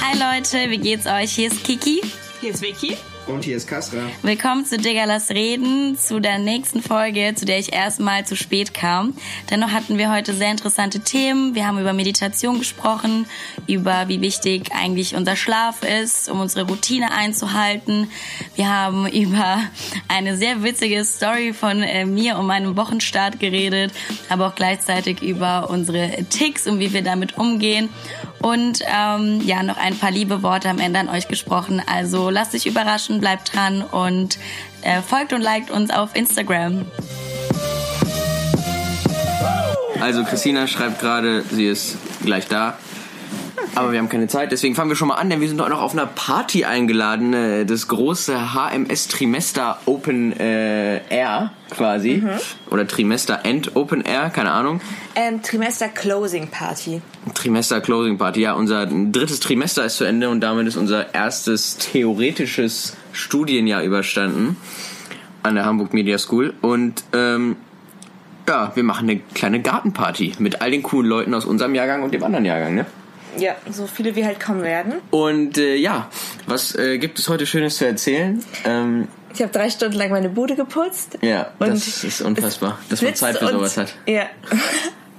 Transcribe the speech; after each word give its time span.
Hi 0.00 0.16
Leute, 0.18 0.70
wie 0.70 0.78
geht's 0.78 1.06
euch? 1.06 1.32
Hier 1.32 1.50
ist 1.50 1.64
Kiki. 1.64 2.00
Hier 2.40 2.50
ist 2.50 2.62
Vicky. 2.62 2.96
Und 3.32 3.44
hier 3.44 3.56
ist 3.56 3.68
Kasra. 3.68 3.98
Willkommen 4.22 4.66
zu 4.66 4.76
Digga 4.76 5.04
Lass 5.04 5.30
Reden, 5.30 5.96
zu 5.96 6.18
der 6.18 6.38
nächsten 6.38 6.82
Folge, 6.82 7.32
zu 7.36 7.44
der 7.44 7.60
ich 7.60 7.72
erstmal 7.72 8.26
zu 8.26 8.34
spät 8.34 8.74
kam. 8.74 9.14
Dennoch 9.50 9.70
hatten 9.70 9.98
wir 9.98 10.12
heute 10.12 10.34
sehr 10.34 10.50
interessante 10.50 10.98
Themen. 10.98 11.54
Wir 11.54 11.66
haben 11.66 11.78
über 11.78 11.92
Meditation 11.92 12.58
gesprochen, 12.58 13.26
über 13.68 14.08
wie 14.08 14.20
wichtig 14.20 14.72
eigentlich 14.72 15.14
unser 15.14 15.36
Schlaf 15.36 15.84
ist, 15.84 16.28
um 16.28 16.40
unsere 16.40 16.66
Routine 16.66 17.12
einzuhalten. 17.12 18.10
Wir 18.56 18.68
haben 18.68 19.06
über 19.12 19.58
eine 20.08 20.36
sehr 20.36 20.64
witzige 20.64 21.04
Story 21.04 21.52
von 21.52 21.82
äh, 21.82 22.04
mir 22.06 22.36
und 22.36 22.46
meinem 22.46 22.76
Wochenstart 22.76 23.38
geredet, 23.38 23.92
aber 24.28 24.48
auch 24.48 24.54
gleichzeitig 24.56 25.22
über 25.22 25.70
unsere 25.70 26.24
Ticks 26.30 26.66
und 26.66 26.80
wie 26.80 26.92
wir 26.92 27.02
damit 27.02 27.38
umgehen. 27.38 27.90
Und 28.42 28.80
ähm, 28.86 29.42
ja, 29.44 29.62
noch 29.62 29.76
ein 29.76 29.96
paar 29.98 30.10
liebe 30.10 30.42
Worte 30.42 30.68
am 30.70 30.78
Ende 30.78 30.98
an 30.98 31.08
euch 31.08 31.28
gesprochen. 31.28 31.82
Also 31.86 32.30
lasst 32.30 32.54
euch 32.54 32.66
überraschen, 32.66 33.20
bleibt 33.20 33.54
dran 33.54 33.82
und 33.82 34.38
äh, 34.82 35.02
folgt 35.02 35.32
und 35.32 35.42
liked 35.42 35.70
uns 35.70 35.90
auf 35.90 36.16
Instagram. 36.16 36.86
Also 40.00 40.24
Christina 40.24 40.66
schreibt 40.66 41.00
gerade, 41.00 41.44
sie 41.50 41.66
ist 41.66 41.98
gleich 42.24 42.48
da. 42.48 42.78
Aber 43.74 43.92
wir 43.92 43.98
haben 43.98 44.08
keine 44.08 44.28
Zeit, 44.28 44.52
deswegen 44.52 44.74
fangen 44.74 44.90
wir 44.90 44.96
schon 44.96 45.08
mal 45.08 45.14
an, 45.14 45.30
denn 45.30 45.40
wir 45.40 45.48
sind 45.48 45.60
heute 45.60 45.70
noch 45.70 45.82
auf 45.82 45.92
einer 45.92 46.06
Party 46.06 46.64
eingeladen, 46.64 47.32
äh, 47.32 47.64
das 47.66 47.88
große 47.88 48.54
HMS 48.54 49.08
Trimester 49.08 49.78
Open 49.86 50.38
äh, 50.38 51.00
Air 51.08 51.52
quasi. 51.70 52.22
Oder 52.70 52.86
Trimester 52.86 53.40
End 53.44 53.76
Open 53.76 54.02
Air, 54.02 54.30
keine 54.30 54.50
Ahnung. 54.50 54.80
Ähm, 55.14 55.42
Trimester 55.42 55.88
Closing 55.88 56.48
Party. 56.48 57.00
Trimester 57.34 57.80
Closing 57.80 58.18
Party, 58.18 58.40
ja, 58.40 58.54
unser 58.54 58.86
drittes 58.86 59.40
Trimester 59.40 59.84
ist 59.84 59.96
zu 59.96 60.04
Ende 60.04 60.28
und 60.28 60.40
damit 60.40 60.66
ist 60.66 60.76
unser 60.76 61.14
erstes 61.14 61.76
theoretisches 61.76 62.96
Studienjahr 63.12 63.82
überstanden 63.82 64.56
an 65.42 65.54
der 65.54 65.64
Hamburg 65.64 65.94
Media 65.94 66.18
School. 66.18 66.54
Und 66.60 67.04
ähm, 67.12 67.56
ja, 68.48 68.72
wir 68.74 68.82
machen 68.82 69.08
eine 69.08 69.20
kleine 69.34 69.60
Gartenparty 69.60 70.34
mit 70.38 70.60
all 70.60 70.70
den 70.70 70.82
coolen 70.82 71.08
Leuten 71.08 71.34
aus 71.34 71.44
unserem 71.44 71.74
Jahrgang 71.74 72.02
und 72.02 72.12
dem 72.12 72.22
anderen 72.22 72.44
Jahrgang, 72.44 72.74
ne? 72.74 72.86
Ja, 73.38 73.54
so 73.70 73.86
viele 73.86 74.14
wie 74.16 74.24
halt 74.24 74.40
kommen 74.40 74.62
werden. 74.62 74.94
Und 75.10 75.58
äh, 75.58 75.76
ja, 75.76 76.10
was 76.46 76.74
äh, 76.74 76.98
gibt 76.98 77.18
es 77.18 77.28
heute 77.28 77.46
Schönes 77.46 77.76
zu 77.76 77.86
erzählen? 77.86 78.42
Ähm, 78.64 79.08
Ich 79.34 79.40
habe 79.42 79.52
drei 79.52 79.70
Stunden 79.70 79.96
lang 79.96 80.10
meine 80.10 80.28
Bude 80.28 80.56
geputzt. 80.56 81.18
ja, 81.22 81.50
das 81.58 82.04
ist 82.04 82.20
unfassbar, 82.20 82.78
dass 82.88 83.02
man 83.02 83.14
Zeit 83.14 83.38
für 83.38 83.48
sowas 83.48 83.76
hat. 83.76 83.94
Ja. 84.06 84.26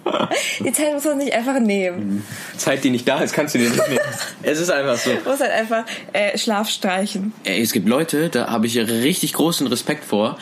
Die 0.59 0.72
Zeit 0.72 0.94
muss 0.94 1.06
man 1.06 1.20
sich 1.22 1.34
einfach 1.34 1.59
nehmen. 1.59 2.26
Zeit, 2.58 2.84
die 2.84 2.90
nicht 2.90 3.08
da 3.08 3.20
ist, 3.20 3.34
kannst 3.34 3.53
du 3.53 3.59
dir 3.59 3.70
nicht 3.70 3.88
nehmen. 3.88 4.00
es 4.42 4.59
ist 4.59 4.72
einfach 4.72 4.98
so. 4.98 5.12
Man 5.12 5.23
muss 5.25 5.40
halt 5.40 5.52
einfach 5.52 5.86
äh, 6.12 6.36
Schlaf 6.40 6.70
streichen. 6.70 7.34
Ey, 7.44 7.62
es 7.62 7.72
gibt 7.72 7.88
Leute, 7.88 8.30
da 8.30 8.50
habe 8.50 8.66
ich 8.66 8.78
richtig 8.80 9.34
großen 9.34 9.68
Respekt 9.68 10.03
vor, 10.03 10.40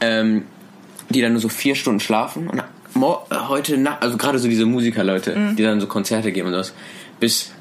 ähm, 0.00 0.44
die 1.08 1.20
dann 1.20 1.32
nur 1.32 1.40
so 1.40 1.48
vier 1.48 1.74
Stunden 1.74 1.98
schlafen 1.98 2.48
und 2.48 2.60
äh, 2.60 3.34
heute 3.48 3.78
Nacht, 3.78 4.02
also 4.02 4.16
gerade 4.16 4.38
so 4.38 4.48
diese 4.48 4.66
Musikerleute, 4.66 5.54
die 5.56 5.62
dann 5.62 5.80
so 5.80 5.86
Konzerte 5.86 6.30
geben 6.32 6.48
und 6.48 6.54
das, 6.54 6.72
bis, 7.20 7.52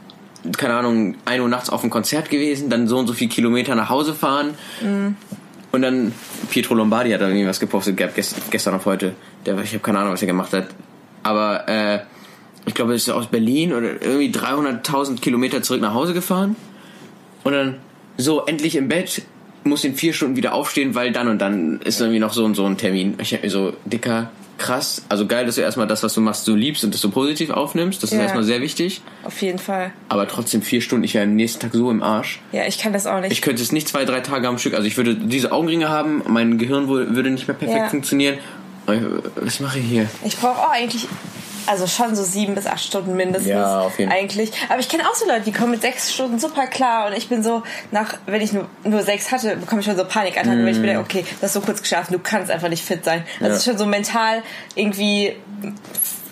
keine 0.57 0.73
Ahnung, 0.75 1.15
1 1.25 1.41
Uhr 1.41 1.49
nachts 1.49 1.69
auf 1.69 1.83
ein 1.83 1.89
Konzert 1.89 2.29
gewesen, 2.29 2.69
dann 2.69 2.87
so 2.87 2.97
und 2.97 3.07
so 3.07 3.13
viel 3.13 3.27
Kilometer 3.29 3.75
nach 3.75 3.89
Hause 3.89 4.13
fahren 4.13 4.55
und 5.71 5.81
dann 5.81 6.13
Pietro 6.49 6.73
Lombardi 6.73 7.11
hat 7.11 7.21
da 7.21 7.27
irgendwie 7.27 7.45
was 7.45 7.59
gepostet 7.59 7.97
gehabt, 7.97 8.17
gest- 8.17 8.35
gestern 8.49 8.73
auf 8.75 8.85
heute. 8.85 9.13
Der, 9.45 9.57
ich 9.59 9.69
habe 9.73 9.79
keine 9.79 9.99
Ahnung, 9.99 10.13
was 10.13 10.21
er 10.21 10.27
gemacht 10.27 10.51
hat. 10.53 10.67
Aber 11.21 11.67
äh, 11.67 11.99
ich 12.65 12.73
glaube, 12.73 12.93
er 12.93 12.95
ist 12.95 13.09
aus 13.09 13.27
Berlin 13.27 13.73
oder 13.73 14.01
irgendwie 14.01 14.31
300.000 14.31 15.19
Kilometer 15.19 15.61
zurück 15.61 15.81
nach 15.81 15.93
Hause 15.93 16.13
gefahren. 16.13 16.55
Und 17.43 17.53
dann 17.53 17.75
so 18.17 18.45
endlich 18.45 18.75
im 18.75 18.87
Bett, 18.87 19.21
muss 19.63 19.83
in 19.83 19.93
vier 19.95 20.13
Stunden 20.13 20.35
wieder 20.37 20.53
aufstehen, 20.53 20.95
weil 20.95 21.11
dann 21.11 21.27
und 21.27 21.39
dann 21.39 21.79
ist 21.81 21.99
irgendwie 22.01 22.19
noch 22.19 22.33
so 22.33 22.43
und 22.45 22.55
so 22.55 22.65
ein 22.65 22.77
Termin. 22.77 23.15
Ich 23.21 23.33
hab 23.33 23.43
mir 23.43 23.49
so, 23.49 23.73
dicker, 23.85 24.31
krass. 24.59 25.01
Also 25.09 25.25
geil, 25.25 25.45
dass 25.45 25.55
du 25.55 25.61
erstmal 25.61 25.87
das, 25.87 26.03
was 26.03 26.13
du 26.13 26.21
machst, 26.21 26.45
so 26.45 26.53
liebst 26.53 26.83
und 26.83 26.93
das 26.93 27.01
so 27.01 27.09
positiv 27.09 27.49
aufnimmst. 27.49 28.03
Das 28.03 28.11
ist 28.11 28.17
Ja. 28.17 28.23
erstmal 28.23 28.43
sehr 28.43 28.61
wichtig. 28.61 29.01
Auf 29.23 29.41
jeden 29.41 29.57
Fall. 29.59 29.91
Aber 30.09 30.27
trotzdem 30.27 30.61
vier 30.61 30.81
Stunden, 30.81 31.03
ich 31.03 31.13
wäre 31.15 31.23
am 31.23 31.35
nächsten 31.35 31.59
Tag 31.61 31.71
so 31.73 31.89
im 31.89 32.03
Arsch. 32.03 32.39
Ja, 32.51 32.65
ich 32.67 32.77
kann 32.77 32.93
das 32.93 33.07
auch 33.07 33.19
nicht. 33.21 33.31
Ich 33.31 33.41
könnte 33.41 33.61
es 33.63 33.71
nicht 33.71 33.87
zwei, 33.87 34.05
drei 34.05 34.19
Tage 34.19 34.47
am 34.47 34.57
Stück. 34.59 34.73
Also 34.75 34.85
ich 34.87 34.97
würde 34.97 35.15
diese 35.15 35.51
Augenringe 35.51 35.89
haben, 35.89 36.21
mein 36.27 36.57
Gehirn 36.59 36.87
würde 36.87 37.31
nicht 37.31 37.47
mehr 37.47 37.57
perfekt 37.57 37.79
Ja. 37.79 37.89
funktionieren. 37.89 38.37
Was 39.35 39.59
mache 39.59 39.79
ich 39.79 39.85
hier? 39.85 40.07
Ich 40.25 40.37
brauche 40.37 40.59
auch 40.59 40.71
eigentlich, 40.71 41.07
also 41.69 41.87
schon 41.87 42.15
so 42.15 42.23
sieben 42.23 42.55
bis 42.55 42.65
acht 42.65 42.83
Stunden 42.83 43.15
mindestens. 43.15 43.49
Ja, 43.51 43.81
auf 43.81 43.97
jeden 43.99 44.11
Fall. 44.11 44.19
Eigentlich. 44.19 44.51
Aber 44.69 44.79
ich 44.79 44.89
kenne 44.89 45.03
auch 45.09 45.15
so 45.15 45.25
Leute, 45.27 45.41
die 45.41 45.51
kommen 45.51 45.71
mit 45.71 45.81
sechs 45.81 46.13
Stunden 46.13 46.39
super 46.39 46.67
klar 46.67 47.07
und 47.07 47.17
ich 47.17 47.29
bin 47.29 47.43
so, 47.43 47.63
nach, 47.91 48.15
wenn 48.25 48.41
ich 48.41 48.51
nur, 48.53 48.67
nur 48.83 49.03
sechs 49.03 49.31
hatte, 49.31 49.55
bekomme 49.55 49.81
ich 49.81 49.85
schon 49.85 49.95
so 49.97 50.03
Panikattacken, 50.05 50.63
weil 50.65 50.71
ich 50.73 50.79
mir 50.79 50.87
denke, 50.87 51.01
okay, 51.01 51.23
du 51.39 51.43
hast 51.43 51.53
so 51.53 51.61
kurz 51.61 51.81
geschlafen, 51.81 52.13
du 52.13 52.19
kannst 52.19 52.51
einfach 52.51 52.69
nicht 52.69 52.83
fit 52.83 53.05
sein. 53.05 53.23
Also 53.39 53.53
Mm. 53.53 53.57
Ja. 53.57 53.59
schon 53.61 53.77
so 53.77 53.85
mental 53.85 54.43
irgendwie 54.75 55.35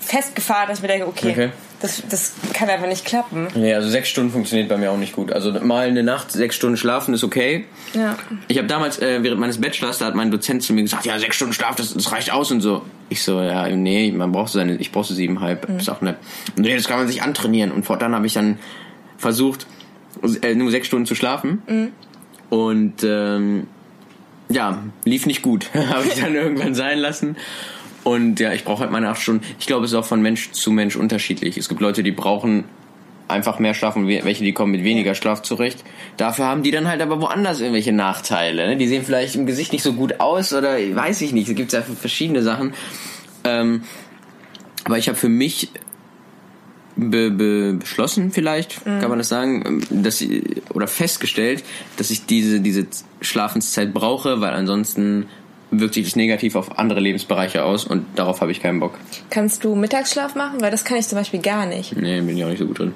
festgefahren, 0.08 0.70
dass 0.70 0.80
ich 0.80 0.82
mir 0.82 0.88
denke, 0.88 1.08
okay, 1.08 1.32
Okay. 1.32 1.50
Das, 1.80 2.02
das 2.10 2.34
kann 2.54 2.70
einfach 2.70 2.88
nicht 2.88 3.06
klappen. 3.06 3.50
Nee, 3.54 3.72
also 3.76 3.88
sechs 3.88 4.10
Stunden 4.10 4.32
funktioniert 4.32 4.68
bei 4.68 4.78
mir 4.78 4.92
auch 4.92 4.98
nicht 4.98 5.14
gut. 5.14 5.32
Also 5.32 5.52
mal 5.52 5.88
eine 5.88 6.02
Nacht, 6.02 6.32
sechs 6.32 6.56
Stunden 6.56 6.76
schlafen 6.76 7.14
ist 7.14 7.24
okay. 7.24 7.66
Ja. 7.94 8.18
Ich 8.48 8.58
habe 8.58 8.68
damals, 8.68 9.00
äh, 9.00 9.22
während 9.22 9.40
meines 9.40 9.62
Bachelors, 9.62 10.00
da 10.00 10.06
hat 10.06 10.16
mein 10.16 10.32
Dozent 10.32 10.64
zu 10.64 10.74
mir 10.74 10.82
gesagt, 10.82 11.06
ja, 11.06 11.20
sechs 11.20 11.36
Stunden 11.36 11.54
Schlaf, 11.54 11.76
das, 11.76 11.94
das 11.94 12.12
reicht 12.12 12.34
aus 12.34 12.52
und 12.52 12.62
so. 12.62 12.82
Ich 13.10 13.22
so, 13.22 13.40
ja, 13.42 13.68
nee, 13.68 14.12
man 14.12 14.32
braucht 14.32 14.50
so 14.52 14.58
seine, 14.58 14.78
ich 14.78 14.92
brauche 14.92 15.06
so 15.06 15.14
siebeneinhalb 15.14 15.68
bis 15.78 15.88
achteinhalb. 15.88 16.18
Und 16.56 16.64
nee, 16.64 16.76
das 16.76 16.88
kann 16.88 16.98
man 16.98 17.08
sich 17.08 17.22
antrainieren. 17.22 17.72
Und 17.72 17.86
fortan 17.86 18.16
habe 18.16 18.26
ich 18.26 18.34
dann 18.34 18.58
versucht, 19.20 19.68
äh, 20.42 20.56
nur 20.56 20.72
sechs 20.72 20.88
Stunden 20.88 21.06
zu 21.06 21.14
schlafen. 21.14 21.92
Und 22.50 23.04
ähm, 23.04 23.68
ja, 24.50 24.82
lief 25.04 25.26
nicht 25.26 25.42
gut. 25.42 25.70
habe 25.74 26.08
ich 26.08 26.20
dann 26.20 26.34
irgendwann 26.36 26.74
sein 26.74 26.98
lassen. 26.98 27.38
Und 28.08 28.40
ja, 28.40 28.54
ich 28.54 28.64
brauche 28.64 28.82
halt 28.84 28.92
meine 28.92 29.10
acht 29.10 29.22
Stunden. 29.22 29.44
Ich 29.60 29.66
glaube, 29.68 29.84
es 29.84 29.92
ist 29.92 29.98
auch 29.98 30.06
von 30.06 30.22
Mensch 30.22 30.52
zu 30.52 30.72
Mensch 30.72 30.96
unterschiedlich. 30.96 31.58
Es 31.58 31.68
gibt 31.68 31.82
Leute, 31.82 32.04
die 32.04 32.12
brauchen 32.12 32.64
einfach 33.28 33.60
mehr 33.60 33.74
Schlaf 33.74 33.98
und 33.98 34.08
we- 34.08 34.22
welche, 34.24 34.46
die 34.46 34.54
kommen 34.54 34.72
mit 34.72 34.86
weniger 34.86 35.14
Schlaf 35.14 35.42
zurecht. 35.42 35.84
Dafür 36.16 36.46
haben 36.46 36.64
die 36.64 36.72
dann 36.72 36.88
halt 36.88 37.02
aber 37.02 37.20
woanders 37.20 37.60
irgendwelche 37.60 37.92
Nachteile. 37.92 38.68
Ne? 38.68 38.78
Die 38.78 38.88
sehen 38.88 39.04
vielleicht 39.04 39.36
im 39.36 39.46
Gesicht 39.46 39.74
nicht 39.74 39.84
so 39.84 39.92
gut 39.92 40.22
aus 40.22 40.54
oder 40.54 40.78
weiß 40.78 41.20
ich 41.20 41.34
nicht. 41.34 41.50
Es 41.50 41.56
gibt 41.56 41.74
ja 41.74 41.82
verschiedene 41.82 42.42
Sachen. 42.44 42.74
Ähm, 43.44 43.84
aber 44.86 44.98
ich 44.98 45.10
habe 45.10 45.18
für 45.18 45.28
mich 45.28 45.70
be 46.96 47.30
be 47.30 47.74
beschlossen, 47.74 48.32
vielleicht 48.32 48.86
kann 48.86 49.10
man 49.10 49.18
das 49.20 49.28
sagen, 49.28 49.82
dass 49.90 50.22
ich, 50.22 50.62
oder 50.74 50.88
festgestellt, 50.88 51.64
dass 51.98 52.10
ich 52.10 52.26
diese 52.26 52.62
diese 52.62 52.88
Schlafenszeit 53.22 53.94
brauche, 53.94 54.40
weil 54.40 54.54
ansonsten 54.54 55.26
wirkt 55.72 55.96
sich 55.96 56.06
das 56.06 56.16
negativ 56.16 56.56
auf 56.56 56.80
andere 56.80 57.00
Lebensbereiche 57.00 57.64
aus 57.64 57.86
und 57.86 58.06
darauf 58.16 58.42
habe 58.42 58.52
ich 58.52 58.62
keinen 58.62 58.80
Bock. 58.80 58.94
Kannst 59.30 59.64
du 59.64 59.76
Mittagsschlaf 59.76 60.36
machen? 60.36 60.62
Weil 60.62 60.72
das 60.72 60.86
kann 60.86 60.98
ich 60.98 61.08
zum 61.08 61.18
Beispiel 61.18 61.42
gar 61.42 61.66
nicht. 61.66 61.96
Nee, 61.96 62.22
bin 62.22 62.38
ich 62.38 62.44
auch 62.44 62.50
nicht 62.50 62.60
so 62.60 62.66
gut 62.66 62.80
drin. 62.80 62.94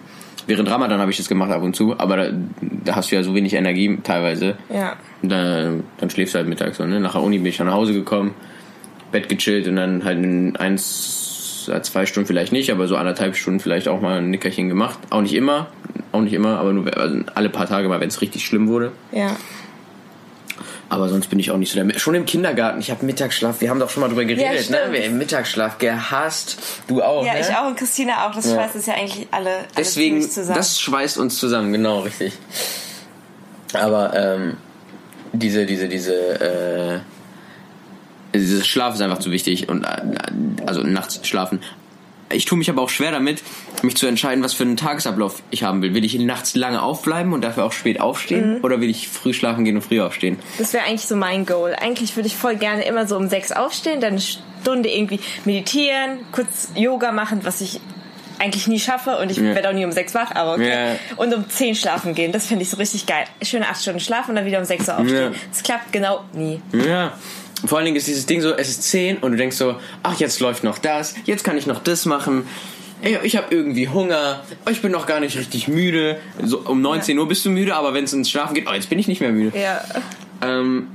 Während 0.48 0.70
Ramadan 0.70 1.00
habe 1.00 1.12
ich 1.12 1.18
das 1.18 1.30
gemacht 1.30 1.52
ab 1.52 1.62
und 1.62 1.76
zu, 1.76 2.00
aber 2.00 2.18
da, 2.18 2.32
da 2.62 2.96
hast 2.96 3.12
du 3.12 3.16
ja 3.16 3.24
so 3.24 3.36
wenig 3.36 3.54
Energie 3.54 4.00
teilweise. 4.04 4.58
Ja. 4.74 4.96
Da, 5.22 5.72
dann 5.98 6.10
schläfst 6.10 6.34
du 6.34 6.40
halt 6.40 6.48
mittags 6.48 6.78
so, 6.78 6.86
ne? 6.86 7.00
Nach 7.00 7.14
der 7.14 7.22
Uni 7.22 7.38
bin 7.38 7.48
ich 7.48 7.58
dann 7.58 7.68
nach 7.68 7.76
Hause 7.76 7.94
gekommen, 7.94 8.34
Bett 9.12 9.30
gechillt 9.30 9.68
und 9.68 9.76
dann 9.76 10.04
halt 10.04 10.18
in 10.18 10.56
eins, 10.56 11.70
zwei 11.84 12.06
Stunden 12.06 12.28
vielleicht 12.28 12.52
nicht, 12.52 12.72
aber 12.72 12.88
so 12.88 12.96
anderthalb 12.96 13.36
Stunden 13.36 13.60
vielleicht 13.60 13.88
auch 13.88 14.02
mal 14.02 14.18
ein 14.18 14.32
Nickerchen 14.32 14.68
gemacht. 14.68 14.98
Auch 15.12 15.22
nicht 15.22 15.36
immer, 15.36 15.68
auch 16.12 16.22
nicht 16.22 16.34
immer, 16.34 16.60
aber 16.60 16.74
nur 16.74 16.98
also 16.98 17.20
alle 17.36 17.50
paar 17.50 17.68
Tage 17.68 17.88
mal, 17.88 18.00
wenn 18.00 18.10
es 18.10 18.22
richtig 18.22 18.46
schlimm 18.46 18.68
wurde. 18.68 18.92
Ja. 19.12 19.36
Aber 20.92 21.08
sonst 21.08 21.28
bin 21.30 21.40
ich 21.40 21.52
auch 21.52 21.58
nicht 21.58 21.72
so 21.72 21.82
der. 21.82 21.98
Schon 21.98 22.16
im 22.16 22.26
Kindergarten, 22.26 22.82
ich 22.82 22.92
habe 22.92 23.06
Mittagsschlaf, 23.06 23.62
wir 23.62 23.70
haben 23.70 23.80
doch 23.80 23.90
schon 23.90 24.02
mal 24.02 24.10
drüber 24.10 24.26
geredet, 24.26 24.70
ne? 24.70 24.78
stimmt. 24.78 24.92
Wir 24.92 25.06
haben 25.06 25.18
Mittagsschlaf 25.18 25.78
gehasst. 25.78 26.58
Du 26.90 27.02
auch, 27.02 27.26
Ja, 27.26 27.32
ne? 27.34 27.40
ich 27.40 27.48
auch 27.56 27.66
und 27.68 27.78
Christina 27.78 28.28
auch. 28.28 28.36
Das 28.36 28.46
Ja. 28.48 28.56
schweißt 28.56 28.76
es 28.76 28.86
ja 28.88 28.96
eigentlich 28.96 29.26
alle, 29.32 29.50
alle 29.52 29.66
Deswegen, 29.78 30.22
zusammen. 30.22 30.58
das 30.58 30.82
schweißt 30.82 31.18
uns 31.18 31.38
zusammen, 31.38 31.72
genau, 31.72 32.02
richtig. 32.02 32.34
Aber 33.72 34.14
ähm, 34.14 34.58
diese, 35.32 35.66
diese, 35.66 35.88
diese, 35.88 36.14
äh, 36.14 37.00
dieses 38.38 38.68
Schlaf 38.68 38.94
ist 38.96 39.02
einfach 39.02 39.20
zu 39.20 39.32
wichtig 39.32 39.70
und 39.70 39.86
äh, 39.86 39.88
also 40.66 40.82
nachts 40.82 41.26
schlafen. 41.26 41.62
Ich 42.34 42.46
tue 42.46 42.58
mich 42.58 42.70
aber 42.70 42.82
auch 42.82 42.90
schwer 42.90 43.12
damit, 43.12 43.42
mich 43.82 43.96
zu 43.98 44.08
entscheiden, 44.08 44.44
was 44.44 44.54
für 44.54 44.64
einen 44.64 44.78
Tagesablauf 44.78 45.42
ich 45.50 45.64
haben 45.64 45.82
will. 45.82 45.94
Will 45.94 46.06
ich 46.06 46.18
nachts 46.20 46.56
lange 46.56 46.82
aufbleiben 46.82 47.34
und 47.34 47.42
dafür 47.44 47.66
auch 47.66 47.72
spät 47.74 48.00
aufstehen? 48.00 48.58
Mhm. 48.58 48.64
Oder 48.64 48.82
will 48.82 48.90
ich 48.90 49.08
früh 49.10 49.34
schlafen 49.34 49.66
gehen 49.66 49.76
und 49.76 49.82
früh 49.82 50.02
aufstehen? 50.02 50.38
Das 50.58 50.74
wäre 50.74 50.86
eigentlich 50.86 51.08
so 51.08 51.16
mein 51.16 51.46
Goal. 51.46 51.76
Eigentlich 51.80 52.16
würde 52.16 52.28
ich 52.28 52.36
voll 52.36 52.56
gerne 52.56 52.84
immer 52.86 53.08
so 53.08 53.18
um 53.18 53.28
sechs 53.30 53.52
aufstehen, 53.52 54.02
dann 54.02 54.12
eine 54.14 54.22
Stunde 54.22 54.90
irgendwie 54.90 55.20
meditieren, 55.46 56.20
kurz 56.32 56.70
Yoga 56.76 57.12
machen, 57.12 57.42
was 57.44 57.62
ich 57.62 57.80
eigentlich 58.40 58.68
nie 58.68 58.80
schaffe 58.80 59.18
und 59.20 59.30
ich 59.30 59.38
Ja. 59.38 59.54
werde 59.54 59.70
auch 59.70 59.74
nie 59.74 59.86
um 59.86 59.92
sechs 59.92 60.16
wach, 60.16 60.32
aber 60.34 60.54
okay. 60.54 60.70
Ja. 60.94 60.96
Und 61.18 61.32
um 61.36 61.48
zehn 61.48 61.76
schlafen 61.76 62.16
gehen, 62.16 62.32
das 62.32 62.48
finde 62.48 62.64
ich 62.64 62.72
so 62.72 62.78
richtig 62.78 63.06
geil. 63.06 63.26
Schöne 63.44 63.68
acht 63.70 63.80
Stunden 63.82 64.00
schlafen 64.00 64.32
und 64.32 64.36
dann 64.38 64.46
wieder 64.46 64.58
um 64.58 64.66
sechs 64.66 64.88
Uhr 64.88 64.98
aufstehen. 64.98 65.34
Ja. 65.34 65.40
Das 65.52 65.62
klappt 65.62 65.92
genau 65.94 66.24
nie. 66.34 66.60
Ja. 66.74 67.14
Vor 67.66 67.78
allen 67.78 67.86
Dingen 67.86 67.98
ist 67.98 68.08
dieses 68.08 68.26
Ding 68.26 68.42
so, 68.42 68.54
es 68.54 68.70
ist 68.70 68.84
10 68.84 69.18
und 69.18 69.32
du 69.32 69.38
denkst 69.38 69.56
so, 69.56 69.76
ach, 70.04 70.20
jetzt 70.20 70.40
läuft 70.40 70.64
noch 70.64 70.78
das, 70.78 71.16
jetzt 71.26 71.44
kann 71.44 71.58
ich 71.58 71.68
noch 71.68 71.82
das 71.84 72.06
machen. 72.06 72.46
ey, 73.02 73.20
ich 73.24 73.36
habe 73.36 73.48
irgendwie 73.54 73.88
Hunger, 73.88 74.44
ich 74.70 74.82
bin 74.82 74.92
noch 74.92 75.06
gar 75.06 75.20
nicht 75.20 75.38
richtig 75.38 75.68
müde. 75.68 76.18
So 76.44 76.60
um 76.60 76.82
19 76.82 77.18
Uhr 77.18 77.28
bist 77.28 77.46
du 77.46 77.50
müde, 77.50 77.76
aber 77.76 77.94
wenn 77.94 78.06
es 78.06 78.14
ins 78.14 78.30
Schlafen 78.30 78.54
geht, 78.54 78.68
oh, 78.70 78.74
jetzt 78.74 78.90
bin 78.90 79.00
ich 79.00 79.08
nicht 79.08 79.22
mehr 79.22 79.32
müde. 79.32 79.58
Ja. 79.58 79.82
Ähm, 80.42 80.88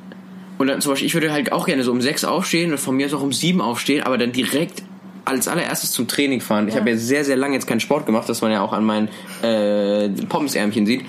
und 0.59 0.69
dann 0.69 0.81
zum 0.81 0.93
Beispiel, 0.93 1.07
ich 1.07 1.15
würde 1.15 1.33
halt 1.33 1.53
auch 1.53 1.67
gerne 1.67 1.83
so 1.83 1.93
um 1.93 2.01
6 2.01 2.25
aufstehen 2.25 2.73
und 2.73 2.79
von 2.79 2.97
mir 2.97 3.07
aus 3.07 3.15
auch 3.15 3.23
um 3.23 3.33
7 3.33 3.61
aufstehen, 3.61 4.03
aber 4.03 4.19
dann 4.19 4.33
direkt 4.33 4.83
als 5.25 5.49
allererstes 5.49 5.91
zum 5.91 6.07
Training 6.07 6.41
fahren. 6.41 6.69
Ich 6.69 6.77
habe 6.77 6.89
ja 6.91 6.97
sehr, 6.97 7.25
sehr 7.25 7.37
lange 7.37 7.55
jetzt 7.55 7.67
keinen 7.67 7.81
Sport 7.81 8.07
gemacht, 8.07 8.29
das 8.29 8.43
man 8.43 8.53
ja 8.53 8.63
auch 8.63 8.73
an 8.73 8.85
meinen 8.85 9.09
äh, 9.43 10.09
Pommesärmchen 10.09 10.87
sieht. 10.87 11.05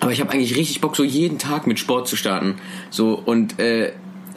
Aber 0.00 0.12
ich 0.12 0.20
habe 0.20 0.30
eigentlich 0.32 0.56
richtig 0.56 0.82
Bock, 0.82 0.94
so 0.94 1.02
jeden 1.02 1.38
Tag 1.38 1.66
mit 1.66 1.78
Sport 1.78 2.06
zu 2.06 2.16
starten. 2.16 2.56
So 2.90 3.14
und 3.14 3.58
äh, 3.58 3.92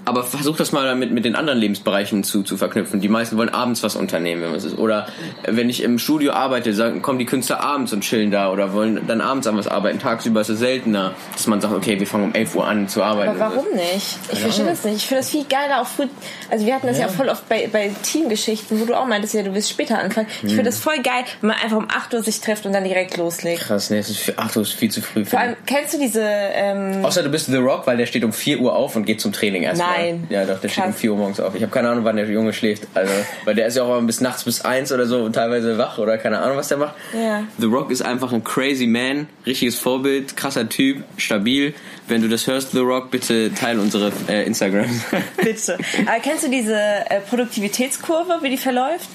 aber 0.07 0.23
versuch 0.23 0.55
das 0.55 0.71
mal 0.71 0.95
mit, 0.95 1.11
mit 1.11 1.25
den 1.25 1.35
anderen 1.35 1.59
Lebensbereichen 1.59 2.23
zu, 2.23 2.41
zu 2.41 2.55
verknüpfen. 2.55 3.01
Die 3.01 3.09
meisten 3.09 3.37
wollen 3.37 3.49
abends 3.49 3.83
was 3.83 3.97
unternehmen, 3.97 4.41
wenn 4.41 4.55
es 4.55 4.63
ist. 4.63 4.77
Oder 4.77 5.07
wenn 5.45 5.69
ich 5.69 5.83
im 5.83 5.99
Studio 5.99 6.31
arbeite, 6.31 6.73
sagen, 6.73 7.01
kommen 7.01 7.19
die 7.19 7.25
Künstler 7.25 7.59
abends 7.59 7.91
und 7.91 8.01
chillen 8.01 8.31
da 8.31 8.49
oder 8.51 8.71
wollen 8.71 9.05
dann 9.05 9.19
abends 9.19 9.47
an 9.47 9.57
was 9.57 9.67
arbeiten. 9.67 9.99
Tagsüber 9.99 10.39
ist 10.41 10.49
es 10.49 10.59
seltener, 10.59 11.13
dass 11.33 11.45
man 11.47 11.59
sagt, 11.59 11.73
okay, 11.73 11.99
wir 11.99 12.07
fangen 12.07 12.23
um 12.23 12.33
11 12.33 12.55
Uhr 12.55 12.65
an 12.65 12.87
zu 12.87 13.03
arbeiten. 13.03 13.31
Aber 13.31 13.53
warum 13.55 13.65
nicht? 13.73 14.17
Ich 14.31 14.39
verstehe 14.39 14.65
das 14.65 14.85
nicht. 14.85 14.95
Ich 14.95 15.07
finde 15.07 15.21
das 15.21 15.29
viel 15.29 15.43
geiler 15.43 15.81
auch 15.81 15.87
früh. 15.87 16.07
Also 16.49 16.65
wir 16.65 16.73
hatten 16.73 16.87
das 16.87 16.99
ja, 16.99 17.07
ja 17.07 17.11
voll 17.11 17.27
oft 17.27 17.49
bei, 17.49 17.67
bei 17.69 17.91
Teamgeschichten, 18.01 18.79
wo 18.79 18.85
du 18.85 18.97
auch 18.97 19.07
meintest, 19.07 19.33
ja, 19.33 19.43
du 19.43 19.53
willst 19.53 19.69
später 19.69 19.99
anfangen. 19.99 20.27
Ich 20.41 20.49
finde 20.49 20.63
das 20.63 20.79
voll 20.79 20.99
geil, 20.99 21.25
wenn 21.41 21.49
man 21.49 21.57
einfach 21.61 21.77
um 21.77 21.87
8 21.89 22.13
Uhr 22.13 22.23
sich 22.23 22.39
trifft 22.39 22.65
und 22.65 22.71
dann 22.71 22.85
direkt 22.85 23.17
loslegt. 23.17 23.63
Krass, 23.63 23.89
nee, 23.89 23.97
es 23.97 24.09
ist 24.09 24.19
für 24.19 24.37
8 24.37 24.55
Uhr 24.55 24.61
ist 24.61 24.71
viel 24.71 24.89
zu 24.89 25.01
früh. 25.01 25.25
Vor 25.25 25.39
allem, 25.39 25.57
kennst 25.65 25.93
du 25.93 25.99
diese... 25.99 26.23
Ähm 26.23 27.03
Außer 27.03 27.23
du 27.23 27.29
bist 27.29 27.47
The 27.47 27.57
Rock, 27.57 27.85
weil 27.87 27.97
der 27.97 28.05
steht 28.05 28.23
um 28.23 28.31
4 28.31 28.61
Uhr 28.61 28.73
auf 28.73 28.95
und 28.95 29.05
geht 29.05 29.19
zum 29.19 29.33
Training 29.33 29.63
erstmal. 29.63 29.89
Nein. 29.89 29.96
Ja, 30.29 30.45
doch, 30.45 30.59
der 30.59 30.69
steht 30.69 30.85
um 30.85 30.93
4 30.93 31.11
Uhr 31.11 31.17
morgens 31.17 31.39
auf. 31.39 31.55
Ich 31.55 31.61
habe 31.61 31.71
keine 31.71 31.89
Ahnung, 31.89 32.03
wann 32.03 32.15
der 32.15 32.29
Junge 32.29 32.53
schläft. 32.53 32.87
Also, 32.93 33.13
weil 33.45 33.55
der 33.55 33.67
ist 33.67 33.77
ja 33.77 33.83
auch 33.83 34.01
bis 34.01 34.21
nachts 34.21 34.43
bis 34.43 34.61
1 34.61 34.91
oder 34.91 35.05
so 35.05 35.23
und 35.23 35.33
teilweise 35.33 35.77
wach 35.77 35.97
oder 35.97 36.17
keine 36.17 36.39
Ahnung, 36.39 36.57
was 36.57 36.67
der 36.67 36.77
macht. 36.77 36.95
Ja. 37.13 37.43
The 37.57 37.65
Rock 37.65 37.91
ist 37.91 38.01
einfach 38.01 38.31
ein 38.33 38.43
crazy 38.43 38.87
man, 38.87 39.27
richtiges 39.45 39.77
Vorbild, 39.77 40.35
krasser 40.37 40.67
Typ, 40.69 41.03
stabil. 41.17 41.73
Wenn 42.07 42.21
du 42.21 42.29
das 42.29 42.47
hörst, 42.47 42.71
The 42.71 42.79
Rock, 42.79 43.11
bitte 43.11 43.53
teil 43.53 43.79
unsere 43.79 44.11
äh, 44.29 44.45
Instagram. 44.45 44.87
Bitte. 45.43 45.77
Aber 46.05 46.19
kennst 46.21 46.45
du 46.45 46.49
diese 46.49 46.75
äh, 46.75 47.19
Produktivitätskurve, 47.29 48.39
wie 48.41 48.49
die 48.49 48.57
verläuft? 48.57 49.09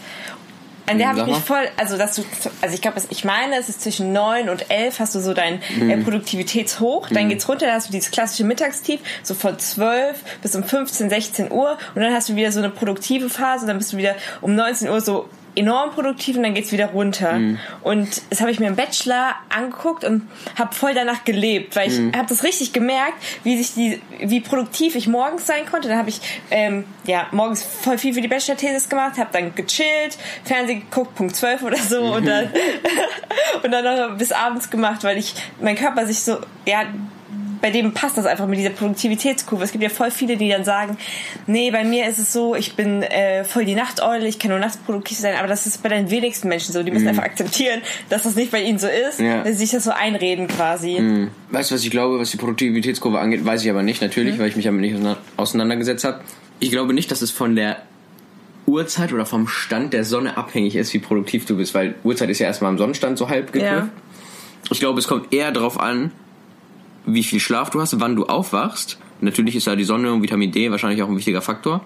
An 0.86 0.98
der 0.98 1.08
habe 1.08 1.20
ich 1.20 1.26
mich 1.26 1.38
voll, 1.38 1.68
also 1.76 1.96
dass 1.96 2.16
du, 2.16 2.24
also 2.60 2.74
ich 2.74 2.82
glaube, 2.82 3.00
ich 3.08 3.24
meine, 3.24 3.56
es 3.56 3.68
ist 3.68 3.82
zwischen 3.82 4.12
9 4.12 4.48
und 4.48 4.70
11 4.70 4.98
hast 4.98 5.14
du 5.14 5.20
so 5.20 5.32
dein 5.32 5.60
Mhm. 5.76 5.90
äh, 5.90 5.96
Produktivitätshoch, 5.98 7.08
dann 7.08 7.28
geht's 7.28 7.48
runter, 7.48 7.66
dann 7.66 7.76
hast 7.76 7.88
du 7.88 7.92
dieses 7.92 8.10
klassische 8.10 8.44
Mittagstief, 8.44 9.00
so 9.22 9.34
von 9.34 9.58
12 9.58 10.18
bis 10.42 10.56
um 10.56 10.64
15, 10.64 11.08
16 11.08 11.52
Uhr. 11.52 11.78
Und 11.94 12.02
dann 12.02 12.12
hast 12.12 12.28
du 12.28 12.36
wieder 12.36 12.50
so 12.52 12.58
eine 12.58 12.70
produktive 12.70 13.30
Phase, 13.30 13.66
dann 13.66 13.78
bist 13.78 13.92
du 13.92 13.96
wieder 13.96 14.16
um 14.40 14.54
19 14.54 14.88
Uhr 14.88 15.00
so 15.00 15.28
enorm 15.54 15.90
produktiv 15.90 16.36
und 16.36 16.42
dann 16.44 16.54
geht's 16.54 16.72
wieder 16.72 16.86
runter. 16.86 17.34
Mhm. 17.34 17.58
Und 17.82 18.22
das 18.30 18.40
habe 18.40 18.50
ich 18.50 18.58
mir 18.58 18.68
im 18.68 18.76
Bachelor 18.76 19.34
angeguckt 19.48 20.04
und 20.04 20.28
habe 20.58 20.74
voll 20.74 20.94
danach 20.94 21.24
gelebt, 21.24 21.76
weil 21.76 21.90
ich 21.90 21.98
Mhm. 21.98 22.12
habe 22.16 22.26
das 22.28 22.42
richtig 22.42 22.72
gemerkt, 22.72 23.14
wie 23.44 23.56
sich 23.56 23.74
die, 23.74 24.00
wie 24.20 24.40
produktiv 24.40 24.94
ich 24.94 25.08
morgens 25.08 25.46
sein 25.46 25.66
konnte. 25.70 25.88
Dann 25.88 25.98
habe 25.98 26.08
ich 26.08 26.20
ähm, 26.50 26.84
ja 27.04 27.26
morgens 27.32 27.62
voll 27.62 27.98
viel 27.98 28.14
für 28.14 28.20
die 28.22 28.28
Bachelor-Thesis 28.28 28.88
gemacht, 28.88 29.18
habe 29.18 29.30
dann 29.32 29.54
gechillt, 29.54 30.16
Fernsehen 30.44 30.80
geguckt, 30.88 31.14
Punkt 31.16 31.36
12 31.36 31.62
oder 31.62 31.76
so 31.78 32.00
und 32.00 32.26
dann 32.26 32.50
und 33.62 33.70
dann 33.70 33.84
noch 34.10 34.16
bis 34.16 34.32
abends 34.32 34.70
gemacht, 34.70 35.04
weil 35.04 35.18
ich 35.18 35.34
mein 35.60 35.76
Körper 35.76 36.06
sich 36.06 36.20
so 36.20 36.38
ja 36.66 36.84
bei 37.62 37.70
dem 37.70 37.94
passt 37.94 38.18
das 38.18 38.26
einfach 38.26 38.46
mit 38.46 38.58
dieser 38.58 38.70
Produktivitätskurve. 38.70 39.64
Es 39.64 39.72
gibt 39.72 39.82
ja 39.82 39.88
voll 39.88 40.10
viele, 40.10 40.36
die 40.36 40.48
dann 40.50 40.64
sagen, 40.64 40.98
nee, 41.46 41.70
bei 41.70 41.84
mir 41.84 42.06
ist 42.08 42.18
es 42.18 42.32
so, 42.32 42.54
ich 42.54 42.74
bin 42.74 43.02
äh, 43.02 43.44
voll 43.44 43.64
die 43.64 43.74
Nachteule, 43.76 44.26
ich 44.26 44.38
kann 44.38 44.50
nur 44.50 44.58
nachts 44.58 44.76
produktiv 44.76 45.16
sein, 45.16 45.36
aber 45.38 45.46
das 45.48 45.64
ist 45.66 45.82
bei 45.82 45.88
den 45.88 46.10
wenigsten 46.10 46.48
Menschen 46.48 46.72
so. 46.72 46.82
Die 46.82 46.90
müssen 46.90 47.08
einfach 47.08 47.22
akzeptieren, 47.22 47.80
dass 48.10 48.24
das 48.24 48.34
nicht 48.34 48.50
bei 48.50 48.62
ihnen 48.62 48.78
so 48.78 48.88
ist, 48.88 49.20
Ja. 49.20 49.38
dass 49.38 49.52
sie 49.52 49.60
sich 49.64 49.70
das 49.70 49.84
so 49.84 49.92
einreden 49.92 50.48
quasi. 50.48 50.96
Hm. 50.96 51.30
Weißt 51.50 51.70
du, 51.70 51.76
was 51.76 51.84
ich 51.84 51.90
glaube, 51.90 52.18
was 52.18 52.32
die 52.32 52.36
Produktivitätskurve 52.36 53.18
angeht, 53.20 53.44
weiß 53.44 53.64
ich 53.64 53.70
aber 53.70 53.82
nicht, 53.82 54.02
natürlich, 54.02 54.38
weil 54.38 54.48
ich 54.48 54.56
mich 54.56 54.64
damit 54.64 54.80
nicht 54.80 54.94
auseinander- 54.94 55.18
auseinandergesetzt 55.36 56.04
habe. 56.04 56.20
Ich 56.58 56.70
glaube 56.72 56.92
nicht, 56.92 57.10
dass 57.10 57.22
es 57.22 57.30
von 57.30 57.54
der 57.56 57.78
Uhrzeit 58.66 59.12
oder 59.12 59.26
vom 59.26 59.48
Stand 59.48 59.92
der 59.92 60.04
Sonne 60.04 60.36
abhängig 60.36 60.76
ist, 60.76 60.92
wie 60.94 60.98
produktiv 60.98 61.46
du 61.46 61.56
bist, 61.56 61.74
weil 61.74 61.94
Uhrzeit 62.04 62.28
ist 62.30 62.38
ja 62.38 62.46
erstmal 62.46 62.70
am 62.70 62.78
Sonnenstand 62.78 63.18
so 63.18 63.28
halb 63.28 63.52
geknüpft. 63.52 63.72
Ja. 63.72 63.88
Ich 64.70 64.80
glaube, 64.80 64.98
es 64.98 65.08
kommt 65.08 65.32
eher 65.32 65.50
darauf 65.52 65.78
an, 65.80 66.12
wie 67.06 67.22
viel 67.22 67.40
Schlaf 67.40 67.70
du 67.70 67.80
hast, 67.80 67.98
wann 68.00 68.16
du 68.16 68.26
aufwachst. 68.26 68.98
Natürlich 69.20 69.56
ist 69.56 69.66
da 69.66 69.76
die 69.76 69.84
Sonne 69.84 70.12
und 70.12 70.22
Vitamin 70.22 70.50
D 70.50 70.70
wahrscheinlich 70.70 71.02
auch 71.02 71.08
ein 71.08 71.16
wichtiger 71.16 71.42
Faktor. 71.42 71.82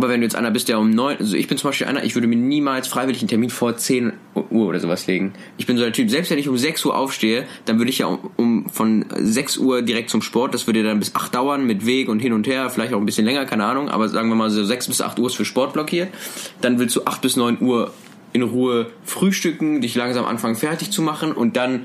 Aber 0.00 0.08
wenn 0.08 0.20
du 0.20 0.24
jetzt 0.24 0.34
einer 0.34 0.50
bist, 0.50 0.68
der 0.68 0.78
um 0.78 0.88
neun, 0.88 1.18
also 1.18 1.36
ich 1.36 1.46
bin 1.46 1.58
zum 1.58 1.68
Beispiel 1.68 1.86
einer, 1.86 2.02
ich 2.04 2.14
würde 2.14 2.26
mir 2.26 2.36
niemals 2.36 2.88
freiwillig 2.88 3.20
einen 3.20 3.28
Termin 3.28 3.50
vor 3.50 3.76
10 3.76 4.14
Uhr 4.34 4.66
oder 4.66 4.80
sowas 4.80 5.06
legen. 5.06 5.34
Ich 5.58 5.66
bin 5.66 5.76
so 5.76 5.82
der 5.82 5.92
Typ, 5.92 6.08
selbst 6.08 6.30
wenn 6.30 6.38
ich 6.38 6.48
um 6.48 6.56
6 6.56 6.86
Uhr 6.86 6.96
aufstehe, 6.96 7.44
dann 7.66 7.78
würde 7.78 7.90
ich 7.90 7.98
ja 7.98 8.06
um, 8.06 8.18
um 8.36 8.70
von 8.70 9.04
6 9.14 9.58
Uhr 9.58 9.82
direkt 9.82 10.08
zum 10.08 10.22
Sport, 10.22 10.54
das 10.54 10.66
würde 10.66 10.82
dann 10.82 10.98
bis 11.00 11.14
8 11.14 11.34
dauern 11.34 11.66
mit 11.66 11.84
Weg 11.84 12.08
und 12.08 12.20
hin 12.20 12.32
und 12.32 12.46
her, 12.46 12.70
vielleicht 12.70 12.94
auch 12.94 12.98
ein 12.98 13.04
bisschen 13.04 13.26
länger, 13.26 13.44
keine 13.44 13.66
Ahnung, 13.66 13.90
aber 13.90 14.08
sagen 14.08 14.30
wir 14.30 14.36
mal 14.36 14.48
so 14.48 14.64
6 14.64 14.88
bis 14.88 15.02
8 15.02 15.18
Uhr 15.18 15.26
ist 15.26 15.34
für 15.34 15.44
Sport 15.44 15.74
blockiert. 15.74 16.08
Dann 16.62 16.78
willst 16.78 16.96
du 16.96 17.04
8 17.04 17.20
bis 17.20 17.36
9 17.36 17.60
Uhr 17.60 17.92
in 18.32 18.40
Ruhe 18.40 18.86
frühstücken, 19.04 19.82
dich 19.82 19.96
langsam 19.96 20.24
anfangen 20.24 20.56
fertig 20.56 20.92
zu 20.92 21.02
machen 21.02 21.32
und 21.32 21.58
dann 21.58 21.84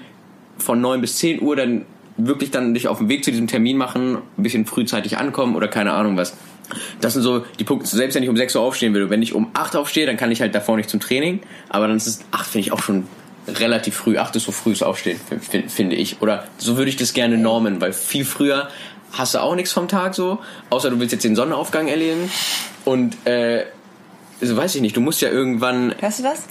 von 0.58 0.80
9 0.80 1.02
bis 1.02 1.18
10 1.18 1.42
Uhr 1.42 1.58
dann 1.58 1.86
wirklich 2.18 2.52
dann 2.52 2.74
dich 2.74 2.88
auf 2.88 3.00
den 3.00 3.10
Weg 3.10 3.24
zu 3.24 3.32
diesem 3.32 3.48
Termin 3.48 3.78
machen, 3.78 4.18
ein 4.38 4.44
bisschen 4.44 4.66
frühzeitig 4.66 5.18
ankommen 5.18 5.56
oder 5.56 5.68
keine 5.68 5.94
Ahnung 5.94 6.18
was. 6.18 6.36
Das 7.00 7.14
sind 7.14 7.22
so 7.22 7.46
die 7.60 7.64
Punkte, 7.64 7.88
selbst 7.88 8.16
wenn 8.16 8.24
ich 8.24 8.30
um 8.30 8.38
6 8.38 8.56
Uhr 8.56 8.62
aufstehen 8.62 8.94
will, 8.94 9.10
wenn 9.10 9.22
ich 9.22 9.34
um 9.34 9.52
8 9.54 9.76
aufstehe, 9.76 10.06
dann 10.06 10.18
kann 10.18 10.32
ich 10.32 10.42
halt 10.42 10.56
davor 10.56 10.78
nicht 10.78 10.90
zum 10.90 11.00
Training, 11.00 11.42
aber 11.70 11.88
dann 11.88 11.98
ist 11.98 12.08
es 12.08 12.22
8 12.32 12.48
finde 12.48 12.68
ich 12.68 12.72
auch 12.72 12.82
schon 12.82 13.08
relativ 13.48 13.96
früh, 13.96 14.18
8 14.18 14.36
ist 14.38 14.46
so 14.46 14.52
frühes 14.52 14.82
Aufstehen, 14.82 15.20
finde 15.68 15.96
ich. 15.96 16.22
Oder 16.22 16.46
so 16.58 16.78
würde 16.78 16.90
ich 16.90 16.96
das 16.96 17.14
gerne 17.14 17.38
normen, 17.38 17.82
weil 17.82 17.94
viel 17.94 18.26
früher 18.26 18.70
hast 19.12 19.36
du 19.36 19.40
auch 19.40 19.56
nichts 19.56 19.72
vom 19.72 19.88
Tag 19.88 20.16
so, 20.16 20.40
außer 20.72 20.90
du 20.90 21.00
willst 21.00 21.12
jetzt 21.12 21.24
den 21.24 21.36
Sonnenaufgang 21.36 21.88
erleben 21.88 22.32
und 22.86 23.16
äh, 23.28 23.66
so 24.42 24.58
weiß 24.58 24.76
ich 24.76 24.82
nicht, 24.82 24.98
du 24.98 25.02
musst 25.02 25.22
ja 25.22 25.30
irgendwann, 25.30 25.94
Hörst 26.00 26.20
du 26.20 26.24
das? 26.24 26.44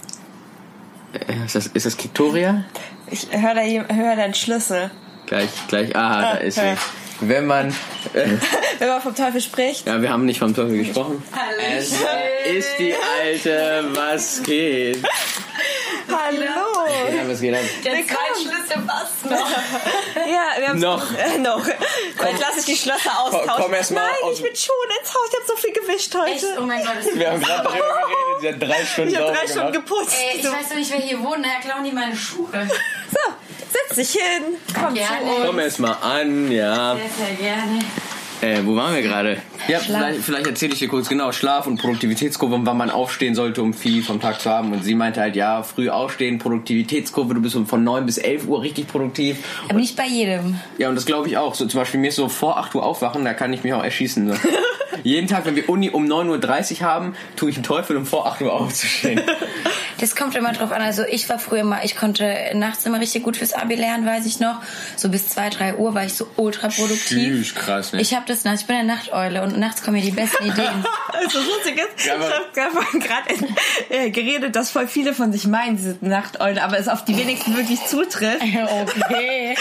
äh, 1.13 1.45
ist 1.45 1.55
das, 1.55 1.67
ist 1.67 1.85
das 1.85 1.97
Kiktoria? 1.97 2.63
Ich 3.11 3.27
höre 3.31 3.53
da, 3.53 3.61
hör 3.61 4.15
da 4.15 4.23
einen 4.23 4.33
Schlüssel. 4.33 4.89
Gleich, 5.27 5.49
gleich, 5.67 5.95
aha, 5.95 6.21
da 6.21 6.27
Ah, 6.31 6.33
ist 6.35 6.57
ja. 6.57 6.75
sie. 6.75 6.79
Wenn 7.21 7.45
man, 7.45 7.69
äh, 8.13 8.25
Wenn 8.79 8.89
man 8.89 9.01
vom 9.01 9.15
Teufel 9.15 9.39
spricht. 9.41 9.87
ja, 9.87 10.01
wir 10.01 10.09
haben 10.09 10.25
nicht 10.25 10.39
vom 10.39 10.53
Teufel 10.53 10.77
gesprochen. 10.83 11.23
Es 11.77 11.93
ist 12.45 12.69
die 12.77 12.93
alte, 13.21 13.85
was 13.93 14.43
geht? 14.43 15.01
Hallo! 16.07 16.85
Ja, 17.15 17.27
was 17.27 17.39
geht 17.41 17.53
ab? 17.55 17.61
Der. 17.83 17.95
Schlüssel 17.95 18.81
passt 18.85 19.25
noch. 19.25 19.49
Ja, 20.15 20.59
wir 20.59 20.67
haben 20.69 20.79
Noch. 20.79 21.03
Äh, 21.17 21.37
noch. 21.39 21.65
Jetzt 21.67 22.41
lasse 22.41 22.59
ich 22.59 22.65
die 22.65 22.75
Schlösser 22.75 23.19
austauschen. 23.21 23.51
komm 23.57 23.73
erst 23.73 23.91
mal 23.91 24.01
Nein, 24.05 24.15
aus- 24.23 24.37
ich 24.37 24.43
bin 24.43 24.55
schon 24.55 24.75
ins 24.99 25.09
Haus. 25.13 25.29
Ich 25.29 25.35
habe 25.37 25.45
so 25.47 25.55
viel 25.55 25.73
gewischt 25.73 26.15
heute. 26.15 26.31
Echt? 26.31 26.45
Oh 26.59 26.61
mein 26.63 26.83
Gott. 26.83 26.95
Das 27.03 27.15
Wir 27.17 27.31
haben 27.31 27.41
gerade 27.41 27.63
darüber 27.63 27.79
geredet, 27.79 28.41
sie 28.41 28.47
hat 28.49 28.61
drei 28.61 28.85
Stunden 28.85 29.09
Ich 29.11 29.17
habe 29.17 29.31
drei 29.33 29.47
Stunden 29.47 29.71
gemacht. 29.71 29.73
geputzt. 29.87 30.15
Ey, 30.19 30.37
ich 30.37 30.43
so, 30.45 30.51
weiß 30.51 30.69
doch 30.69 30.75
nicht, 30.75 30.91
wer 30.91 30.99
hier 30.99 31.19
wohnt. 31.23 31.45
Daher 31.45 31.59
klauen 31.61 31.83
die 31.83 31.91
meine 31.91 32.15
Schuhe. 32.15 32.47
so, 33.11 33.19
setz 33.75 33.95
dich 33.95 34.11
hin. 34.21 34.57
Komm 34.73 34.93
Gerne. 34.93 35.25
zu 35.25 35.35
uns. 35.35 35.45
Komm 35.45 35.59
erst 35.59 35.79
mal 35.79 35.93
an, 35.93 36.51
ja. 36.51 36.95
Sehr, 36.95 37.27
sehr 37.27 37.35
gerne. 37.35 37.79
Äh, 38.41 38.61
wo 38.63 38.75
waren 38.75 38.93
wir 38.93 39.01
gerade? 39.01 39.37
Ja, 39.67 39.79
vielleicht, 39.79 40.21
vielleicht 40.21 40.47
erzähle 40.47 40.73
ich 40.73 40.79
dir 40.79 40.87
kurz 40.87 41.09
genau 41.09 41.31
Schlaf 41.31 41.67
und 41.67 41.79
Produktivitätskurve 41.79 42.55
und 42.55 42.65
wann 42.65 42.77
man 42.77 42.89
aufstehen 42.89 43.33
sollte, 43.33 43.61
um 43.61 43.73
viel 43.73 44.03
vom 44.03 44.19
Tag 44.19 44.41
zu 44.41 44.49
haben. 44.49 44.73
Und 44.73 44.83
sie 44.83 44.93
meinte 44.93 45.21
halt, 45.21 45.35
ja, 45.35 45.63
früh 45.63 45.89
aufstehen, 45.89 46.37
Produktivitätskurve, 46.37 47.33
du 47.33 47.41
bist 47.41 47.57
von 47.65 47.83
9 47.83 48.05
bis 48.05 48.17
11 48.17 48.47
Uhr 48.47 48.61
richtig 48.61 48.87
produktiv. 48.87 49.37
Aber 49.69 49.79
nicht 49.79 49.95
bei 49.95 50.05
jedem. 50.05 50.59
Ja, 50.77 50.89
und 50.89 50.95
das 50.95 51.05
glaube 51.05 51.27
ich 51.27 51.37
auch. 51.37 51.55
So, 51.55 51.65
zum 51.65 51.79
Beispiel 51.79 51.99
mir 51.99 52.09
ist 52.09 52.17
so 52.17 52.29
vor 52.29 52.57
8 52.57 52.75
Uhr 52.75 52.85
aufwachen, 52.85 53.25
da 53.25 53.33
kann 53.33 53.53
ich 53.53 53.63
mich 53.63 53.73
auch 53.73 53.83
erschießen. 53.83 54.27
So. 54.27 54.35
Jeden 55.03 55.27
Tag, 55.27 55.45
wenn 55.45 55.55
wir 55.55 55.69
Uni 55.69 55.89
um 55.89 56.05
9.30 56.05 56.81
Uhr 56.81 56.87
haben, 56.87 57.15
tue 57.35 57.49
ich 57.49 57.55
einen 57.55 57.63
Teufel, 57.63 57.97
um 57.97 58.05
vor 58.05 58.27
8 58.27 58.41
Uhr 58.41 58.53
aufzustehen. 58.53 59.21
Das 59.97 60.15
kommt 60.15 60.35
immer 60.35 60.51
drauf 60.51 60.71
an. 60.71 60.81
Also 60.81 61.03
ich 61.03 61.29
war 61.29 61.39
früher 61.39 61.61
immer, 61.61 61.83
ich 61.83 61.95
konnte 61.95 62.35
nachts 62.53 62.85
immer 62.85 62.99
richtig 62.99 63.23
gut 63.23 63.37
fürs 63.37 63.53
Abi 63.53 63.75
lernen, 63.75 64.05
weiß 64.05 64.25
ich 64.25 64.39
noch. 64.39 64.61
So 64.95 65.09
bis 65.09 65.29
2, 65.29 65.49
3 65.49 65.75
Uhr 65.75 65.93
war 65.93 66.03
ich 66.05 66.13
so 66.13 66.27
ultra 66.35 66.67
produktiv. 66.67 67.07
Tschüss, 67.07 67.55
krass, 67.55 67.93
ne? 67.93 68.01
Ich 68.01 68.13
habe 68.13 68.24
das 68.25 68.43
nachts, 68.43 68.61
ich 68.61 68.67
bin 68.67 68.75
eine 68.75 68.87
Nachteule 68.93 69.41
und 69.43 69.57
nachts 69.57 69.83
kommen 69.83 69.97
mir 69.97 70.03
die 70.03 70.11
besten 70.11 70.45
Ideen. 70.45 70.85
Also 71.13 71.39
das 71.63 71.71
ist, 71.71 72.05
Ja, 72.05 72.15
aber- 72.15 72.31
ich 72.53 72.61
habe 72.61 72.99
gerade 72.99 73.35
äh, 73.89 74.09
geredet, 74.09 74.55
dass 74.55 74.71
voll 74.71 74.87
viele 74.87 75.13
von 75.13 75.31
sich 75.31 75.47
meinen, 75.47 75.77
sie 75.77 75.83
sind 75.89 76.03
Nachteule, 76.03 76.61
aber 76.63 76.77
es 76.79 76.87
auf 76.87 77.05
die 77.05 77.17
wenigsten 77.17 77.55
wirklich 77.55 77.83
zutrifft. 77.85 78.41
okay. 78.43 79.55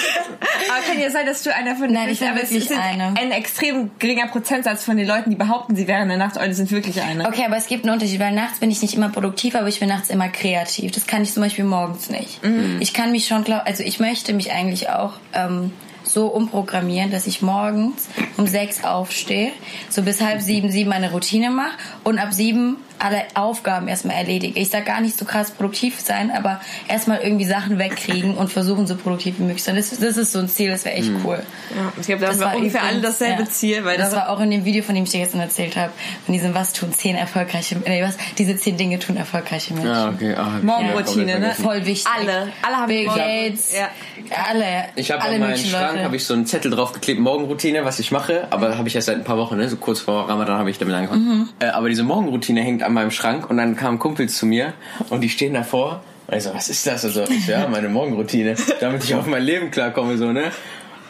Aber 0.71 0.83
kann 0.87 1.01
ja 1.01 1.11
sein, 1.11 1.27
dass 1.27 1.43
du 1.43 1.55
einer 1.55 1.77
von 1.77 1.93
Nein, 1.93 2.09
ich 2.09 2.19
bin 2.21 2.29
aber 2.29 2.43
es 2.43 2.51
wirklich 2.51 2.69
sind 2.69 2.79
eine. 2.81 3.15
Ein 3.19 3.31
extrem 3.33 3.91
geringer 3.99 4.29
Prozentsatz 4.29 4.85
von 4.85 4.97
den 4.97 5.07
Leuten, 5.07 5.31
die 5.31 5.37
behaupten, 5.37 5.77
sie 5.77 5.87
wären 5.87 6.03
eine 6.03 6.17
Nachteule, 6.19 6.55
sind 6.55 6.71
wirklich 6.71 7.01
eine. 7.03 7.27
Okay, 7.27 7.45
aber 7.47 7.57
es 7.57 7.67
gibt 7.67 7.85
einen 7.85 7.95
Unterschied, 7.95 8.21
weil 8.21 8.33
nachts 8.33 8.61
bin 8.61 8.71
ich 8.71 8.83
nicht 8.83 8.95
immer 8.95 9.09
produktiv, 9.09 9.55
aber 9.55 9.69
ich 9.69 9.81
bin 9.81 9.89
nachts 9.89 10.11
immer 10.11 10.29
kreativ. 10.29 10.93
Das 10.93 11.07
kann 11.07 11.23
ich 11.23 11.33
zum 11.33 11.43
Beispiel 11.43 11.65
morgens 11.65 12.11
nicht. 12.11 12.41
Ich 12.81 12.93
kann 12.95 13.13
mich 13.13 13.27
schon, 13.27 13.45
glaub, 13.45 13.67
also 13.67 13.83
ich 13.83 14.01
möchte 14.01 14.33
mich 14.33 14.53
eigentlich 14.53 14.89
auch 14.91 15.15
ähm, 15.33 15.73
so 16.15 16.29
umprogrammieren, 16.29 17.11
dass 17.11 17.27
ich 17.27 17.43
morgens 17.43 18.09
um 18.37 18.47
sechs 18.47 18.85
aufstehe, 18.85 19.51
so 19.91 20.03
bis 20.03 20.21
halb 20.21 20.41
sieben, 20.41 20.71
sieben 20.71 20.89
meine 20.89 21.11
Routine 21.11 21.51
mache 21.51 21.77
und 22.05 22.19
ab 22.19 22.33
sieben 22.33 22.77
alle 23.01 23.25
Aufgaben 23.35 23.89
erstmal 23.89 24.17
erledige. 24.17 24.59
Ich 24.59 24.71
sag 24.71 24.87
gar 24.87 25.01
nicht 25.01 25.19
so 25.19 25.25
krass 25.25 25.51
produktiv 25.51 26.01
sein, 26.01 26.31
aber 26.31 26.61
erstmal 26.89 27.21
irgendwie 27.21 27.45
Sachen 27.45 27.79
wegkriegen 27.79 28.37
und 28.37 28.51
versuchen, 28.51 28.87
so 28.87 28.97
produktiv 28.97 29.39
wie 29.39 29.43
möglich 29.43 29.63
zu 29.63 29.67
sein. 29.67 29.77
Das, 29.77 29.91
das 29.91 30.17
ist 30.17 30.33
so 30.33 30.39
ein 30.39 30.49
Ziel, 30.49 30.71
das 30.71 30.85
wäre 30.85 30.97
echt 30.97 31.11
cool. 31.25 31.43
Ja, 31.77 31.93
ich 32.01 32.07
glaube, 32.07 32.25
das, 32.25 32.39
war 32.39 32.57
ungefähr 32.57 32.85
alle 32.85 33.01
dasselbe 33.01 33.43
ja. 33.43 33.49
Ziel, 33.49 33.85
weil 33.85 33.99
das, 33.99 34.11
das, 34.11 34.21
war 34.21 34.31
auch 34.31 34.41
in 34.41 34.51
dem 34.51 34.65
Video, 34.65 34.83
von 34.83 34.95
dem 34.95 35.05
ich 35.05 35.11
dir 35.11 35.21
gestern 35.21 35.41
erzählt 35.41 35.77
habe, 35.77 35.93
von 36.25 36.33
diesem 36.33 36.55
Was 36.55 36.73
tun 36.73 36.93
zehn 36.93 37.17
erfolgreiche, 37.17 37.77
nee, 37.85 38.03
was, 38.03 38.17
diese 38.39 38.57
zehn 38.57 38.77
Dinge 38.77 38.99
tun 39.01 39.17
erfolgreiche 39.17 39.75
Menschen. 39.75 40.15
Okay. 40.15 40.35
Ah, 40.35 40.53
ich 40.59 40.63
Morgenroutine, 40.63 41.33
komplett 41.33 41.59
ne? 41.59 41.65
Voll 41.65 41.87
wichtig. 41.87 42.13
Alle. 42.17 42.53
Alle 42.63 42.77
haben 42.77 42.87
Bill 42.87 43.07
Gates, 43.07 43.75
Ja. 43.77 43.89
Alle, 44.33 44.85
Ich 44.97 45.11
habe 45.11 45.23
an 45.23 45.39
meinen 45.39 45.57
Schrank 45.57 46.03
habe 46.03 46.17
ich 46.17 46.25
so 46.25 46.35
einen 46.35 46.47
Zettel 46.47 46.71
draufgeklebt, 46.71 47.21
Morgenroutine, 47.21 47.85
was 47.85 47.99
ich 47.99 48.11
mache, 48.11 48.47
aber 48.51 48.79
habe 48.79 48.89
ich 48.89 48.95
erst 48.95 49.07
seit 49.07 49.17
ein 49.17 49.25
paar 49.25 49.39
Wochen, 49.39 49.57
ne? 49.57 49.69
so 49.69 49.77
kurz 49.77 50.01
vor 50.01 50.29
Ramadan 50.29 50.59
habe 50.59 50.71
ich 50.71 50.79
damit 50.79 50.95
angefangen. 50.95 51.25
Mhm. 51.25 51.49
Äh, 51.59 51.67
aber 51.67 51.89
diese 51.89 52.03
Morgenroutine 52.03 52.61
hängt 52.61 52.83
an 52.83 52.93
meinem 52.93 53.11
Schrank 53.11 53.49
und 53.51 53.57
dann 53.57 53.77
kamen 53.77 53.99
Kumpels 53.99 54.37
zu 54.37 54.47
mir 54.47 54.73
und 55.11 55.21
die 55.21 55.29
stehen 55.29 55.55
davor 55.55 56.03
und 56.27 56.37
ich 56.37 56.43
so, 56.43 56.55
was 56.55 56.69
ist 56.69 56.87
das? 56.87 57.05
Also, 57.05 57.25
ich 57.25 57.47
ja, 57.47 57.69
meine 57.69 57.89
Morgenroutine, 57.89 58.55
damit 58.81 59.05
ich 59.05 59.15
auf 59.15 59.27
mein 59.27 59.43
Leben 59.43 59.71
klarkomme, 59.71 60.17
so, 60.17 60.33
ne? 60.33 60.45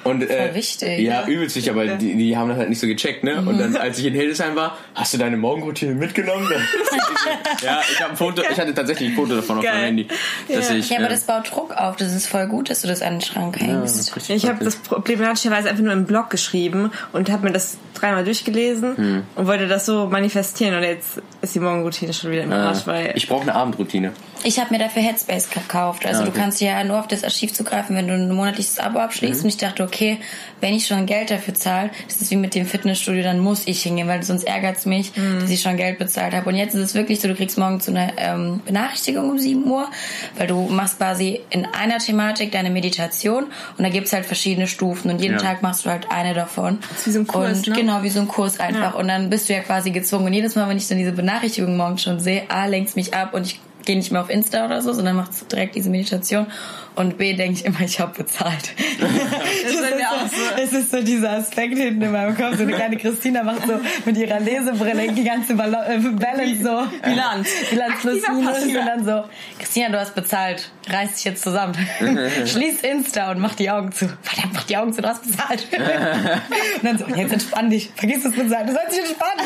Und, 0.05 0.23
äh, 0.23 0.47
Voll 0.47 0.55
wichtig. 0.55 0.99
Ja, 1.01 1.27
übelst 1.27 1.57
wichtig, 1.57 1.71
aber 1.73 1.87
die, 1.87 2.15
die 2.15 2.37
haben 2.37 2.49
das 2.51 2.59
halt 2.59 2.69
nicht 2.69 2.81
so 2.81 2.87
gecheckt, 2.87 3.25
ne? 3.25 3.39
Und 3.45 3.59
dann, 3.59 3.77
als 3.77 3.99
ich 3.99 4.05
in 4.07 4.15
Hildesheim 4.15 4.55
war, 4.55 4.79
hast 4.95 5.15
du 5.15 5.19
deine 5.19 5.37
Morgenroutine 5.37 5.95
mitgenommen? 5.95 6.49
ja, 7.63 7.81
ich 7.91 8.01
habe 8.01 8.11
ein 8.13 8.17
Foto, 8.17 8.43
ich 8.51 8.59
hatte 8.61 8.75
tatsächlich 8.75 9.11
ein 9.11 9.15
Foto 9.15 9.37
davon 9.37 9.59
auf 9.59 9.65
Geil. 9.65 9.73
meinem 9.75 9.85
Handy. 9.85 10.09
Dass 10.49 10.69
Ja. 10.71 10.77
ich, 10.77 10.91
Ja, 10.91 10.99
aber 10.99 11.07
äh, 11.07 11.11
das 11.11 11.23
baut 11.25 11.51
Druck 11.51 11.73
auf. 11.73 11.97
Das 11.97 12.15
ist 12.15 12.27
voll 12.27 12.47
gut, 12.47 12.71
dass 12.71 12.83
du 12.83 12.89
das 12.89 13.03
an 13.03 13.15
den 13.15 13.21
Schrank 13.23 13.59
hängst. 13.61 14.15
richtig 14.15 14.37
Ich 14.37 14.47
habe 14.49 14.65
das 14.65 14.77
problematischerweise 14.77 15.71
einfach 15.71 15.83
nur 15.83 15.93
im 15.93 16.05
Blog 16.05 16.31
geschrieben 16.31 16.91
und 17.13 17.31
habe 17.31 17.47
mir 17.47 17.53
das 17.53 17.79
dreimal 17.95 18.25
durchgelesen 18.25 18.97
Hm. 18.97 19.23
und 19.37 19.47
wollte 19.47 19.69
das 19.69 19.87
so 19.87 20.07
manifestieren 20.07 20.75
und 20.77 20.83
jetzt 20.83 21.21
ist 21.45 21.55
die 21.55 21.61
Morgenroutine 21.61 22.13
schon 22.13 22.31
wieder 22.33 22.43
im 22.43 22.53
Arsch, 22.53 22.87
weil 22.87 23.13
ich 23.15 23.29
brauche 23.29 23.43
eine 23.43 23.55
Abendroutine. 23.55 24.13
Ich 24.43 24.59
habe 24.59 24.73
mir 24.75 24.79
dafür 24.79 25.01
Headspace 25.03 25.49
gekauft. 25.51 26.05
Also 26.05 26.21
Ah, 26.21 26.25
du 26.25 26.31
okay. 26.31 26.41
kannst 26.41 26.61
ja 26.61 26.83
nur 26.85 26.99
auf 27.01 27.07
das 27.09 27.25
Archiv 27.25 27.53
zugreifen, 27.55 27.97
wenn 27.97 28.09
du 28.09 28.15
ein 28.15 28.31
monatliches 28.31 28.79
Abo 28.79 28.99
abschließt. 28.99 29.41
Mhm. 29.41 29.45
Und 29.45 29.49
ich 29.49 29.57
dachte, 29.57 29.83
okay, 29.83 30.19
wenn 30.61 30.75
ich 30.75 30.87
schon 30.87 31.07
Geld 31.07 31.31
dafür 31.31 31.55
zahle, 31.55 31.91
das 32.07 32.21
ist 32.21 32.31
wie 32.31 32.37
mit 32.37 32.55
dem 32.55 32.67
Fitnessstudio, 32.67 33.23
dann 33.23 33.39
muss 33.39 33.63
ich 33.67 33.83
hingehen, 33.83 34.07
weil 34.09 34.23
sonst 34.23 34.45
ärgert 34.45 34.77
es 34.79 34.87
mich, 34.87 35.17
Mhm. 35.17 35.41
dass 35.41 35.51
ich 35.51 35.63
schon 35.63 35.77
Geld 35.77 35.99
bezahlt 35.99 36.35
habe. 36.35 36.49
Und 36.49 36.57
jetzt 36.57 36.75
ist 36.75 36.81
es 36.83 36.95
wirklich 36.95 37.21
so, 37.21 37.29
du 37.29 37.35
kriegst 37.35 37.57
morgen 37.59 37.81
so 37.81 37.91
eine 37.91 38.13
ähm, 38.19 38.61
Benachrichtigung 38.67 39.31
um 39.31 39.39
7 39.39 39.65
Uhr, 39.71 39.89
weil 40.37 40.47
du 40.47 40.69
machst 40.69 40.99
quasi 40.99 41.41
in 41.51 41.67
einer 41.67 41.99
Thematik 41.99 42.53
deine 42.53 42.71
Meditation 42.71 43.45
und 43.79 43.85
da 43.85 43.89
gibt's 43.89 44.13
halt 44.13 44.27
verschiedene 44.27 44.67
Stufen 44.67 45.11
und 45.11 45.21
jeden 45.21 45.35
Ja. 45.35 45.41
Tag 45.41 45.63
machst 45.63 45.87
du 45.87 45.91
halt 45.91 46.11
eine 46.11 46.35
davon. 46.35 46.79
ist 46.95 47.07
wie 47.07 47.11
so 47.13 47.21
ein 47.21 47.27
Kurs, 47.27 47.59
und 47.59 47.69
ne? 47.69 47.77
Genau, 47.77 48.03
wie 48.03 48.11
so 48.11 48.21
ein 48.21 48.29
Kurs 48.29 48.61
einfach. 48.61 48.95
Und 48.95 49.09
dann 49.09 49.31
bist 49.31 49.49
du 49.49 49.53
ja 49.55 49.61
quasi 49.61 49.91
gezwungen. 49.91 50.27
Und 50.27 50.33
jedes 50.35 50.55
Mal, 50.55 50.69
wenn 50.69 50.77
ich 50.77 50.87
dann 50.89 50.99
diese 50.99 51.13
Benachrichtigung 51.13 51.34
morgens 51.67 52.03
schon 52.03 52.21
sehe, 52.21 52.51
A, 52.51 52.67
lenkt 52.67 52.97
mich 52.97 53.15
ab 53.15 53.35
und 53.35 53.47
ich 53.47 53.61
gehe 53.85 53.97
nicht 53.97 54.13
mehr 54.13 54.21
auf 54.21 54.31
Insta 54.31 54.65
oder 54.65 54.83
so, 54.83 54.93
sondern 54.93 55.17
machst 55.17 55.51
direkt 55.51 55.75
diese 55.75 55.91
Meditation. 55.91 56.47
Und 56.95 57.19
B, 57.19 57.35
denke 57.35 57.59
ich 57.59 57.65
immer, 57.65 57.81
ich 57.81 57.99
habe 57.99 58.17
bezahlt. 58.17 58.73
das, 59.01 59.73
ist 59.73 59.79
so, 59.79 60.57
das 60.57 60.73
ist 60.73 60.91
so 60.93 61.03
dieser 61.03 61.33
Aspekt 61.33 61.77
hinten 61.77 62.03
in 62.03 62.13
meinem 62.13 62.37
Kopf. 62.37 62.57
So 62.57 62.63
eine 62.63 62.73
kleine 62.73 62.97
Christina 62.97 63.43
macht 63.43 63.67
so 63.67 63.81
mit 64.05 64.17
ihrer 64.17 64.39
Lesebrille 64.39 65.13
die 65.13 65.25
ganze 65.25 65.55
Ball 65.55 65.75
äh, 65.75 65.99
Balance 65.99 66.63
so. 66.63 66.87
Bilanz. 67.03 67.49
Bilanz 67.71 68.01
plus 68.01 68.23
minus. 68.29 68.63
Und 68.63 68.87
dann 68.87 69.05
so, 69.05 69.25
Christina, 69.59 69.89
du 69.89 69.99
hast 69.99 70.15
bezahlt. 70.15 70.71
Reiß 70.89 71.15
dich 71.15 71.25
jetzt 71.25 71.43
zusammen. 71.43 71.75
Schließ 72.47 72.83
Insta 72.83 73.33
und 73.33 73.41
mach 73.41 73.55
die 73.55 73.71
Augen 73.71 73.91
zu. 73.91 74.09
Verdammt, 74.23 74.55
mach 74.55 74.65
die 74.65 74.77
Augen 74.77 74.93
zu, 74.93 75.03
du 75.03 75.09
hast 75.09 75.25
bezahlt. 75.27 75.67
und 75.73 76.85
dann 76.85 76.99
so, 76.99 77.07
jetzt 77.17 77.33
entspann 77.33 77.71
dich. 77.71 77.91
Vergiss 77.97 78.23
das 78.23 78.33
bezahlt. 78.33 78.69
Du 78.69 78.73
sollst 78.73 78.93
dich 78.93 79.01
entspannen. 79.01 79.45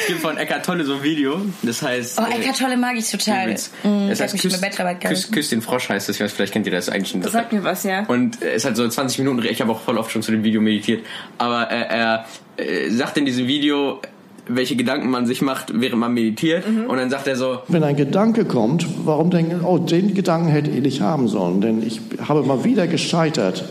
Es 0.00 0.06
gibt 0.06 0.20
von 0.20 0.36
Eckart 0.36 0.64
Tolle 0.64 0.84
so 0.84 0.94
ein 0.94 1.02
Video, 1.02 1.40
das 1.62 1.82
heißt... 1.82 2.20
Oh, 2.20 2.30
äh, 2.30 2.40
Eckart 2.40 2.58
Tolle 2.58 2.76
mag 2.76 2.96
ich 2.96 3.10
total. 3.10 3.46
übelst. 3.46 3.72
Mm, 3.82 3.86
der 3.88 4.08
heißt 4.08 4.20
hat 4.20 4.32
mich 4.32 4.42
Küss, 4.42 4.52
mit 4.52 4.60
Bachelorarbeit 4.60 5.00
Küss, 5.00 5.10
gehalten. 5.10 5.34
Küss 5.34 5.48
den 5.50 5.62
Frosch 5.62 5.88
heißt 5.88 6.08
das, 6.08 6.16
ich 6.16 6.22
weiß, 6.22 6.32
vielleicht 6.32 6.52
kennt 6.52 6.66
ihr 6.66 6.72
das 6.72 6.88
eigentlich 6.88 7.10
schon. 7.10 7.20
das 7.20 7.32
sagt 7.32 7.52
mir 7.52 7.64
was, 7.64 7.84
ja. 7.84 8.04
Und 8.06 8.42
äh, 8.42 8.54
es 8.54 8.64
hat 8.64 8.76
so 8.76 8.86
20 8.86 9.18
Minuten, 9.18 9.44
ich 9.44 9.60
habe 9.60 9.72
auch 9.72 9.80
voll 9.80 9.98
oft 9.98 10.10
schon 10.10 10.22
zu 10.22 10.32
dem 10.32 10.44
Video 10.44 10.60
meditiert, 10.60 11.04
aber 11.38 11.70
äh, 11.70 11.86
er 11.88 12.26
äh, 12.56 12.90
sagt 12.90 13.16
in 13.16 13.26
diesem 13.26 13.46
Video, 13.46 14.00
welche 14.48 14.76
Gedanken 14.76 15.10
man 15.10 15.26
sich 15.26 15.42
macht, 15.42 15.72
während 15.80 16.00
man 16.00 16.12
meditiert. 16.12 16.68
Mhm. 16.68 16.86
Und 16.86 16.96
dann 16.98 17.10
sagt 17.10 17.26
er 17.26 17.36
so, 17.36 17.60
Wenn 17.68 17.84
ein 17.84 17.96
Gedanke 17.96 18.44
kommt, 18.44 18.86
warum 19.04 19.30
denken, 19.30 19.64
oh, 19.64 19.78
den 19.78 20.14
Gedanken 20.14 20.48
hätte 20.48 20.70
ich 20.70 20.82
nicht 20.82 21.00
haben 21.00 21.28
sollen, 21.28 21.60
denn 21.60 21.86
ich 21.86 22.00
habe 22.26 22.42
mal 22.42 22.64
wieder 22.64 22.86
gescheitert. 22.86 23.64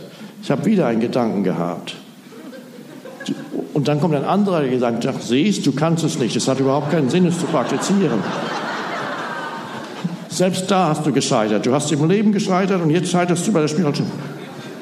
Ich 0.43 0.49
habe 0.49 0.65
wieder 0.65 0.87
einen 0.87 1.01
Gedanken 1.01 1.43
gehabt. 1.43 1.95
Und 3.73 3.87
dann 3.87 4.01
kommt 4.01 4.15
ein 4.15 4.25
anderer 4.25 4.63
Gedanke, 4.63 5.01
sagt, 5.01 5.23
siehst, 5.23 5.65
du 5.65 5.71
kannst 5.71 6.03
es 6.03 6.19
nicht, 6.19 6.35
es 6.35 6.47
hat 6.47 6.59
überhaupt 6.59 6.91
keinen 6.91 7.09
Sinn, 7.09 7.25
es 7.25 7.39
zu 7.39 7.45
praktizieren. 7.45 8.21
Selbst 10.29 10.69
da 10.69 10.89
hast 10.89 11.05
du 11.05 11.11
gescheitert. 11.11 11.65
Du 11.65 11.73
hast 11.73 11.91
im 11.91 12.09
Leben 12.09 12.31
gescheitert 12.31 12.81
und 12.81 12.89
jetzt 12.89 13.11
scheiterst 13.11 13.45
du 13.47 13.53
bei 13.53 13.61
der 13.61 13.67
Spiritualität. 13.67 14.05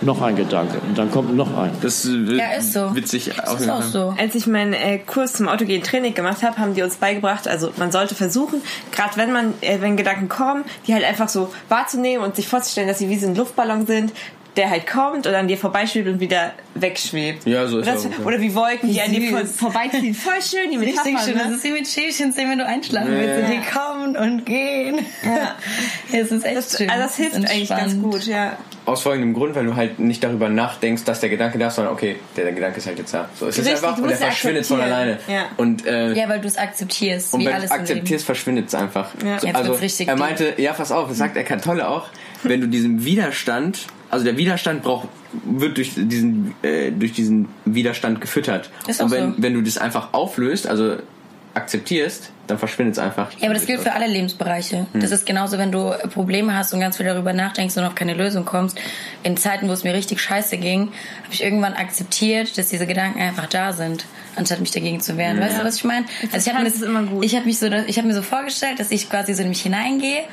Noch 0.02 0.22
ein 0.22 0.38
Gedanke 0.38 0.78
und 0.88 0.98
dann 0.98 1.12
kommt 1.12 1.36
noch 1.36 1.58
ein. 1.58 1.72
das 1.82 2.06
Ja, 2.06 2.52
ist 2.58 2.72
so. 2.72 2.96
witzig 2.96 3.32
Das 3.36 3.60
ist 3.60 3.70
auch 3.70 3.82
so. 3.82 4.14
Als 4.18 4.34
ich 4.34 4.48
meinen 4.48 4.72
äh, 4.72 4.98
Kurs 5.00 5.34
zum 5.34 5.50
autogenen 5.50 5.84
Training 5.84 6.14
gemacht 6.14 6.42
habe, 6.42 6.58
haben 6.58 6.74
die 6.74 6.84
uns 6.84 6.96
beigebracht, 6.96 7.50
also 7.50 7.72
man 7.76 7.92
sollte 7.92 8.16
versuchen, 8.16 8.62
gerade 8.94 9.18
wenn 9.18 9.34
man, 9.34 9.54
äh, 9.60 9.82
wenn 9.82 9.98
Gedanken 9.98 10.30
kommen, 10.30 10.64
die 10.88 10.94
halt 10.94 11.04
einfach 11.04 11.28
so 11.28 11.50
wahrzunehmen 11.68 12.24
und 12.24 12.38
sich 12.38 12.48
vorzustellen, 12.48 12.88
dass 12.88 13.00
sie 13.00 13.10
wie 13.10 13.20
so 13.20 13.28
ein 13.28 13.36
Luftballon 13.36 13.88
sind, 13.88 14.14
der 14.56 14.70
halt 14.70 14.88
kommt 14.88 15.28
und 15.28 15.34
an 15.34 15.48
dir 15.48 15.58
vorbeischwebt 15.58 16.08
und 16.08 16.20
wieder 16.20 16.54
wegschwebt. 16.74 17.46
Ja, 17.46 17.68
so 17.68 17.80
ist 17.80 17.88
das, 17.88 18.06
auch, 18.06 18.10
ja. 18.12 18.26
Oder 18.26 18.42
wie 18.42 18.54
Wolken, 18.56 18.90
die 18.92 19.00
an 19.00 19.12
dir 19.12 19.30
vor, 19.30 19.46
vorbeiziehen. 19.46 20.14
Voll 20.14 20.34
schön, 20.42 20.72
die 20.72 20.78
Metaphern. 20.78 21.06
Richtig 21.16 21.26
schön. 21.26 21.38
Das 21.38 21.48
Ne? 21.50 21.56
ist 21.56 21.64
wie 21.64 21.72
mit 21.72 21.88
Schäfchen, 21.88 22.34
wenn 22.36 22.58
du 22.58 22.66
einschlafen 22.66 23.12
willst. 23.12 23.44
Und 23.44 23.52
die 23.52 23.62
kommen 23.72 24.18
und 24.18 24.46
gehen. 24.46 25.00
Ja. 25.24 25.56
Es 26.12 26.32
ist 26.32 26.44
echt 26.46 26.58
Das, 26.58 26.78
schön. 26.78 26.90
also 26.90 27.04
das 27.04 27.16
hilft 27.16 27.36
ist 27.38 27.50
eigentlich 27.50 27.70
ganz 27.70 28.02
gut, 28.02 28.26
ja. 28.26 28.58
Aus 28.86 29.02
folgendem 29.04 29.34
Grund, 29.34 29.54
weil 29.56 29.66
du 29.66 29.76
halt 29.76 30.00
nicht 30.00 30.24
darüber 30.24 30.50
nachdenkst, 30.50 31.04
dass 31.04 31.20
der 31.20 31.30
Gedanke 31.30 31.60
da 31.60 31.68
ist, 31.68 31.76
sondern 31.76 31.94
okay, 31.94 32.16
der, 32.36 32.46
der 32.46 32.54
Gedanke 32.54 32.78
ist 32.78 32.88
halt 32.88 32.98
jetzt 32.98 33.14
da. 33.14 33.30
So, 33.36 33.48
es 33.48 33.58
ist 33.58 33.66
Richtig, 33.66 33.84
einfach 33.84 33.98
du 33.98 34.04
und 34.04 34.10
der 34.10 34.18
ja 34.20 34.26
verschwindet 34.26 34.66
von 34.66 34.82
alleine. 34.82 35.20
Ja. 35.28 35.46
Und, 35.58 35.86
äh, 35.86 36.14
Ja, 36.14 36.28
weil 36.28 36.42
du 36.42 36.48
es 36.48 36.58
akzeptierst, 36.58 37.34
und 37.34 37.42
wie 37.42 37.46
wenn 37.46 37.52
du 37.52 37.58
alles 37.58 37.72
es 37.72 37.78
akzeptierst, 37.78 38.26
verschwindet 38.26 38.68
es 38.70 38.76
einfach. 38.76 39.12
Ja. 39.24 39.40
So, 39.40 39.48
Jetzt 39.48 39.56
also 39.56 40.04
er 40.06 40.16
meinte, 40.16 40.54
ja, 40.58 40.74
pass 40.74 40.92
auf, 40.92 41.08
das 41.10 41.18
sagt 41.18 41.38
Eckhart 41.38 41.64
Tolle 41.64 41.88
auch, 41.88 42.08
wenn 42.44 42.62
du 42.62 42.68
diesen 42.68 43.06
Widerstand, 43.06 43.88
also 44.10 44.26
der 44.26 44.38
Widerstand 44.38 44.84
braucht, 44.84 45.08
wird 45.46 45.78
durch 45.78 45.94
diesen, 45.96 46.56
äh, 46.62 46.92
durch 46.92 47.14
diesen 47.14 47.50
Widerstand 47.66 48.22
gefüttert. 48.22 48.70
Ist 48.88 49.02
und 49.02 49.12
wenn, 49.12 49.36
so. 49.36 49.44
wenn 49.44 49.54
du 49.54 49.62
das 49.62 49.78
einfach 49.78 50.14
auflöst, 50.14 50.68
also 50.68 50.98
akzeptierst, 51.54 52.32
dann 52.48 52.58
verschwindet 52.58 52.94
es 52.94 53.00
einfach. 53.00 53.32
Ja, 53.40 53.46
aber 53.46 53.54
das 53.54 53.66
gilt 53.66 53.82
für 53.82 53.92
alle 53.94 54.08
Lebensbereiche. 54.08 54.88
Hm. 54.92 55.02
Das 55.02 55.12
ist 55.12 55.26
genauso, 55.26 55.58
wenn 55.58 55.72
du 55.72 55.92
Probleme 56.14 56.56
hast 56.56 56.74
und 56.74 56.80
ganz 56.80 56.98
viel 56.98 57.06
darüber 57.06 57.34
nachdenkst 57.34 57.78
und 57.78 57.84
auf 57.84 57.96
keine 57.96 58.14
Lösung 58.14 58.46
kommst. 58.46 58.80
In 59.24 59.36
Zeiten, 59.38 59.68
wo 59.68 59.74
es 59.74 59.84
mir 59.84 59.94
richtig 59.94 60.22
scheiße 60.22 60.58
ging, 60.58 60.92
habe 61.24 61.34
ich 61.34 61.44
irgendwann 61.44 61.74
akzeptiert, 61.74 62.58
dass 62.58 62.70
diese 62.70 62.88
Gedanken 62.88 63.20
einfach 63.20 63.48
da 63.48 63.74
sind, 63.74 64.06
anstatt 64.36 64.60
mich 64.60 64.72
dagegen 64.72 65.02
zu 65.02 65.18
wehren. 65.18 65.40
Weißt 65.40 65.60
du, 65.60 65.64
was 65.64 65.76
ich 65.78 65.84
meine? 65.84 66.06
Also 66.32 66.50
ich 66.50 66.56
habe 66.56 66.64
mir, 66.64 66.70
Das 66.70 66.80
ist 66.80 66.86
immer 66.86 67.04
gut. 67.04 67.26
ich 67.26 67.36
habe 67.36 67.46
mich 67.46 67.60
so, 67.60 67.68
ich 67.68 67.98
habe 67.98 68.08
mir 68.08 68.16
so 68.16 68.22
vorgestellt, 68.22 68.80
dass 68.80 68.92
ich 68.92 69.10
quasi 69.10 69.34
so 69.34 69.44
in 69.44 69.50
mich 69.50 69.62
hineingehe. 69.62 70.24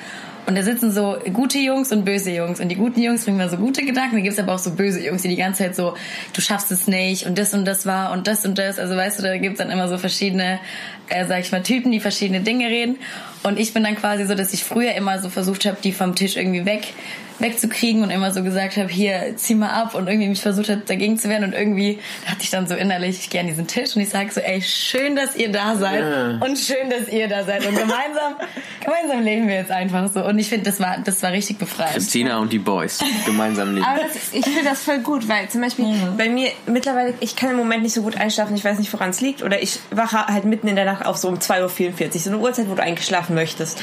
Und 0.47 0.57
da 0.57 0.63
sitzen 0.63 0.93
so 0.93 1.17
gute 1.33 1.59
Jungs 1.59 1.91
und 1.91 2.05
böse 2.05 2.31
Jungs. 2.31 2.61
Und 2.61 2.69
die 2.69 2.77
guten 2.77 3.01
Jungs 3.01 3.25
bringen 3.25 3.37
mir 3.37 3.49
so 3.49 3.57
gute 3.57 3.85
Gedanken. 3.85 4.17
Da 4.17 4.23
gibt's 4.23 4.39
aber 4.39 4.55
auch 4.55 4.61
so 4.61 4.71
böse 4.71 5.05
Jungs, 5.05 5.23
die 5.23 5.29
die 5.29 5.37
ganze 5.37 5.65
Zeit 5.65 5.75
so, 5.75 5.95
du 6.33 6.41
schaffst 6.41 6.71
es 6.71 6.87
nicht 6.87 7.27
und 7.27 7.37
das 7.37 7.53
und 7.53 7.65
das 7.65 7.85
war 7.85 8.13
und 8.13 8.29
das 8.29 8.45
und 8.47 8.57
das. 8.57 8.79
Also 8.79 8.97
weißt 8.97 9.19
du, 9.19 9.23
da 9.25 9.37
gibt's 9.39 9.59
dann 9.59 9.71
immer 9.71 9.89
so 9.89 9.99
verschiedene, 9.99 10.61
äh, 11.09 11.27
sag 11.27 11.41
ich 11.41 11.51
mal, 11.51 11.63
Typen, 11.63 11.91
die 11.91 12.01
verschiedene 12.01 12.41
Dinge 12.41 12.69
reden. 12.69 12.97
Und 13.43 13.59
ich 13.59 13.75
bin 13.75 13.83
dann 13.83 13.97
quasi 13.97 14.25
so, 14.25 14.35
dass 14.35 14.53
ich 14.53 14.63
früher 14.63 14.95
immer 14.95 15.19
so 15.19 15.31
versucht 15.31 15.65
habe, 15.67 15.79
die 15.83 15.93
vom 15.93 16.15
Tisch 16.15 16.37
irgendwie 16.37 16.65
weg 16.65 16.95
wegzukriegen 17.39 18.03
und 18.03 18.11
immer 18.11 18.33
so 18.33 18.43
gesagt 18.43 18.77
habe, 18.77 18.89
hier, 18.89 19.35
zieh 19.37 19.55
mal 19.55 19.71
ab 19.71 19.95
und 19.95 20.09
irgendwie 20.09 20.29
mich 20.29 20.41
versucht 20.41 20.69
hat, 20.69 20.89
dagegen 20.89 21.19
zu 21.19 21.29
wehren 21.29 21.45
und 21.45 21.53
irgendwie 21.53 21.99
dachte 22.27 22.43
ich 22.43 22.51
dann 22.51 22.67
so 22.67 22.75
innerlich, 22.75 23.19
ich 23.21 23.31
gehe 23.31 23.41
an 23.41 23.47
diesen 23.47 23.67
Tisch 23.67 23.97
und 23.97 24.03
ich 24.03 24.09
sage 24.09 24.31
so, 24.33 24.41
ey, 24.41 24.63
schön, 24.63 25.17
dass 25.17 25.37
ihr 25.37 25.51
da 25.51 25.77
seid 25.77 26.03
und 26.41 26.59
schön, 26.59 26.91
dass 26.91 27.09
ihr 27.09 27.29
da 27.29 27.45
seid 27.45 27.67
und 27.67 27.77
gemeinsam, 27.77 28.37
gemeinsam 28.85 29.23
leben 29.23 29.49
wir 29.49 29.57
jetzt 29.57 29.71
einfach 29.71 30.11
so 30.13 30.25
und 30.25 30.39
ich 30.39 30.49
finde, 30.49 30.65
das 30.65 30.81
war, 30.81 30.99
das 31.05 31.23
war 31.23 31.33
richtig 31.33 31.59
befreiend. 31.59 31.93
Christina 31.93 32.39
und 32.39 32.53
die 32.53 32.59
Boys 32.59 33.01
gemeinsam 33.25 33.75
leben. 33.75 33.87
Aber 33.87 34.03
das, 34.03 34.33
ich 34.33 34.45
finde 34.45 34.65
das 34.65 34.83
voll 34.83 34.99
gut, 34.99 35.29
weil 35.29 35.49
zum 35.49 35.61
Beispiel 35.61 35.87
bei 36.17 36.29
mir 36.29 36.51
mittlerweile, 36.67 37.15
ich 37.21 37.37
kann 37.37 37.51
im 37.51 37.57
Moment 37.57 37.83
nicht 37.83 37.95
so 37.95 38.03
gut 38.03 38.17
einschlafen, 38.17 38.55
ich 38.57 38.65
weiß 38.65 38.79
nicht, 38.79 38.93
woran 38.93 39.11
es 39.11 39.21
liegt. 39.21 39.43
Oder 39.43 39.63
ich 39.63 39.79
wache 39.91 40.27
halt 40.27 40.45
mitten 40.45 40.69
in 40.69 40.77
der 40.77 40.85
Nacht 40.85 41.05
auf 41.05 41.17
so 41.17 41.29
um 41.29 41.37
2.44 41.37 42.15
Uhr, 42.15 42.21
so 42.21 42.31
eine 42.31 42.39
Uhrzeit, 42.39 42.69
wo 42.69 42.75
du 42.75 42.83
eigentlich 42.83 43.07
schlafen 43.07 43.35
möchtest. 43.35 43.81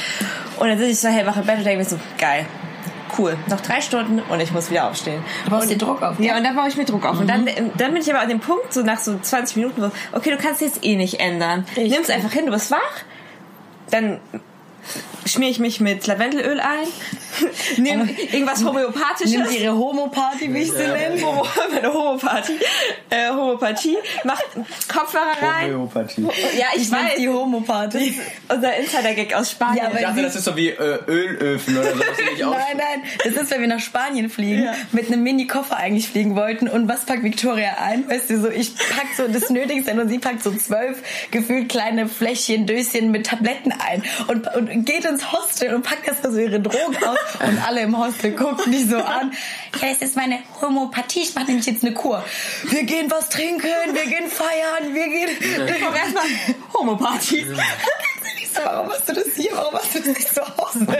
Und 0.58 0.68
dann 0.68 0.78
sitze 0.78 0.90
ich 0.90 1.00
so 1.00 1.08
hellwach 1.08 1.36
im 1.36 1.46
Bett 1.46 1.58
und 1.58 1.64
denke 1.64 1.78
mir 1.78 1.88
so, 1.88 1.98
geil. 2.18 2.46
Cool, 3.18 3.36
noch 3.48 3.60
drei 3.60 3.80
Stunden 3.80 4.20
und 4.20 4.40
ich 4.40 4.52
muss 4.52 4.70
wieder 4.70 4.88
aufstehen. 4.88 5.22
Du 5.44 5.50
baust 5.50 5.70
dir 5.70 5.78
Druck 5.78 6.02
auf, 6.02 6.18
Ja, 6.18 6.32
gell? 6.32 6.36
und 6.38 6.44
dann 6.44 6.56
baue 6.56 6.68
ich 6.68 6.76
mir 6.76 6.84
Druck 6.84 7.04
auf. 7.06 7.18
Und 7.20 7.28
dann, 7.28 7.46
dann 7.76 7.92
bin 7.92 8.02
ich 8.02 8.10
aber 8.12 8.20
an 8.22 8.28
dem 8.28 8.40
Punkt, 8.40 8.72
so 8.72 8.82
nach 8.82 8.98
so 8.98 9.18
20 9.18 9.56
Minuten, 9.56 9.82
wo, 9.82 9.90
okay, 10.16 10.30
du 10.30 10.36
kannst 10.36 10.60
jetzt 10.60 10.84
eh 10.84 10.96
nicht 10.96 11.20
ändern. 11.20 11.64
Nimm 11.76 11.92
es 12.02 12.10
einfach 12.10 12.32
hin, 12.32 12.46
du 12.46 12.52
bist 12.52 12.70
wach. 12.70 12.78
Dann 13.90 14.18
schmiere 15.26 15.50
ich 15.50 15.58
mich 15.58 15.80
mit 15.80 16.06
Lavendelöl 16.06 16.60
ein, 16.60 16.86
Nimm 17.78 18.08
irgendwas 18.32 18.64
Homöopathisches. 18.64 19.32
Nimmt 19.32 19.52
ihre 19.52 19.76
Homo-Party, 19.76 20.52
wie 20.52 20.58
ich 20.58 20.70
sie 20.70 20.78
nenne. 20.78 21.20
Homo, 21.20 21.46
meine 21.72 21.92
Homopathie. 21.92 22.58
Äh, 23.10 23.30
Homopathie. 23.30 23.96
Macht 24.24 24.44
Kopfhörer 24.88 25.36
rein. 25.40 25.72
Homöopathie. 25.72 26.22
Ja, 26.56 26.66
ich, 26.74 26.82
Ich 26.82 26.92
weiß. 26.92 27.16
die 27.18 27.28
Homo-Party. 27.28 28.20
Unser 28.48 28.76
Insider-Gag 28.76 29.34
aus 29.34 29.50
Spanien. 29.50 29.78
Ja, 29.78 29.86
aber 29.88 29.98
Ich 29.98 30.06
dachte, 30.06 30.22
das 30.22 30.36
ist 30.36 30.44
so 30.44 30.56
wie 30.56 30.68
äh, 30.68 30.98
Ölöfen 31.06 31.76
oder 31.76 31.92
so, 31.92 31.98
was 32.00 32.16
du 32.16 32.24
nicht 32.24 32.44
aus. 32.44 32.56
Nein, 32.56 32.76
nein, 32.76 33.02
das 33.24 33.42
ist, 33.42 33.50
wenn 33.50 33.60
wir 33.60 33.68
nach 33.68 33.80
Spanien 33.80 34.30
fliegen, 34.30 34.68
mit 34.92 35.08
einem 35.08 35.22
Mini-Koffer 35.22 35.76
eigentlich 35.76 36.08
fliegen 36.08 36.36
wollten. 36.36 36.68
Und 36.68 36.88
was 36.88 37.04
packt 37.04 37.22
Victoria 37.22 37.76
ein? 37.80 38.08
Weißt 38.08 38.30
du, 38.30 38.40
so 38.40 38.48
ich 38.48 38.74
pack 38.76 39.08
so 39.16 39.26
das 39.28 39.50
Nötigste 39.54 39.92
und 39.92 40.08
sie 40.08 40.18
packt 40.18 40.42
so 40.42 40.52
zwölf 40.52 40.98
gefühlt 41.30 41.68
kleine 41.68 42.08
Fläschchen, 42.08 42.66
Döschen 42.66 43.10
mit 43.10 43.26
Tabletten 43.26 43.72
ein 43.72 44.02
und, 44.28 44.54
und 44.54 44.84
geht 44.86 45.04
ins 45.14 45.32
Hostel 45.32 45.74
und 45.74 45.82
packt 45.82 46.08
das 46.08 46.22
so 46.22 46.38
ihre 46.38 46.60
Drogen 46.60 46.96
aus 46.96 47.18
und 47.40 47.66
alle 47.66 47.82
im 47.82 47.96
Hostel 47.96 48.34
gucken 48.34 48.72
die 48.72 48.84
so 48.84 48.96
an. 48.96 49.32
Ja, 49.80 49.88
es 49.88 49.98
ist 49.98 50.16
meine 50.16 50.40
Homopathie, 50.60 51.22
ich 51.22 51.34
mache 51.34 51.46
nämlich 51.46 51.66
jetzt 51.66 51.84
eine 51.84 51.94
Kur. 51.94 52.24
Wir 52.64 52.82
gehen 52.82 53.10
was 53.10 53.28
trinken, 53.28 53.68
wir 53.92 54.06
gehen 54.06 54.28
feiern, 54.28 54.92
wir 54.92 55.08
gehen... 55.08 55.28
erstmal 55.94 56.24
Homopartys. 56.74 57.46
Ich 58.58 58.64
warum 58.64 58.88
hast 58.90 59.08
du 59.08 59.12
das 59.12 59.26
hier? 59.36 59.50
Warum 59.54 59.74
hast 59.74 59.94
du 59.94 59.98
das 59.98 60.08
nicht 60.08 60.34
zu 60.34 60.40
Hause? 60.42 60.86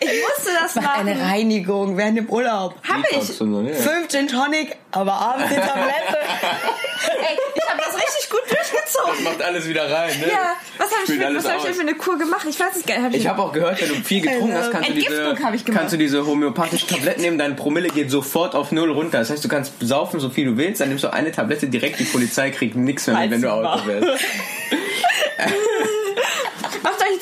Ich 0.00 0.10
musste 0.22 0.50
das 0.60 0.74
Mach 0.74 0.98
eine 0.98 1.14
machen. 1.14 1.30
Reinigung 1.30 1.96
während 1.96 2.18
dem 2.18 2.28
Urlaub. 2.28 2.74
Hab 2.86 2.98
ich. 3.10 3.24
Fünf 3.26 4.08
Gin 4.08 4.28
Tonic, 4.28 4.76
aber 4.90 5.12
abends 5.12 5.48
die 5.48 5.54
Tablette. 5.54 6.18
Ey, 6.18 7.38
ich 7.54 7.68
habe 7.70 7.80
das 7.82 7.94
richtig 7.96 8.28
gut 8.30 8.40
durchgezogen. 8.50 9.24
Macht 9.24 9.42
alles 9.42 9.66
wieder 9.68 9.90
rein, 9.90 10.18
ne? 10.20 10.28
Ja, 10.30 10.54
was 10.76 10.90
habe 10.90 11.00
ich, 11.06 11.10
für- 11.10 11.34
was 11.36 11.48
hab 11.48 11.56
ich 11.58 11.62
denn 11.64 11.74
für 11.74 11.80
eine 11.82 11.94
Kur 11.94 12.18
gemacht? 12.18 12.46
Ich 12.48 12.58
weiß 12.60 12.76
es 12.76 12.84
gar 12.84 12.96
nicht. 12.96 13.04
Hab 13.06 13.14
Ich 13.14 13.26
habe 13.26 13.42
auch 13.42 13.52
gehört, 13.52 13.80
wenn 13.80 13.88
du 13.88 13.94
viel 13.96 14.20
getrunken 14.20 14.54
hast, 14.56 14.70
kannst 14.72 14.88
du, 14.90 14.94
diese, 14.94 15.36
ich 15.54 15.64
kannst 15.64 15.92
du 15.92 15.96
diese 15.96 16.26
homöopathischen 16.26 16.88
Tabletten 16.88 17.22
nehmen, 17.22 17.38
deine 17.38 17.54
Promille 17.54 17.88
geht 17.88 18.10
sofort 18.10 18.54
auf 18.54 18.72
null 18.72 18.90
runter. 18.90 19.18
Das 19.20 19.30
heißt, 19.30 19.42
du 19.44 19.48
kannst 19.48 19.72
saufen, 19.80 20.20
so 20.20 20.28
viel 20.28 20.46
du 20.46 20.56
willst, 20.58 20.80
dann 20.82 20.88
nimmst 20.88 21.04
du 21.04 21.12
eine 21.12 21.32
Tablette 21.32 21.68
direkt, 21.68 21.98
die 22.00 22.04
Polizei 22.04 22.50
kriegt 22.50 22.76
nichts 22.76 23.06
mehr, 23.06 23.16
mit, 23.20 23.30
wenn 23.30 23.42
du. 23.42 23.50
Auto 23.50 23.86
wärst. 23.86 24.06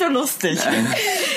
Doch 0.03 0.11
lustig. 0.11 0.59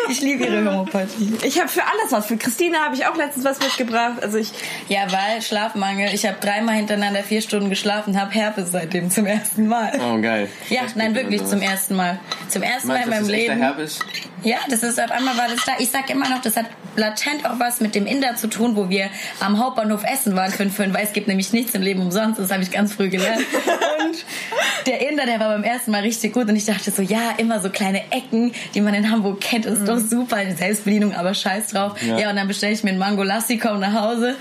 Ich 0.08 0.20
liebe 0.20 0.44
ihre 0.44 0.64
Homopathie. 0.70 1.32
Ich 1.44 1.58
habe 1.58 1.68
für 1.68 1.82
alles 1.82 2.10
was. 2.12 2.26
Für 2.26 2.36
Christine 2.36 2.78
habe 2.78 2.94
ich 2.94 3.06
auch 3.06 3.16
letztens 3.16 3.44
was 3.44 3.58
mitgebracht. 3.60 4.22
Also 4.22 4.38
ich 4.38 4.50
Ja, 4.88 5.00
weil 5.10 5.42
Schlafmangel. 5.42 6.14
Ich 6.14 6.26
habe 6.26 6.36
dreimal 6.40 6.74
hintereinander 6.76 7.22
vier 7.22 7.40
Stunden 7.42 7.70
geschlafen, 7.70 8.20
habe 8.20 8.30
Herpes 8.32 8.70
seitdem 8.72 9.10
zum 9.10 9.26
ersten 9.26 9.66
Mal. 9.66 9.92
Oh, 10.00 10.20
geil. 10.20 10.48
Ja, 10.70 10.82
Das 10.82 10.94
nein, 10.96 11.14
wirklich 11.14 11.44
zum 11.44 11.60
ersten 11.60 11.96
Mal. 11.96 12.18
Zum 12.48 12.62
ersten 12.62 12.88
Mal 12.88 13.06
Meinst 13.06 13.06
in 13.06 13.10
du, 13.12 13.18
das 13.18 13.28
meinem 13.30 13.40
ist 13.40 13.48
Leben. 13.48 13.60
Herpes? 13.60 13.98
Ja, 14.42 14.58
das 14.70 14.82
ist 14.82 15.00
auf 15.00 15.10
einmal 15.10 15.36
war 15.36 15.48
das 15.48 15.64
da. 15.64 15.72
Ich 15.78 15.90
sag 15.90 16.08
immer 16.10 16.28
noch, 16.28 16.40
das 16.40 16.56
hat 16.56 16.66
latent 16.94 17.44
auch 17.44 17.58
was 17.58 17.80
mit 17.80 17.94
dem 17.94 18.06
Inder 18.06 18.36
zu 18.36 18.48
tun, 18.48 18.76
wo 18.76 18.88
wir 18.88 19.08
am 19.40 19.58
Hauptbahnhof 19.58 20.02
essen 20.04 20.36
waren 20.36 20.50
für 20.52 20.62
einen 20.62 20.70
Fünf, 20.70 20.94
weil 20.94 21.04
es 21.04 21.12
gibt 21.12 21.26
nämlich 21.28 21.52
nichts 21.52 21.74
im 21.74 21.82
Leben 21.82 22.00
umsonst. 22.00 22.38
Das 22.38 22.50
habe 22.52 22.62
ich 22.62 22.70
ganz 22.70 22.92
früh 22.94 23.08
gelernt. 23.08 23.44
Und 24.06 24.24
der 24.86 25.08
Inder, 25.08 25.26
der 25.26 25.40
war 25.40 25.48
beim 25.48 25.64
ersten 25.64 25.90
Mal 25.90 26.02
richtig 26.02 26.32
gut 26.32 26.48
und 26.48 26.54
ich 26.56 26.64
dachte 26.64 26.90
so, 26.90 27.02
ja, 27.02 27.34
immer 27.38 27.60
so 27.60 27.70
kleine 27.70 28.02
Ecken, 28.12 28.52
die 28.74 28.80
man 28.80 28.94
in 28.94 29.10
Hamburg 29.10 29.40
kennt, 29.40 29.66
ist 29.66 29.86
doch 29.96 30.08
super. 30.08 30.36
Selbstbedienung, 30.56 31.14
aber 31.14 31.34
scheiß 31.34 31.68
drauf. 31.68 32.00
Ja, 32.02 32.30
und 32.30 32.36
dann 32.36 32.48
bestelle 32.48 32.72
ich 32.72 32.82
mir 32.84 32.90
einen 32.90 32.98
Mango 32.98 33.22
Lassi, 33.22 33.58
komm 33.58 33.80
nach 33.80 33.94
Hause. 33.94 34.36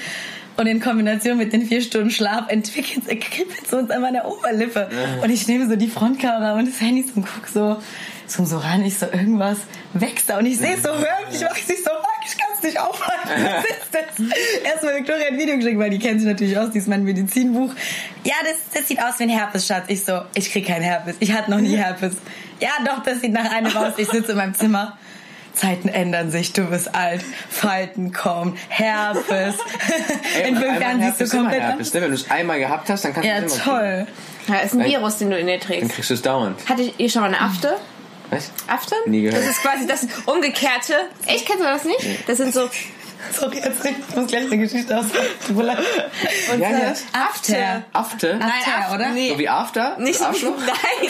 Und 0.58 0.68
in 0.68 0.80
Kombination 0.80 1.38
mit 1.38 1.52
den 1.52 1.66
vier 1.66 1.82
Stunden 1.82 2.12
Schlaf 2.12 2.50
entwickelt 2.50 3.04
so 3.70 3.78
uns 3.78 3.92
an 3.92 4.02
meiner 4.02 4.26
Oberlippe. 4.26 4.90
Und 5.22 5.30
ich 5.30 5.48
nehme 5.48 5.68
so 5.68 5.76
die 5.76 5.90
Frontkamera 5.90 6.54
und 6.54 6.68
das 6.68 6.80
Handy 6.80 7.04
so 7.04 7.16
und 7.16 7.26
guck 7.26 7.48
so, 7.48 7.78
zoom 8.28 8.46
so 8.46 8.58
ran, 8.58 8.84
ich 8.84 8.98
so, 8.98 9.06
irgendwas 9.06 9.58
wächst 9.94 10.30
da. 10.30 10.38
Und 10.38 10.46
ich 10.46 10.58
sehe 10.58 10.76
es 10.76 10.84
so 10.84 10.90
hörlich, 10.90 11.42
mach 11.42 11.58
ich 11.58 11.66
so, 11.66 11.74
fuck, 11.74 12.22
ich 12.26 12.38
kann 12.38 12.48
es 12.56 12.64
nicht 12.64 12.80
aufhalten. 12.80 13.30
Was 13.36 13.66
ist 13.66 13.90
das? 13.92 14.72
Erstmal 14.72 14.96
Victoria 14.96 15.28
ein 15.28 15.38
Video 15.38 15.58
geschickt, 15.58 15.78
weil 15.78 15.90
die 15.90 16.00
kennt 16.00 16.22
sich 16.22 16.30
natürlich 16.30 16.58
aus, 16.58 16.72
die 16.72 16.80
ist 16.80 16.88
mein 16.88 17.04
Medizinbuch. 17.04 17.72
Ja, 18.24 18.36
das, 18.44 18.74
das 18.74 18.88
sieht 18.88 19.00
aus 19.00 19.20
wie 19.20 19.24
ein 19.24 19.30
Herpes, 19.30 19.68
Schatz. 19.68 19.86
Ich 19.90 20.06
so, 20.06 20.22
ich 20.34 20.52
krieg 20.52 20.66
kein 20.66 20.82
Herpes. 20.82 21.16
Ich 21.20 21.34
hatte 21.34 21.52
noch 21.52 21.60
nie 21.60 21.76
Herpes. 21.76 22.16
Ja, 22.60 22.70
doch, 22.86 23.04
das 23.04 23.22
sieht 23.22 23.34
nach 23.34 23.52
einem 23.52 23.76
aus. 23.76 23.94
Ich 23.98 24.08
sitze 24.08 24.32
in 24.32 24.38
meinem 24.38 24.54
Zimmer. 24.54 24.98
Zeiten 25.56 25.88
ändern 25.88 26.32
sich, 26.32 26.54
du 26.54 26.66
bist 26.66 26.94
alt, 26.96 27.24
Falten 27.50 28.12
kommen, 28.14 28.58
Herpes. 28.70 29.56
Ey, 30.36 30.48
in 30.50 30.58
fünf 30.58 30.80
Jahren 30.80 31.02
siehst 31.02 31.22
du 31.34 31.38
komplett 31.38 31.62
Herpes, 31.62 31.94
ne? 31.94 32.02
Wenn 32.02 32.10
du 32.10 32.16
es 32.16 32.30
einmal 32.30 32.60
gehabt 32.60 32.90
hast, 32.90 33.06
dann 33.06 33.14
kannst 33.14 33.28
Ja, 33.30 33.40
du 33.40 33.46
es 33.46 33.54
immer 33.56 33.64
kriegen. 33.64 34.06
toll. 34.06 34.08
Ja, 34.48 34.56
ist 34.62 34.74
ein 34.74 34.80
Weil- 34.82 34.90
Virus, 34.90 35.18
den 35.18 35.30
du 35.32 35.38
in 35.40 35.48
dir 35.48 35.58
Dann 35.58 35.68
trägst. 35.68 35.92
kriegst 35.94 36.10
du 36.10 36.14
es 36.14 36.22
dauernd. 36.22 36.60
Hattet 36.70 36.94
ihr 37.00 37.10
schon 37.10 37.22
mal 37.22 37.28
eine 37.30 37.42
Afte? 37.42 37.78
Was? 38.30 38.52
Aften? 38.68 38.96
Nie 39.08 39.22
gehört. 39.22 39.42
Das 39.42 39.50
ist 39.50 39.62
quasi 39.62 39.88
das 39.88 40.08
umgekehrte. 40.26 40.94
Echt, 41.26 41.46
kennst 41.46 41.62
du 41.62 41.68
das 41.68 41.86
nicht? 41.86 42.28
Das 42.28 42.38
sind 42.38 42.54
so 42.54 42.70
Sorry, 43.32 43.58
jetzt 43.58 43.86
ich 43.86 44.16
muss 44.16 44.28
gleich 44.28 44.46
eine 44.46 44.58
Geschichte 44.58 44.98
aus. 44.98 45.06
Tut 45.48 45.56
mir 45.56 45.64
leid. 45.64 45.78
und 46.54 46.60
Ja, 46.60 46.70
äh, 46.70 46.84
ja. 46.84 46.94
After. 47.14 47.84
Afte? 47.94 48.36
Nein, 48.38 48.50
After, 48.52 48.78
After, 48.78 48.96
oder? 48.96 49.10
Nee. 49.12 49.30
So 49.30 49.40
wie 49.40 49.50
After? 49.50 49.98
Nicht 49.98 50.14
Das 50.20 50.20
so, 50.20 50.26
Arschloch? 50.26 50.58
nein, 50.60 51.10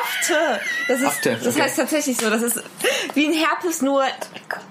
Afte. 0.00 0.60
Das, 0.88 1.00
ist, 1.00 1.06
Afte, 1.06 1.38
das 1.42 1.54
okay. 1.54 1.62
heißt 1.62 1.76
tatsächlich 1.76 2.16
so. 2.16 2.30
Das 2.30 2.42
ist 2.42 2.62
wie 3.14 3.26
ein 3.26 3.32
Herpes 3.32 3.82
nur 3.82 4.04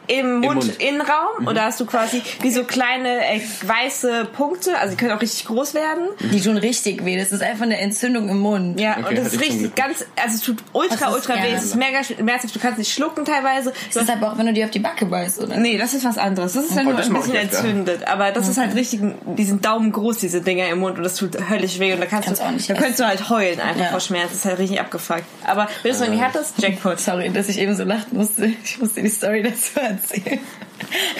im 0.08 0.40
Mund. 0.40 0.56
Mundinnenraum. 0.66 1.46
Und 1.46 1.56
da 1.56 1.66
hast 1.66 1.80
du 1.80 1.86
quasi 1.86 2.22
wie 2.42 2.52
so 2.52 2.64
kleine 2.64 3.26
äh, 3.36 3.42
weiße 3.64 4.26
Punkte. 4.34 4.78
Also 4.78 4.92
die 4.92 4.98
können 4.98 5.12
auch 5.12 5.22
richtig 5.22 5.46
groß 5.46 5.74
werden. 5.74 6.08
Die 6.32 6.42
tun 6.42 6.58
richtig 6.58 7.06
weh. 7.06 7.18
Das 7.18 7.32
ist 7.32 7.42
einfach 7.44 7.64
eine 7.66 7.78
Entzündung 7.80 8.30
im 8.30 8.40
Mund. 8.40 8.80
Ja, 8.80 8.98
Okay, 9.00 9.10
und 9.10 9.18
das 9.18 9.34
ist 9.34 9.42
richtig 9.42 9.76
ganz, 9.76 10.06
also 10.16 10.36
es 10.36 10.42
tut 10.42 10.58
ultra, 10.74 11.14
ultra 11.14 11.36
weh. 11.36 11.52
Es 11.56 11.64
ist 11.66 11.76
mega 11.76 12.04
schmerzhaft. 12.04 12.56
Du 12.56 12.60
kannst 12.60 12.78
nicht 12.80 12.92
schlucken 12.94 13.26
teilweise. 13.26 13.74
Das 13.94 14.04
ist 14.04 14.10
aber 14.10 14.32
auch, 14.32 14.38
wenn 14.38 14.46
du 14.48 14.54
dir 14.54 14.66
auf 14.66 14.72
die 14.72 14.80
Backe 14.80 15.06
beißt, 15.06 15.40
oder? 15.42 15.58
Nee, 15.58 15.78
das 15.78 15.94
ist 15.94 16.06
was 16.06 16.18
anderes. 16.18 16.54
Das 16.54 16.66
ist 16.66 16.76
ja 16.76 16.82
Oh, 16.82 16.92
nur 16.92 16.98
ein 17.00 17.14
bisschen 17.14 17.36
entzündet. 17.36 18.08
Aber 18.08 18.32
das 18.32 18.48
ist 18.48 18.58
halt 18.58 18.74
richtig, 18.76 19.02
die 19.26 19.44
sind 19.44 19.66
daumengroß, 19.66 20.18
diese 20.20 20.42
Dinger 20.42 20.68
im 20.70 20.80
Mund. 20.80 20.98
Und 20.98 21.04
das 21.04 21.16
tut 21.16 21.38
höllisch 21.50 21.80
weh. 21.80 21.94
Und 21.94 22.00
da 22.00 22.06
kannst, 22.06 22.28
Kannst 22.28 22.42
du, 22.42 22.46
auch 22.46 22.52
nicht 22.52 22.70
da 22.70 22.74
essen. 22.74 22.82
könntest 22.82 23.00
du 23.02 23.08
halt 23.08 23.30
heulen 23.30 23.60
einfach 23.60 23.82
Ja. 23.82 23.88
vor 23.92 24.00
Schmerz. 24.00 24.30
Das 24.30 24.40
ist 24.40 24.46
halt 24.46 24.60
richtig 24.60 24.80
abgefuckt. 24.80 25.24
Aber 25.46 25.68
willst 25.84 26.00
du 26.00 26.04
Äh. 26.04 26.08
sagen, 26.08 26.18
die 26.18 26.24
hattest? 26.24 26.62
Jackpot. 26.62 27.00
Sorry, 27.00 27.30
dass 27.30 27.50
ich 27.50 27.60
eben 27.60 27.76
so 27.76 27.84
lachen 27.84 28.18
musste. 28.18 28.46
Ich 28.64 28.80
musste 28.80 29.02
die 29.02 29.10
Story 29.10 29.44
dazu 29.44 29.80
erzählen. 29.80 29.97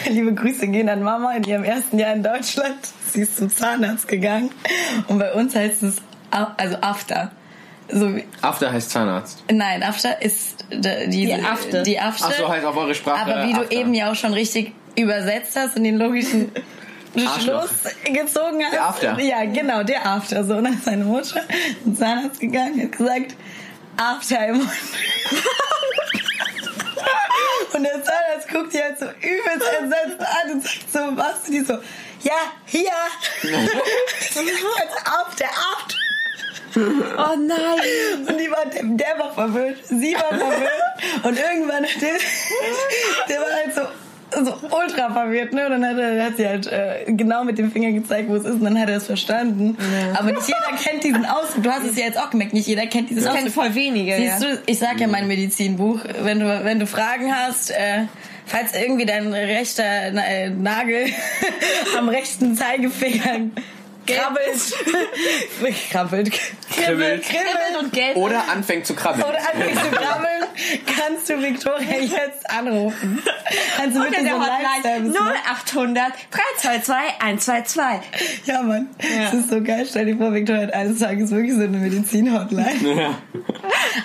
Liebe 0.08 0.34
Grüße 0.34 0.68
gehen 0.68 0.88
an 0.88 1.02
Mama 1.02 1.34
in 1.34 1.44
ihrem 1.44 1.64
ersten 1.64 1.98
Jahr 1.98 2.14
in 2.14 2.22
Deutschland. 2.22 2.76
Sie 3.12 3.20
ist 3.22 3.36
zum 3.36 3.50
Zahnarzt 3.50 4.08
gegangen. 4.08 4.50
Und 5.08 5.18
bei 5.18 5.32
uns 5.32 5.54
heißt 5.54 5.82
es, 5.82 5.96
also 6.30 6.76
After. 6.80 7.30
So 7.90 8.14
After 8.42 8.70
heißt 8.72 8.90
Zahnarzt. 8.90 9.42
nein, 9.50 9.82
After 9.82 10.20
ist 10.20 10.64
die, 10.70 11.08
die, 11.10 11.26
Die 11.26 11.34
Afte. 11.34 11.82
Die 11.82 11.98
Afte. 11.98 12.24
Ach 12.28 12.32
so, 12.34 12.48
heißt 12.48 12.66
auf 12.66 12.76
eure 12.76 12.94
Sprache 12.94 13.20
Aber 13.22 13.46
wie 13.46 13.52
du 13.54 13.60
After. 13.60 13.72
eben 13.72 13.94
ja 13.94 14.10
auch 14.10 14.14
schon 14.14 14.34
richtig 14.34 14.72
übersetzt 14.96 15.56
hast 15.56 15.76
und 15.76 15.84
den 15.84 15.96
logischen. 15.96 16.52
Schluss 17.40 17.70
gezogen 18.04 18.62
hast. 18.62 18.72
Der 18.74 18.84
After. 18.84 19.20
Ja, 19.20 19.44
genau, 19.44 19.82
der 19.82 20.06
After. 20.06 20.44
So, 20.44 20.56
und 20.56 20.64
dann 20.64 20.74
ist 20.74 20.84
seine 20.84 21.04
Mutter 21.04 21.40
zum 21.82 21.96
Zahnarzt 21.96 22.38
gegangen 22.38 22.74
und 22.74 22.82
hat 22.82 22.92
gesagt, 22.98 23.34
After 23.96 24.46
im 24.48 24.58
Mund. 24.58 24.68
Und 27.78 27.84
der 27.84 28.02
Zahnarzt 28.02 28.48
guckt 28.48 28.74
die 28.74 28.82
halt 28.82 28.98
so 28.98 29.06
übelst 29.06 29.72
entsetzt 29.78 30.20
an 30.20 30.50
und 30.52 30.64
sagt 30.64 30.92
so, 30.92 30.98
was? 31.16 31.46
Und 31.46 31.52
die 31.52 31.60
so, 31.60 31.74
ja, 32.22 32.34
hier. 32.66 32.90
Als 33.44 34.96
After, 35.06 35.46
After. 35.46 35.96
Oh 36.76 37.36
nein. 37.36 38.26
Und 38.26 38.36
die 38.36 38.50
war, 38.50 38.66
der, 38.66 38.82
der 38.82 39.18
war 39.20 39.32
verwirrt, 39.32 39.78
sie 39.86 40.12
war 40.14 40.28
verwirrt 40.28 41.22
und 41.22 41.38
irgendwann 41.38 41.84
der, 42.00 42.18
der 43.28 43.40
war 43.40 43.52
halt 43.52 43.74
so 43.74 43.82
so 44.30 44.54
ultra 44.76 45.10
verwirrt, 45.12 45.52
ne? 45.52 45.66
Und 45.66 45.72
dann 45.72 45.86
hat, 45.86 45.98
er, 45.98 46.24
hat 46.24 46.36
sie 46.36 46.46
halt 46.46 46.66
äh, 46.66 47.04
genau 47.08 47.44
mit 47.44 47.58
dem 47.58 47.70
Finger 47.72 47.92
gezeigt, 47.92 48.28
wo 48.28 48.36
es 48.36 48.44
ist, 48.44 48.54
und 48.54 48.64
dann 48.64 48.78
hat 48.78 48.88
er 48.88 48.96
es 48.96 49.06
verstanden. 49.06 49.76
Aber 50.14 50.32
nicht 50.32 50.46
jeder 50.46 50.76
kennt 50.82 51.04
diesen 51.04 51.24
Ausdruck. 51.24 51.62
Du 51.62 51.70
hast 51.70 51.84
es 51.84 51.96
ja 51.96 52.04
jetzt 52.04 52.18
auch 52.18 52.30
gemerkt, 52.30 52.52
nicht 52.52 52.66
jeder 52.66 52.86
kennt 52.86 53.10
diesen 53.10 53.22
Das 53.24 53.32
Ausdruck. 53.32 53.52
kennen 53.52 53.54
voll 53.54 53.74
wenige. 53.74 54.16
Siehst 54.16 54.42
ja. 54.42 54.50
du, 54.50 54.62
ich 54.66 54.78
sag 54.78 55.00
ja 55.00 55.06
mein 55.06 55.26
Medizinbuch, 55.28 56.00
wenn 56.22 56.40
du, 56.40 56.64
wenn 56.64 56.78
du 56.78 56.86
Fragen 56.86 57.34
hast, 57.34 57.70
äh, 57.70 58.04
falls 58.46 58.74
irgendwie 58.74 59.06
dein 59.06 59.32
rechter 59.32 59.84
äh, 59.84 60.50
Nagel 60.50 61.06
am 61.98 62.08
rechten 62.08 62.54
Zeigefinger 62.54 63.50
krabbelt, 64.16 64.60
krabbelt, 65.90 66.30
Kribbelt. 66.74 67.22
kribbelt 67.22 67.78
und 67.80 67.92
gelb. 67.92 68.16
Oder 68.16 68.44
anfängt 68.50 68.86
zu 68.86 68.94
krabbeln. 68.94 69.24
oder 69.24 69.38
anfängst 69.38 69.84
zu 69.84 69.90
krabbeln, 69.92 70.44
kannst 70.86 71.28
du 71.28 71.42
Victoria 71.42 71.98
jetzt 72.00 72.48
anrufen. 72.50 73.22
Kannst 73.76 73.96
du 73.96 74.00
der 74.02 74.20
so 74.20 74.30
Hotline 74.40 74.62
Live-Service 74.82 75.18
machen? 75.18 75.32
0800 75.74 76.12
322 76.30 76.94
122. 77.20 78.46
Ja, 78.46 78.62
Mann. 78.62 78.88
Das 78.98 79.34
ist 79.34 79.50
so 79.50 79.62
geil. 79.62 79.86
Stell 79.88 80.06
dir 80.06 80.16
vor, 80.16 80.32
Victoria 80.34 80.62
hat 80.62 80.72
eines 80.74 80.98
Tages 81.00 81.30
wirklich 81.30 81.54
so 81.54 81.62
eine 81.62 81.76
Medizin-Hotline. 81.78 82.94
Ja. 82.96 83.18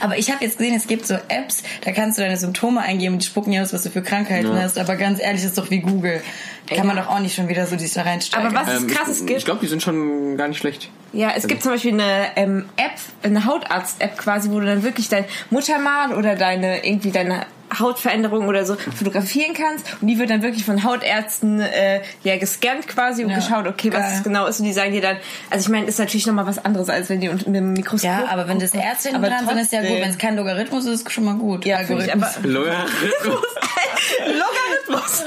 Aber 0.01 0.17
ich 0.17 0.31
habe 0.31 0.43
jetzt 0.43 0.57
gesehen, 0.57 0.75
es 0.75 0.87
gibt 0.87 1.05
so 1.07 1.15
Apps, 1.27 1.63
da 1.83 1.91
kannst 1.91 2.17
du 2.17 2.21
deine 2.21 2.37
Symptome 2.37 2.81
eingeben 2.81 3.15
und 3.15 3.23
die 3.23 3.27
spucken 3.27 3.51
dir 3.51 3.63
aus, 3.63 3.73
was 3.73 3.83
du 3.83 3.89
für 3.89 4.01
Krankheiten 4.03 4.53
Ja. 4.55 4.61
hast. 4.61 4.77
Aber 4.77 4.95
ganz 4.95 5.19
ehrlich, 5.21 5.41
das 5.41 5.51
ist 5.51 5.57
doch 5.57 5.69
wie 5.69 5.79
Google. 5.79 6.21
Kann 6.67 6.87
man 6.87 6.95
doch 6.95 7.07
auch 7.09 7.19
nicht 7.19 7.35
schon 7.35 7.49
wieder 7.49 7.67
so 7.67 7.75
dich 7.75 7.93
da 7.93 8.03
reinsteigen. 8.03 8.47
Aber 8.47 8.55
was 8.55 8.81
Ähm, 8.81 8.87
krasses 8.87 9.21
ich 9.21 9.27
gibt. 9.27 9.39
ich 9.39 9.45
glaube, 9.45 9.59
die 9.61 9.67
sind 9.67 9.83
schon 9.83 10.37
gar 10.37 10.47
nicht 10.47 10.57
schlecht. 10.57 10.89
Ja, 11.11 11.31
es 11.35 11.47
gibt 11.47 11.61
zum 11.61 11.73
Beispiel 11.73 11.93
eine 11.93 12.35
ähm, 12.37 12.65
App, 12.77 12.93
eine 13.21 13.45
Hautarzt-App 13.45 14.17
quasi, 14.17 14.49
wo 14.49 14.59
du 14.59 14.65
dann 14.65 14.83
wirklich 14.83 15.09
dein 15.09 15.25
Muttermal 15.49 16.13
oder 16.13 16.35
deine 16.35 16.85
irgendwie 16.85 17.11
deine 17.11 17.45
Hautveränderungen 17.79 18.47
oder 18.47 18.65
so 18.65 18.75
fotografieren 18.75 19.53
kannst 19.53 19.85
und 20.01 20.07
die 20.07 20.19
wird 20.19 20.29
dann 20.29 20.41
wirklich 20.41 20.65
von 20.65 20.83
Hautärzten 20.83 21.61
äh, 21.61 22.01
ja 22.23 22.37
gescannt 22.37 22.87
quasi 22.87 23.23
und 23.23 23.29
Ja, 23.29 23.37
geschaut, 23.37 23.67
okay, 23.67 23.91
was 23.93 24.17
es 24.17 24.23
genau 24.23 24.47
ist 24.47 24.59
und 24.59 24.65
die 24.65 24.73
sagen 24.73 24.91
dir 24.91 25.01
dann, 25.01 25.17
also 25.49 25.63
ich 25.63 25.69
meine, 25.69 25.85
ist 25.87 25.99
natürlich 25.99 26.25
nochmal 26.27 26.45
was 26.45 26.63
anderes, 26.63 26.89
als 26.89 27.09
wenn 27.09 27.21
die 27.21 27.29
unter 27.29 27.49
mit 27.53 27.55
dem 27.55 27.73
Mikroskop 27.73 28.09
Ja, 28.09 28.25
aber 28.29 28.47
wenn 28.47 28.59
das 28.59 28.71
hinten 28.71 29.15
Aber 29.17 29.29
dran 29.29 29.47
sind, 29.47 29.57
ist 29.59 29.71
ja 29.71 29.81
gut. 29.81 30.01
Wenn 30.01 30.09
es 30.09 30.17
kein 30.17 30.35
Logarithmus 30.35 30.85
ist, 30.85 31.01
ist 31.01 31.11
schon 31.11 31.25
mal 31.25 31.35
gut. 31.35 31.65
ja, 31.65 31.81
ich, 31.81 31.89
aber 31.89 32.31
Logarithmus. 32.43 33.03
Logarithmus. 34.19 35.23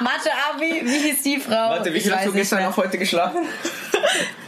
Mathe 0.00 0.30
Abi, 0.50 0.82
wie 0.84 1.10
hieß 1.10 1.22
die 1.22 1.38
Frau? 1.38 1.70
Warte, 1.70 1.92
wie 1.94 2.00
viel 2.00 2.14
hast 2.14 2.26
du 2.26 2.32
gestern 2.32 2.64
auf 2.66 2.76
heute 2.76 2.98
geschlafen? 2.98 3.42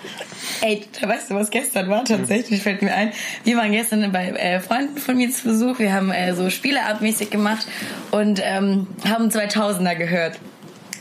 Ey, 0.62 0.84
da 1.00 1.08
weißt 1.08 1.30
du, 1.30 1.34
was 1.34 1.50
gestern 1.50 1.88
war 1.88 2.04
tatsächlich, 2.04 2.62
fällt 2.62 2.82
mir 2.82 2.94
ein. 2.94 3.12
Wir 3.44 3.56
waren 3.56 3.72
gestern 3.72 4.10
bei 4.12 4.28
äh, 4.30 4.60
Freunden 4.60 4.98
von 4.98 5.16
mir 5.16 5.30
zu 5.30 5.44
Besuch. 5.44 5.78
Wir 5.78 5.92
haben 5.92 6.10
äh, 6.10 6.34
so 6.34 6.50
Spieleabmäßig 6.50 7.30
gemacht 7.30 7.66
und 8.10 8.40
ähm, 8.42 8.86
haben 9.08 9.28
2000er 9.28 9.94
gehört. 9.94 10.38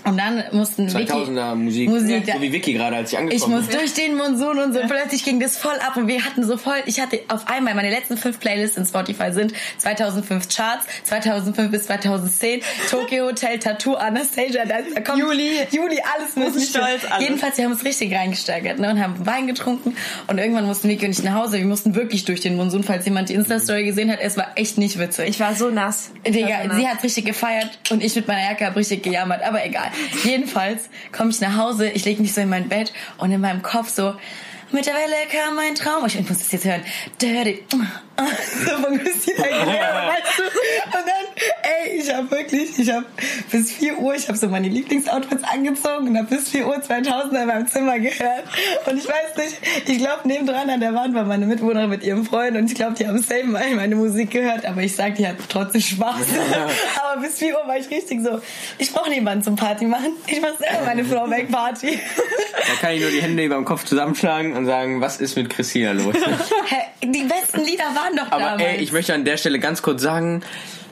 Und 0.05 0.17
dann 0.17 0.43
mussten 0.51 0.87
Vicky- 0.93 1.11
2000er 1.11 1.55
Musik. 1.55 1.89
Musik, 1.89 2.25
so 2.31 2.41
wie 2.41 2.51
Vicky 2.51 2.73
gerade, 2.73 2.95
als 2.95 3.11
ich 3.11 3.17
angekommen 3.17 3.41
Ich 3.41 3.47
muss 3.67 3.75
durch 3.75 3.93
den 3.93 4.15
Monsun 4.15 4.59
und 4.59 4.73
so. 4.73 4.79
Plötzlich 4.87 5.23
ging 5.25 5.39
das 5.39 5.57
voll 5.57 5.75
ab 5.85 5.97
und 5.97 6.07
wir 6.07 6.23
hatten 6.23 6.45
so 6.45 6.57
voll. 6.57 6.77
Ich 6.85 6.99
hatte 6.99 7.19
auf 7.27 7.47
einmal 7.47 7.73
meine 7.75 7.89
letzten 7.89 8.17
fünf 8.17 8.39
Playlists 8.39 8.77
in 8.77 8.85
Spotify 8.85 9.31
sind 9.31 9.53
2005 9.79 10.47
Charts, 10.49 10.85
2005 11.05 11.71
bis 11.71 11.85
2010 11.85 12.61
Tokyo 12.89 13.25
Hotel 13.25 13.59
Tattoo 13.59 13.95
Anastasia, 13.95 14.65
da 14.65 14.75
da 14.93 15.01
kommt 15.01 15.19
Juli. 15.19 15.59
Juli 15.71 15.99
alles 16.15 16.35
mögliche. 16.35 16.67
stolz, 16.67 17.03
alles. 17.09 17.23
Jedenfalls 17.23 17.57
wir 17.57 17.65
haben 17.65 17.71
uns 17.71 17.83
richtig 17.83 18.13
reingesteigert 18.13 18.79
ne, 18.79 18.89
und 18.91 19.01
haben 19.01 19.25
Wein 19.25 19.47
getrunken 19.47 19.95
und 20.27 20.37
irgendwann 20.37 20.65
mussten 20.65 20.87
Vicky 20.89 21.05
und 21.05 21.11
ich 21.11 21.23
nach 21.23 21.33
Hause. 21.35 21.57
Wir 21.57 21.65
mussten 21.65 21.95
wirklich 21.95 22.25
durch 22.25 22.41
den 22.41 22.55
Monsun, 22.55 22.83
falls 22.83 23.05
jemand 23.05 23.29
die 23.29 23.33
Insta 23.33 23.59
Story 23.59 23.85
gesehen 23.85 24.11
hat. 24.11 24.19
Es 24.21 24.37
war 24.37 24.51
echt 24.55 24.77
nicht 24.77 24.99
witzig. 24.99 25.27
Ich 25.29 25.39
war 25.39 25.55
so 25.55 25.69
nass. 25.69 26.11
Ich 26.23 26.33
Digga, 26.33 26.61
so 26.61 26.67
nass. 26.67 26.77
sie 26.77 26.87
hat 26.87 27.03
richtig 27.03 27.25
gefeiert 27.25 27.79
und 27.89 28.03
ich 28.03 28.15
mit 28.15 28.27
meiner 28.27 28.43
Jacke 28.49 28.65
hab 28.65 28.75
richtig 28.75 29.03
gejammert, 29.03 29.41
aber 29.43 29.65
egal. 29.65 29.89
Jedenfalls 30.23 30.89
komme 31.11 31.31
ich 31.31 31.41
nach 31.41 31.57
Hause, 31.57 31.89
ich 31.89 32.05
lege 32.05 32.21
mich 32.21 32.33
so 32.33 32.41
in 32.41 32.49
mein 32.49 32.69
Bett 32.69 32.93
und 33.17 33.31
in 33.31 33.41
meinem 33.41 33.61
Kopf 33.61 33.89
so, 33.89 34.15
mit 34.71 34.85
der 34.85 34.93
Welle 34.93 35.15
kam 35.31 35.57
ein 35.59 35.75
Traum. 35.75 36.05
Ich 36.05 36.15
muss 36.17 36.39
das 36.39 36.51
jetzt 36.51 36.65
hören. 36.65 36.83
Von 38.17 38.97
Christina 38.97 39.43
Aguilera, 39.43 40.07
weißt 40.07 40.37
du? 40.37 40.43
Und 40.43 41.05
dann, 41.05 41.43
ey, 41.63 41.99
ich 41.99 42.13
habe 42.13 42.31
wirklich, 42.31 42.79
ich 42.79 42.89
habe 42.89 43.05
bis 43.51 43.71
4 43.73 43.97
Uhr, 43.97 44.15
ich 44.15 44.27
habe 44.27 44.37
so 44.37 44.47
meine 44.47 44.69
Lieblingsoutfits 44.69 45.43
angezogen 45.43 46.09
und 46.09 46.17
habe 46.17 46.27
bis 46.27 46.49
4 46.49 46.67
Uhr 46.67 46.81
2000 46.81 47.33
in 47.33 47.47
meinem 47.47 47.67
Zimmer 47.67 47.99
gehört. 47.99 48.43
Und 48.85 48.97
ich 48.97 49.07
weiß 49.07 49.35
nicht, 49.37 49.57
ich 49.87 49.97
glaube, 49.97 50.27
nebendran 50.27 50.69
an 50.69 50.79
der 50.79 50.93
Wand 50.93 51.13
war 51.13 51.25
meine 51.25 51.45
Mitbewohnerin 51.45 51.89
mit 51.89 52.03
ihrem 52.03 52.25
Freund 52.25 52.55
und 52.57 52.71
ich 52.71 52.75
glaube, 52.75 52.93
die 52.93 53.07
haben 53.07 53.21
safe 53.21 53.45
mal 53.45 53.69
meine 53.75 53.95
Musik 53.95 54.31
gehört, 54.31 54.65
aber 54.65 54.81
ich 54.81 54.95
sag, 54.95 55.15
die 55.15 55.27
hat 55.27 55.35
trotzdem 55.49 55.81
Spaß. 55.81 56.25
aber 57.03 57.21
bis 57.21 57.37
4 57.39 57.53
Uhr 57.53 57.67
war 57.67 57.77
ich 57.77 57.89
richtig 57.89 58.21
so, 58.23 58.41
ich 58.77 58.91
brauche 58.91 59.09
niemanden 59.09 59.43
zum 59.43 59.55
Party 59.55 59.85
machen. 59.85 60.13
Ich 60.27 60.39
mache 60.39 60.57
selber 60.57 60.85
meine 60.85 61.07
Throwback-Party. 61.07 61.99
Da 62.67 62.73
kann 62.79 62.95
ich 62.95 63.01
nur 63.01 63.11
die 63.11 63.21
Hände 63.21 63.43
über 63.43 63.55
dem 63.55 63.65
Kopf 63.65 63.83
zusammenschlagen 63.83 64.53
und 64.53 64.65
sagen, 64.65 65.01
was 65.01 65.19
ist 65.19 65.35
mit 65.35 65.49
Christina 65.49 65.91
los? 65.91 66.15
Die 67.03 67.23
besten 67.23 67.63
Lieder 67.63 67.83
waren 67.93 68.04
doch 68.15 68.31
Aber 68.31 68.41
damals. 68.41 68.63
ey, 68.63 68.77
ich 68.77 68.91
möchte 68.91 69.13
an 69.13 69.25
der 69.25 69.37
Stelle 69.37 69.59
ganz 69.59 69.81
kurz 69.81 70.01
sagen, 70.01 70.43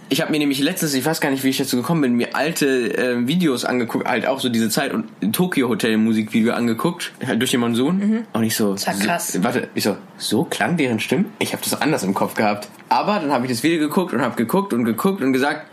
ich 0.09 0.21
habe 0.21 0.31
mir 0.31 0.37
nämlich 0.37 0.59
letztens, 0.59 0.93
ich 0.93 1.05
weiß 1.05 1.21
gar 1.21 1.31
nicht, 1.31 1.43
wie 1.43 1.49
ich 1.49 1.57
dazu 1.57 1.77
gekommen 1.77 2.01
bin, 2.01 2.13
mir 2.13 2.35
alte 2.35 2.95
äh, 2.97 3.27
Videos 3.27 3.65
angeguckt, 3.65 4.07
halt 4.07 4.27
auch 4.27 4.39
so 4.39 4.49
diese 4.49 4.69
Zeit 4.69 4.93
und 4.93 5.09
Tokyo 5.33 5.69
Hotel 5.69 5.97
Musikvideo 5.97 6.53
angeguckt, 6.53 7.11
halt 7.25 7.41
durch 7.41 7.51
den 7.51 7.61
Monsun. 7.61 8.25
Und 8.31 8.43
ich 8.43 8.55
so, 8.55 8.75
war 8.75 8.93
krass. 8.93 9.33
So, 9.33 9.43
warte, 9.43 9.69
ich 9.73 9.83
so, 9.83 9.97
so 10.17 10.43
klang 10.43 10.77
deren 10.77 10.99
Stimmen? 10.99 11.33
Ich 11.39 11.53
habe 11.53 11.63
das 11.63 11.81
anders 11.81 12.03
im 12.03 12.13
Kopf 12.13 12.35
gehabt. 12.35 12.67
Aber 12.89 13.19
dann 13.19 13.31
habe 13.31 13.45
ich 13.45 13.51
das 13.51 13.63
Video 13.63 13.79
geguckt 13.79 14.13
und 14.13 14.21
habe 14.21 14.35
geguckt 14.35 14.73
und 14.73 14.83
geguckt 14.83 15.21
und 15.21 15.33
gesagt, 15.33 15.65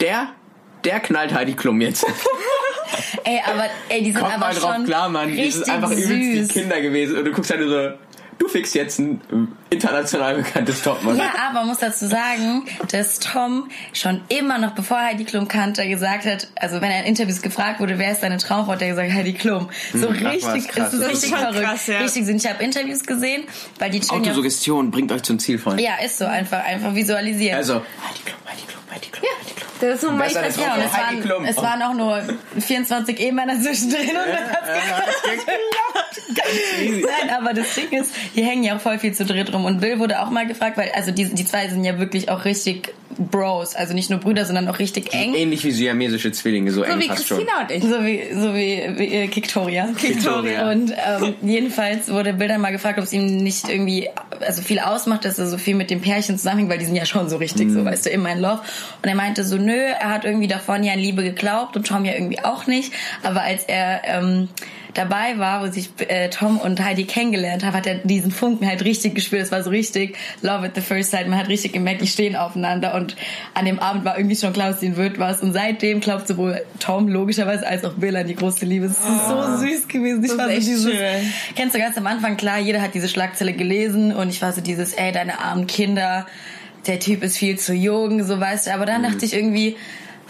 der, 0.00 0.28
der 0.84 1.00
knallt 1.00 1.34
Heidi 1.34 1.54
Klum 1.54 1.80
jetzt. 1.80 2.06
Ey, 3.24 3.40
aber 3.44 3.64
ey, 3.88 4.02
die 4.02 4.12
sind 4.12 4.20
Kommt 4.20 4.34
aber 4.34 4.46
mal 4.46 4.54
drauf 4.54 4.74
schon 4.74 4.84
klar, 4.84 5.08
Mann. 5.08 5.28
Die 5.28 5.50
sind 5.50 5.68
einfach 5.68 5.90
übelst 5.90 6.54
die. 6.54 6.60
Kinder 6.60 6.80
gewesen 6.80 7.18
und 7.18 7.24
du 7.24 7.32
guckst 7.32 7.50
halt 7.50 7.60
nur 7.60 7.68
so, 7.68 7.96
du 8.38 8.48
fixst 8.48 8.74
jetzt 8.74 8.98
ein 8.98 9.20
äh, 9.70 9.74
international 9.74 10.36
bekanntes 10.36 10.82
Topmann. 10.82 11.16
Ja, 11.16 11.32
aber 11.48 11.60
man 11.60 11.68
muss 11.68 11.78
dazu 11.78 12.06
sagen, 12.06 12.64
dass 12.92 13.18
Tom 13.18 13.68
schon 13.92 14.20
immer 14.28 14.58
noch, 14.58 14.72
bevor 14.72 14.98
Heidi 14.98 15.24
Klum 15.24 15.48
kannte, 15.48 15.86
gesagt 15.88 16.26
hat, 16.26 16.48
also 16.56 16.80
wenn 16.80 16.90
er 16.90 17.00
in 17.00 17.06
Interviews 17.06 17.42
gefragt 17.42 17.80
wurde, 17.80 17.98
wer 17.98 18.12
ist 18.12 18.22
deine 18.22 18.38
Traumfrau, 18.38 18.72
hat 18.72 18.82
er 18.82 18.88
gesagt 18.90 19.12
Heidi 19.12 19.32
Klum. 19.32 19.68
So 19.92 20.08
Hm, 20.08 20.26
richtig, 20.26 20.68
krass. 20.68 20.88
es 20.88 20.94
ist 20.94 21.02
Das 21.02 21.10
richtig 21.10 21.30
verrückt. 21.34 21.62
krass, 21.62 21.86
ja. 21.86 21.98
Richtig 21.98 22.24
sind. 22.26 22.36
Ich 22.44 22.48
habe 22.50 22.62
Interviews 22.62 23.04
gesehen, 23.04 23.44
weil 23.78 23.90
die 23.90 24.02
Autosuggestion 24.08 24.90
bringt 24.90 25.10
euch 25.12 25.22
zum 25.22 25.38
Ziel, 25.38 25.58
Freunde. 25.58 25.82
ja, 25.82 25.96
ist 26.04 26.18
so 26.18 26.26
einfach, 26.26 26.64
einfach 26.64 26.94
visualisieren. 26.94 27.56
Also, 27.56 27.74
Heidi 27.76 28.20
Klum, 28.24 28.38
Heidi 28.46 28.62
Klum, 28.66 28.80
Heidi 28.96 29.08
Klum, 29.10 29.28
Heidi 29.38 29.54
Klum. 29.54 29.68
Das 29.80 29.94
ist 29.94 30.00
so 30.00 30.08
Frau? 30.08 30.62
ja, 30.62 30.74
und 30.74 30.80
es 30.80 30.92
waren, 30.92 31.20
Klum. 31.20 31.44
es 31.44 31.56
waren 31.58 31.82
auch 31.82 31.94
nur 31.94 32.22
24 32.58 33.20
Ehemänner 33.20 33.60
zwischendrin 33.60 34.08
und 34.08 34.16
das 34.16 34.50
hat's 34.50 35.46
Nein, 36.78 37.30
aber 37.36 37.52
das 37.52 37.74
Ding 37.74 37.90
ist, 37.90 38.14
hier 38.32 38.46
hängen 38.46 38.62
ja 38.64 38.76
auch 38.76 38.80
voll 38.80 38.98
viel 38.98 39.12
zu 39.12 39.24
dritt 39.24 39.52
rum. 39.52 39.64
Und 39.64 39.80
Bill 39.80 39.98
wurde 39.98 40.22
auch 40.22 40.30
mal 40.30 40.46
gefragt, 40.46 40.78
weil, 40.78 40.90
also 40.92 41.10
die, 41.10 41.26
die 41.26 41.44
zwei 41.44 41.68
sind 41.68 41.84
ja 41.84 41.98
wirklich 41.98 42.30
auch 42.30 42.44
richtig 42.44 42.94
Bros. 43.18 43.74
Also 43.74 43.94
nicht 43.94 44.10
nur 44.10 44.20
Brüder, 44.20 44.44
sondern 44.44 44.68
auch 44.68 44.78
richtig 44.78 45.12
eng. 45.12 45.34
Ähnlich 45.34 45.64
wie 45.64 45.70
siamesische 45.70 46.32
Zwillinge, 46.32 46.70
so, 46.70 46.80
So 46.80 46.84
eng 46.84 47.00
wie 47.00 47.08
fast 47.08 47.26
schon. 47.26 47.38
Christina 47.38 47.62
und 47.62 47.70
ich. 47.70 47.82
So 47.82 48.04
wie, 48.04 48.34
so 48.34 48.54
wie, 48.54 48.98
wie 48.98 49.14
äh, 49.14 49.28
Kiktoria. 49.28 49.88
Kiktoria. 49.96 50.70
Und 50.70 50.92
ähm, 50.92 51.34
jedenfalls 51.42 52.10
wurde 52.10 52.34
Bill 52.34 52.48
dann 52.48 52.60
mal 52.60 52.72
gefragt, 52.72 52.98
ob 52.98 53.04
es 53.04 53.12
ihm 53.12 53.38
nicht 53.38 53.68
irgendwie 53.68 54.08
also 54.40 54.62
viel 54.62 54.78
ausmacht, 54.80 55.24
dass 55.24 55.38
er 55.38 55.46
so 55.46 55.58
viel 55.58 55.74
mit 55.74 55.90
dem 55.90 56.00
Pärchen 56.00 56.38
zusammenhängt, 56.38 56.70
weil 56.70 56.78
die 56.78 56.86
sind 56.86 56.96
ja 56.96 57.06
schon 57.06 57.28
so 57.28 57.36
richtig, 57.36 57.70
so 57.70 57.84
weißt 57.84 58.06
du, 58.06 58.10
immer 58.10 58.32
in 58.32 58.40
Love. 58.40 58.60
Und 59.02 59.08
er 59.08 59.14
meinte 59.14 59.44
so, 59.44 59.56
nö, 59.56 59.72
er 59.72 60.10
hat 60.10 60.24
irgendwie 60.24 60.48
davon 60.48 60.84
ja 60.84 60.92
an 60.92 60.98
Liebe 60.98 61.22
geglaubt 61.22 61.76
und 61.76 61.86
Tom 61.86 62.04
ja 62.04 62.12
irgendwie 62.14 62.40
auch 62.40 62.66
nicht. 62.66 62.92
Aber 63.22 63.42
als 63.42 63.64
er 63.64 64.02
ähm, 64.04 64.48
dabei 64.96 65.38
war, 65.38 65.62
wo 65.62 65.70
sich 65.70 65.90
äh, 66.08 66.30
Tom 66.30 66.58
und 66.58 66.82
Heidi 66.82 67.04
kennengelernt 67.04 67.64
haben, 67.64 67.74
hat 67.74 67.86
er 67.86 67.96
diesen 67.96 68.30
Funken 68.30 68.66
halt 68.66 68.84
richtig 68.84 69.14
gespürt. 69.14 69.42
Es 69.42 69.52
war 69.52 69.62
so 69.62 69.70
richtig 69.70 70.16
Love 70.42 70.66
at 70.66 70.74
the 70.74 70.80
first 70.80 71.10
sight. 71.10 71.28
Man 71.28 71.38
hat 71.38 71.48
richtig 71.48 71.72
gemerkt, 71.72 72.00
die 72.00 72.06
stehen 72.06 72.36
aufeinander. 72.36 72.94
Und 72.94 73.16
an 73.54 73.64
dem 73.64 73.78
Abend 73.78 74.04
war 74.04 74.16
irgendwie 74.16 74.36
schon 74.36 74.52
klar, 74.52 74.74
aus 74.74 74.82
ihnen 74.82 74.96
wird 74.96 75.18
was. 75.18 75.42
Und 75.42 75.52
seitdem 75.52 76.00
glaubt 76.00 76.26
sowohl 76.26 76.62
Tom 76.78 77.08
logischerweise 77.08 77.66
als 77.66 77.84
auch 77.84 77.94
Bill 77.94 78.16
an 78.16 78.26
die 78.26 78.34
große 78.34 78.64
Liebe. 78.64 78.86
Es 78.86 78.92
ist 78.92 79.28
so 79.28 79.66
süß 79.66 79.88
gewesen. 79.88 80.24
Ich 80.24 80.36
war 80.36 80.48
so 80.48 80.54
dieses, 80.54 80.92
schön. 80.92 81.32
kennst 81.54 81.74
du 81.74 81.78
ganz 81.78 81.96
am 81.98 82.06
Anfang, 82.06 82.36
klar, 82.36 82.58
jeder 82.58 82.80
hat 82.80 82.94
diese 82.94 83.08
Schlagzeile 83.08 83.52
gelesen 83.52 84.14
und 84.14 84.30
ich 84.30 84.40
war 84.42 84.52
so 84.52 84.60
dieses, 84.60 84.94
ey, 84.94 85.12
deine 85.12 85.40
armen 85.40 85.66
Kinder, 85.66 86.26
der 86.86 87.00
Typ 87.00 87.22
ist 87.22 87.36
viel 87.36 87.58
zu 87.58 87.74
jung, 87.74 88.24
so 88.24 88.40
weißt 88.40 88.68
du. 88.68 88.74
Aber 88.74 88.86
dann 88.86 89.02
dachte 89.02 89.24
ich 89.24 89.34
irgendwie, 89.34 89.76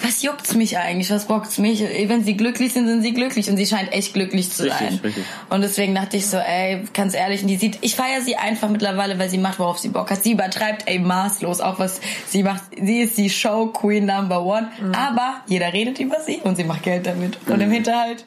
was 0.03 0.23
juckt's 0.23 0.55
mich 0.55 0.79
eigentlich? 0.79 1.11
Was 1.11 1.27
bockt's 1.27 1.59
mich? 1.59 1.81
Wenn 1.83 2.23
sie 2.25 2.37
glücklich 2.37 2.73
sind, 2.73 2.87
sind 2.87 3.03
sie 3.03 3.13
glücklich 3.13 3.49
und 3.51 3.57
sie 3.57 3.67
scheint 3.67 3.93
echt 3.93 4.13
glücklich 4.15 4.53
zu 4.53 4.65
Richtig, 4.65 4.79
sein. 4.91 5.01
richtig. 5.03 5.25
Und 5.51 5.63
deswegen 5.63 5.95
dachte 5.95 6.17
ich 6.17 6.27
so, 6.27 6.37
ey, 6.37 6.83
ganz 6.93 7.15
ehrlich, 7.15 7.43
und 7.43 7.49
die 7.49 7.57
sieht, 7.57 7.79
ich 7.81 7.97
feiere 7.97 8.21
sie 8.21 8.37
einfach 8.37 8.69
mittlerweile, 8.69 9.19
weil 9.19 9.29
sie 9.31 9.39
macht, 9.39 9.59
worauf 9.59 9.79
sie 9.79 9.89
Bock 9.89 10.11
hat. 10.11 10.23
Sie 10.23 10.33
übertreibt, 10.33 10.83
ey, 10.87 10.99
maßlos, 10.99 11.61
auch 11.61 11.79
was 11.79 12.01
sie 12.29 12.43
macht. 12.43 12.63
Sie 12.81 13.01
ist 13.01 13.17
die 13.19 13.31
Show 13.31 13.67
Queen 13.69 14.07
Number 14.07 14.45
One, 14.45 14.69
Mhm. 14.81 14.95
aber 14.95 15.37
jeder 15.47 15.73
redet 15.73 15.99
über 15.99 16.21
sie 16.21 16.37
und 16.45 16.57
sie 16.57 16.65
macht 16.65 16.83
Geld 16.83 17.07
damit. 17.07 17.39
Und 17.49 17.61
im 17.61 17.71
Hinterhalt 17.71 18.25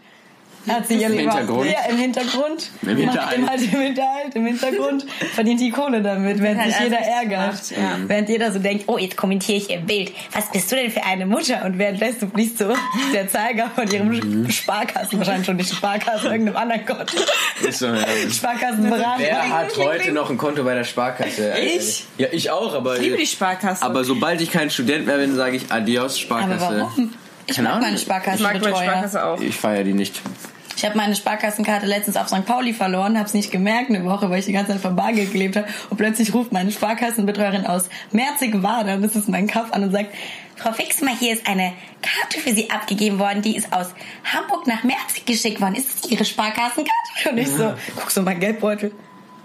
hat 0.70 0.88
sie 0.88 0.96
ihr 0.96 1.08
Im 1.08 1.14
Hintergrund? 1.18 1.70
Ja, 1.70 1.90
im 1.90 1.98
Hintergrund. 1.98 2.70
Im 2.82 2.98
Hinterhalt. 2.98 3.38
Im, 3.38 3.50
halt, 3.50 3.62
Im 3.62 3.80
Hinterhalt, 3.80 4.36
im 4.36 4.46
Hintergrund 4.46 5.06
verdient 5.34 5.60
die 5.60 5.72
Kohle 5.72 6.02
damit, 6.02 6.42
während 6.42 6.62
Halt 6.62 6.74
sich 6.74 6.84
jeder 6.84 7.00
ärgert. 7.00 7.54
macht, 7.54 7.72
ja. 7.72 7.98
Während 8.08 8.30
jeder 8.30 8.52
so 8.52 8.60
denkt, 8.60 8.86
oh, 8.88 8.98
jetzt 8.98 9.18
kommentiere 9.18 9.58
ich 9.58 9.70
ihr 9.70 9.80
Bild. 9.80 10.12
Was 10.34 10.52
bist 10.52 10.72
du 10.72 10.76
denn 10.76 10.92
für 10.92 11.04
eine 11.04 11.26
Mutter? 11.26 11.66
Und 11.66 11.78
währenddessen 11.78 12.32
fließt 12.32 12.58
so 12.58 12.74
der 13.14 13.28
Zeiger 13.28 13.70
von 13.76 13.90
ihrem 13.90 14.50
Sparkassen, 14.50 15.18
wahrscheinlich 15.20 15.46
schon 15.46 15.58
nicht 15.58 15.74
Sparkassen, 15.74 16.32
irgendeinem 16.32 16.58
anderen 16.58 16.86
Gott. 16.86 17.12
Ist 17.68 17.80
so, 17.80 17.88
ja. 17.88 18.06
Sparkassenberater. 18.32 19.20
Wer 19.20 19.50
hat 19.50 19.78
heute 19.78 20.12
noch 20.12 20.30
ein 20.30 20.38
Konto 20.38 20.64
bei 20.64 20.76
der 20.76 20.84
Sparkasse? 20.84 21.54
Ich? 21.60 22.06
Ja, 22.18 22.28
ich 22.32 22.52
auch, 22.52 22.74
aber. 22.74 22.96
Ich 22.98 23.02
liebe 23.04 23.18
die 23.18 23.28
Sparkasse. 23.28 23.84
Aber 23.84 24.04
sobald 24.04 24.42
ich 24.42 24.52
kein 24.52 24.70
Student 24.70 25.06
mehr 25.06 25.18
bin, 25.18 25.36
sage 25.36 25.58
ich 25.58 25.72
Adios, 25.72 26.20
Sparkasse. 26.20 26.66
Aber 26.66 26.80
warum? 26.82 27.14
Ich 27.48 27.56
Keine 27.56 27.70
mag 27.70 27.78
Ahnung. 27.78 27.88
meine 27.88 27.98
ich 27.98 28.08
mag 28.08 28.62
meine. 28.62 28.76
Sparkasse 28.76 29.26
auch. 29.26 29.42
Ich 29.42 29.56
feiere 29.56 29.84
die 29.84 29.94
nicht. 29.94 30.22
Ich 30.80 30.86
habe 30.86 30.96
meine 30.96 31.14
Sparkassenkarte 31.14 31.86
letztens 31.86 32.16
auf 32.16 32.30
St. 32.30 32.46
Pauli 32.46 32.72
verloren, 32.72 33.18
habe 33.18 33.28
es 33.28 33.34
nicht 33.34 33.52
gemerkt, 33.52 33.90
eine 33.90 34.06
Woche, 34.06 34.30
weil 34.30 34.40
ich 34.40 34.46
die 34.46 34.54
ganze 34.54 34.72
Zeit 34.72 34.80
von 34.80 34.96
Bargeld 34.96 35.34
gelebt 35.34 35.58
habe. 35.58 35.68
Und 35.90 35.98
plötzlich 35.98 36.34
ruft 36.34 36.54
meine 36.54 36.72
Sparkassenbetreuerin 36.72 37.66
aus 37.66 37.90
Merzig-Wadern, 38.14 39.02
das 39.02 39.14
ist 39.18 39.28
mein 39.28 39.46
Kaff, 39.46 39.74
an 39.74 39.84
und 39.84 39.92
sagt, 39.92 40.16
Frau 40.56 40.72
Fixmer, 40.72 41.12
hier 41.14 41.34
ist 41.34 41.46
eine 41.50 41.74
Karte 42.02 42.40
für 42.40 42.56
Sie 42.56 42.70
abgegeben 42.70 43.20
worden, 43.20 43.42
die 43.42 43.58
ist 43.58 43.74
aus 43.74 43.88
Hamburg 44.24 44.68
nach 44.68 44.86
Merzig 44.86 45.26
geschickt 45.26 45.60
worden. 45.60 45.76
Ist 45.76 46.02
das 46.02 46.12
Ihre 46.12 46.24
Sparkassenkarte? 46.24 47.30
Und 47.30 47.38
ich 47.38 47.50
so, 47.50 47.74
guck 47.98 48.10
so 48.10 48.22
mein 48.22 48.40
Geldbeutel. 48.40 48.94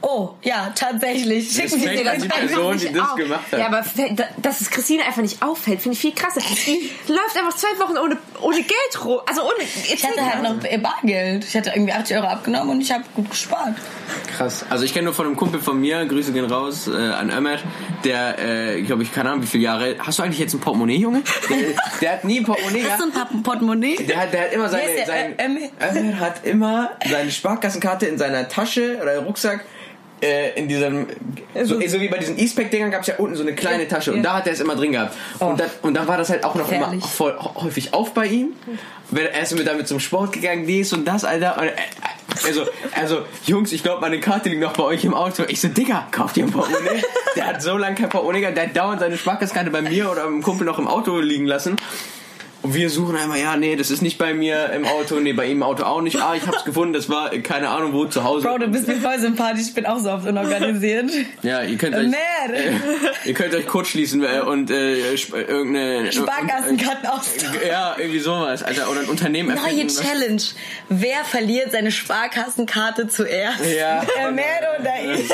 Oh, 0.06 0.34
ja, 0.42 0.70
tatsächlich. 0.74 1.50
Schicken 1.50 1.80
Sie 1.80 1.86
mir 1.86 2.12
an 2.12 2.20
die 2.20 2.28
das 2.28 2.38
Person, 2.38 2.76
die 2.76 2.92
das 2.92 3.08
Auf. 3.08 3.16
gemacht 3.16 3.44
hat. 3.50 3.58
Ja, 3.58 3.66
aber 3.68 3.82
dass 4.36 4.60
es 4.60 4.70
Christine 4.70 5.02
einfach 5.02 5.22
nicht 5.22 5.42
auffällt, 5.42 5.80
finde 5.80 5.94
ich 5.94 6.00
viel 6.00 6.14
krasser. 6.14 6.42
Die 6.66 6.90
läuft 7.08 7.36
einfach 7.38 7.56
zwei 7.56 7.78
Wochen 7.78 7.96
ohne 7.96 8.18
ohne 8.42 8.56
Geld 8.58 9.04
rum. 9.04 9.20
Also 9.26 9.42
ohne. 9.42 9.64
Ich 9.64 10.04
hatte 10.04 10.20
halt 10.20 10.42
noch 10.42 10.82
Bargeld. 10.82 11.44
Ich 11.44 11.56
hatte 11.56 11.70
irgendwie 11.74 11.94
80 11.94 12.18
Euro 12.18 12.26
abgenommen 12.26 12.68
und 12.68 12.80
ich 12.82 12.92
habe 12.92 13.04
gut 13.14 13.30
gespart. 13.30 13.76
Krass. 14.36 14.66
Also 14.68 14.84
ich 14.84 14.92
kenne 14.92 15.06
nur 15.06 15.14
von 15.14 15.24
einem 15.24 15.36
Kumpel 15.36 15.58
von 15.60 15.80
mir, 15.80 16.04
Grüße 16.04 16.32
gehen 16.32 16.44
raus 16.44 16.86
äh, 16.86 16.92
an 16.92 17.30
Ömer, 17.30 17.56
der, 18.04 18.38
äh, 18.38 18.82
glaube 18.82 19.04
ich, 19.04 19.14
keine 19.14 19.30
Ahnung 19.30 19.44
wie 19.44 19.46
viele 19.46 19.64
Jahre. 19.64 19.96
Hast 20.00 20.18
du 20.18 20.22
eigentlich 20.22 20.40
jetzt 20.40 20.52
ein 20.52 20.60
Portemonnaie, 20.60 20.98
Junge? 20.98 21.22
Der, 21.48 21.56
der 22.02 22.12
hat 22.12 22.24
nie 22.24 22.40
ein 22.40 22.44
Portemonnaie 22.44 22.84
Hast 22.86 23.00
du 23.00 23.10
gehabt. 23.10 23.32
ein 23.32 23.42
Portemonnaie? 23.42 23.96
Der 24.04 24.18
hat, 24.18 24.34
der 24.34 24.42
hat 24.42 24.52
immer 24.52 24.68
seine, 24.68 25.06
sein? 25.06 25.34
Ömer 25.38 26.20
hat 26.20 26.44
immer 26.44 26.90
seine 27.08 27.30
Sparkassenkarte 27.30 28.04
in 28.06 28.18
seiner 28.18 28.48
Tasche 28.48 28.98
oder 29.00 29.18
Rucksack 29.20 29.64
äh, 30.24 30.58
in 30.58 30.68
diesem, 30.68 31.06
so, 31.64 31.80
so 31.87 32.00
wie 32.00 32.08
bei 32.08 32.18
diesen 32.18 32.38
E-Spec-Dingern 32.38 32.90
gab 32.90 33.02
es 33.02 33.08
ja 33.08 33.16
unten 33.18 33.37
so 33.37 33.42
eine 33.42 33.54
kleine 33.54 33.87
Tasche 33.87 34.12
und 34.12 34.22
da 34.22 34.37
hat 34.38 34.46
er 34.46 34.54
es 34.54 34.60
immer 34.60 34.74
drin 34.76 34.92
gehabt. 34.92 35.14
Und, 35.38 35.60
dann, 35.60 35.70
und 35.82 35.94
dann 35.94 36.08
war 36.08 36.16
das 36.16 36.30
halt 36.30 36.44
auch 36.44 36.54
noch 36.54 36.68
immer 36.70 36.87
Gefährlich. 36.87 37.04
voll 37.04 37.37
häufig 37.56 37.92
auf 37.94 38.14
bei 38.14 38.26
ihm. 38.26 38.52
Wenn- 39.10 39.26
Er 39.26 39.42
ist 39.42 39.54
mit 39.56 39.66
damit 39.66 39.87
zum 39.87 40.00
Sport 40.00 40.32
gegangen, 40.32 40.66
dies 40.66 40.92
und 40.92 41.04
das, 41.06 41.24
Alter. 41.24 41.58
Und, 41.58 41.68
äh, 41.68 41.72
also, 42.46 42.64
also, 42.98 43.22
Jungs, 43.46 43.70
ich 43.72 43.82
glaube, 43.82 44.00
meine 44.00 44.18
Karte 44.18 44.48
liegt 44.48 44.62
noch 44.62 44.72
bei 44.72 44.82
euch 44.82 45.04
im 45.04 45.14
Auto. 45.14 45.44
Ich 45.48 45.60
so, 45.60 45.68
Digga, 45.68 46.06
kauft 46.10 46.37
ihr 46.37 46.44
ein 46.44 46.50
Portemonnaie? 46.50 47.02
Der 47.37 47.46
hat 47.46 47.62
so 47.62 47.76
lange 47.76 47.94
kein 47.94 48.08
Portemonnaie 48.08 48.40
gehabt, 48.40 48.56
der 48.56 48.64
hat 48.68 48.76
dauernd 48.76 49.00
seine 49.00 49.16
Sparkassenkarte 49.18 49.70
bei 49.70 49.82
mir 49.82 50.10
oder 50.10 50.24
beim 50.24 50.42
Kumpel 50.42 50.66
noch 50.66 50.78
im 50.78 50.88
Auto 50.88 51.18
liegen 51.20 51.46
lassen. 51.46 51.76
Und 52.64 52.72
wir 52.72 52.88
suchen 52.88 53.14
einmal, 53.14 53.38
ja, 53.38 53.59
nee, 53.59 53.77
das 53.77 53.90
ist 53.90 54.00
nicht 54.00 54.16
bei 54.16 54.33
mir 54.33 54.70
im 54.70 54.87
Auto, 54.87 55.20
nee, 55.20 55.35
bei 55.35 55.44
ihm 55.44 55.59
im 55.59 55.62
Auto 55.62 55.83
auch 55.83 56.00
nicht. 56.00 56.16
Ah, 56.22 56.35
ich 56.35 56.46
hab's 56.46 56.64
gefunden, 56.64 56.94
das 56.94 57.11
war, 57.11 57.31
äh, 57.31 57.40
keine 57.40 57.68
Ahnung, 57.68 57.92
wo, 57.92 58.07
zu 58.07 58.24
Hause. 58.24 58.48
Bro, 58.48 58.57
du 58.57 58.68
bist 58.68 58.88
mir 58.88 58.96
voll 58.96 59.18
sympathisch. 59.18 59.64
Ich 59.68 59.74
bin 59.74 59.85
auch 59.85 59.98
so 59.98 60.11
oft 60.11 60.27
unorganisiert. 60.27 61.11
Ja, 61.42 61.62
ihr 61.62 61.77
könnt 61.77 61.94
euch, 61.94 62.05
Man. 62.05 62.12
Äh, 62.52 62.72
ihr 63.24 63.35
könnt 63.35 63.54
euch 63.54 63.66
kurz 63.66 63.88
schließen 63.88 64.22
äh, 64.24 64.40
und 64.40 64.70
äh, 64.70 65.14
sp- 65.16 65.40
irgendeine 65.46 66.12
Sparkassenkarten 66.12 67.07
aus. 67.09 67.30
Ja, 67.66 67.94
irgendwie 67.98 68.18
sowas, 68.20 68.62
Alter, 68.62 68.90
oder 68.90 69.00
ein 69.00 69.07
Unternehmen 69.07 69.50
Neue 69.54 69.59
erfinden. 69.64 69.87
was- 69.96 70.02
Challenge. 70.02 70.42
Wer 70.88 71.24
verliert 71.24 71.72
seine 71.72 71.90
Sparkassenkarte 71.92 73.09
zuerst? 73.09 73.61
Ja. 73.64 74.04
Der 74.18 74.30
Mer 74.33 74.44
oder 74.80 75.14
ich? 75.14 75.30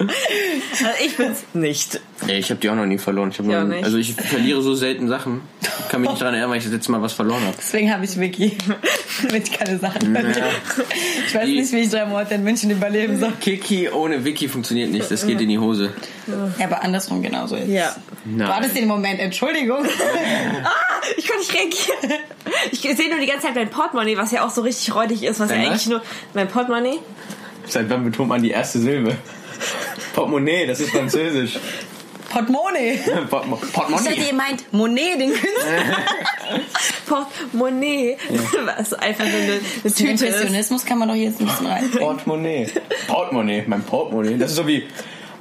Also 0.00 1.04
ich 1.04 1.16
bin's 1.16 1.44
nicht. 1.54 2.00
Nee, 2.26 2.38
ich 2.38 2.50
habe 2.50 2.60
die 2.60 2.70
auch 2.70 2.76
noch 2.76 2.86
nie 2.86 2.98
verloren. 2.98 3.30
Ich 3.30 3.38
nie- 3.40 3.52
nicht. 3.54 3.84
also 3.84 3.96
ich 3.98 4.14
verliere 4.14 4.62
so 4.62 4.74
selten 4.74 5.08
Sachen. 5.08 5.40
Ich 5.60 5.88
kann 5.88 6.00
mich 6.02 6.10
nicht 6.10 6.20
daran 6.22 6.34
erinnern, 6.34 6.50
weil 6.50 6.58
ich 6.58 6.64
das 6.64 6.72
letzte 6.72 6.92
Mal 6.92 7.02
was 7.02 7.12
verloren 7.14 7.42
habe. 7.44 7.54
Deswegen 7.58 7.92
habe 7.92 8.04
ich 8.04 8.18
Vicky. 8.18 8.56
Damit 9.28 9.48
ich 9.48 9.58
keine 9.58 9.78
Sachen 9.78 10.00
verliere. 10.00 10.50
Ich 11.26 11.34
weiß 11.34 11.46
nicht, 11.46 11.72
wie 11.72 11.78
ich 11.78 11.90
drei 11.90 12.04
Monate 12.04 12.34
in 12.34 12.44
München 12.44 12.70
überleben 12.70 13.18
soll. 13.18 13.32
Kiki 13.40 13.88
ohne 13.88 14.24
Wiki 14.24 14.48
funktioniert 14.48 14.90
nicht. 14.90 15.10
Das 15.10 15.26
geht 15.26 15.40
in 15.40 15.48
die 15.48 15.58
Hose. 15.58 15.92
Ja, 16.58 16.66
aber 16.66 16.82
andersrum 16.82 17.22
genauso 17.22 17.56
ist. 17.56 17.68
Ja. 17.68 17.94
Du 18.24 18.46
hattest 18.46 18.76
den 18.76 18.86
Moment, 18.86 19.20
Entschuldigung. 19.20 19.84
Ah, 20.64 20.70
ich 21.16 21.26
kann 21.26 21.38
nicht 21.38 21.54
reagieren. 21.54 22.20
Ich 22.72 22.80
sehe 22.80 23.08
nur 23.08 23.20
die 23.20 23.26
ganze 23.26 23.46
Zeit 23.46 23.54
mein 23.54 23.70
Portemonnaie, 23.70 24.16
was 24.16 24.32
ja 24.32 24.44
auch 24.44 24.50
so 24.50 24.62
richtig 24.62 24.94
räudig 24.94 25.22
ist, 25.22 25.40
was 25.40 25.50
ja 25.50 25.56
was? 25.56 25.66
eigentlich 25.66 25.86
nur. 25.86 26.02
Mein 26.34 26.48
Portemonnaie? 26.48 26.98
Seit 27.66 27.88
wann 27.90 28.04
betont 28.04 28.28
man 28.28 28.42
die 28.42 28.50
erste 28.50 28.78
Silbe? 28.78 29.16
Portemonnaie, 30.14 30.66
das 30.66 30.80
ist 30.80 30.90
französisch. 30.90 31.58
Portemonnaie. 32.30 32.98
Portemo- 33.30 33.54
Ich 33.54 33.60
dachte, 33.60 33.72
Portemonnaie. 33.72 34.26
ihr 34.28 34.34
meint 34.34 34.72
Monet, 34.72 35.20
den 35.20 35.30
Künstler. 35.30 35.98
Portemonnaie. 37.06 38.16
Was 38.78 38.92
einfach 38.94 39.24
nur 39.24 39.34
eine, 39.34 39.52
eine 39.52 39.60
Tüte 39.82 39.90
ist. 39.90 40.00
Impressionismus 40.02 40.84
kann 40.84 40.98
man 40.98 41.08
doch 41.08 41.14
jetzt 41.14 41.40
ein 41.40 41.46
bisschen 41.46 41.66
rein. 41.66 41.90
Portemonnaie. 41.90 42.68
Portemonnaie, 43.06 43.64
mein 43.66 43.82
Portemonnaie. 43.82 44.36
Das 44.38 44.50
ist 44.50 44.56
so 44.56 44.66
wie, 44.66 44.84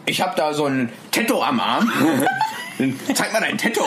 ich 0.06 0.21
habe 0.21 0.34
da 0.36 0.54
so 0.54 0.65
ein 0.65 0.89
Tattoo 1.12 1.41
am 1.41 1.60
Arm. 1.60 1.91
Zeig 3.13 3.34
mal 3.34 3.41
dein 3.41 3.58
Tattoo. 3.58 3.84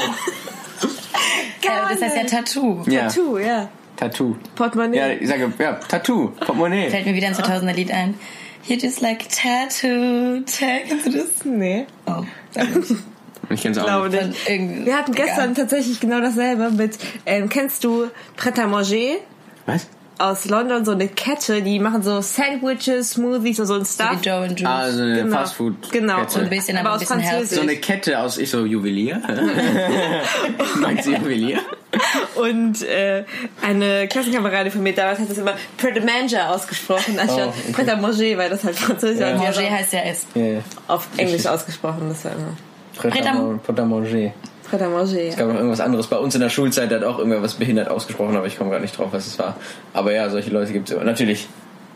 Ja, 1.62 1.88
das 1.90 2.02
heißt 2.02 2.16
ja 2.16 2.24
Tattoo. 2.24 2.82
Ja, 2.86 3.02
Tattoo, 3.08 3.38
ja. 3.38 3.68
Tattoo. 3.96 4.36
Portemonnaie. 4.56 4.96
Ja, 4.96 5.08
ich 5.08 5.28
sage, 5.28 5.52
ja, 5.58 5.72
Tattoo, 5.74 6.28
Portemonnaie. 6.38 6.90
Fällt 6.90 7.06
mir 7.06 7.14
wieder 7.14 7.28
ein 7.28 7.34
2000er 7.34 7.72
Lied 7.74 7.90
ein. 7.92 8.18
You 8.66 8.76
just 8.76 9.00
like 9.00 9.26
tattoo. 9.28 10.42
Tag. 10.44 10.86
Kennst 10.88 11.06
du 11.06 11.10
das? 11.10 11.44
Nee. 11.44 11.86
Oh. 12.06 12.24
Ich 13.52 13.62
kenn's 13.62 13.78
auch 13.78 13.84
Glaube 13.84 14.10
nicht. 14.10 14.48
nicht. 14.48 14.86
Wir 14.86 14.96
hatten 14.96 15.12
gestern 15.12 15.50
Egal. 15.50 15.54
tatsächlich 15.64 15.98
genau 15.98 16.20
dasselbe 16.20 16.70
mit, 16.70 16.96
ähm, 17.26 17.48
kennst 17.48 17.82
du 17.82 18.06
Pret 18.36 18.56
à 18.60 18.68
Manger 18.68 19.16
Was? 19.66 19.88
Aus 20.20 20.44
London, 20.44 20.84
so 20.84 20.92
eine 20.92 21.08
Kette, 21.08 21.62
die 21.62 21.78
machen 21.78 22.02
so 22.02 22.20
Sandwiches, 22.20 23.12
Smoothies 23.12 23.58
und 23.60 23.66
so 23.66 23.74
ein 23.74 23.84
Stuff. 23.84 24.18
Wie 24.20 24.28
Joe 24.28 24.44
and 24.44 24.60
Juice. 24.60 24.68
Ah, 24.68 24.90
so 24.90 25.02
eine 25.02 25.14
Genau. 25.22 25.36
Fastfood. 25.36 25.90
Genau. 25.92 26.18
So 26.28 26.40
ein 26.40 26.50
bisschen, 26.50 26.76
aber, 26.76 26.90
aber 26.90 26.98
ein 26.98 27.02
aus 27.02 27.08
bisschen 27.08 27.20
Französisch. 27.22 27.56
So 27.56 27.62
eine 27.62 27.76
Kette 27.76 28.18
aus, 28.18 28.38
ich 28.38 28.50
so, 28.50 28.64
Juwelier? 28.64 29.20
Meinst 30.80 31.06
du 31.06 31.12
Juwelier? 31.12 31.58
Und 32.36 32.82
äh, 32.82 33.24
eine 33.62 34.06
Klassenkameradin 34.08 34.70
von 34.72 34.82
mir 34.82 34.94
damals 34.94 35.18
hat 35.18 35.28
das 35.30 35.38
immer 35.38 35.54
Pret 35.76 35.96
à 35.98 36.04
Manger 36.04 36.50
ausgesprochen, 36.54 37.18
anstatt 37.18 37.48
Oh, 37.48 37.48
okay. 37.48 37.72
Pret 37.72 37.88
à 37.88 37.96
Manger, 37.96 38.38
weil 38.38 38.50
das 38.50 38.62
halt 38.62 38.76
französisch 38.76 39.20
war. 39.20 39.32
Die 39.32 39.38
hat 39.46 39.56
Manger 39.56 39.70
heißt 39.70 39.92
ja 39.92 40.00
es. 40.04 40.26
Ja. 40.34 40.60
auf 40.86 41.08
Englisch 41.16 41.46
ausgesprochen, 41.46 42.08
das 42.08 42.24
war 42.24 42.32
immer 42.32 42.56
Pret 42.96 43.26
à 43.26 43.84
manger. 43.84 44.32
À 44.72 44.88
Manger. 44.88 45.28
Es 45.28 45.36
gab 45.36 45.48
noch 45.48 45.54
irgendwas 45.54 45.80
anderes. 45.80 46.06
Bei 46.06 46.18
uns 46.18 46.34
in 46.34 46.40
der 46.40 46.50
Schulzeit 46.50 46.90
hat 46.92 47.02
auch 47.04 47.18
irgendwer 47.18 47.42
was 47.42 47.54
behindert 47.54 47.88
ausgesprochen, 47.88 48.36
aber 48.36 48.46
ich 48.46 48.56
komme 48.58 48.70
gerade 48.70 48.82
nicht 48.82 48.96
drauf, 48.96 49.08
was 49.12 49.26
es 49.26 49.38
war. 49.38 49.56
Aber 49.92 50.12
ja, 50.12 50.28
solche 50.30 50.50
Leute 50.50 50.72
gibt 50.72 50.88
es 50.90 50.96
immer. 50.96 51.04
Natürlich 51.04 51.48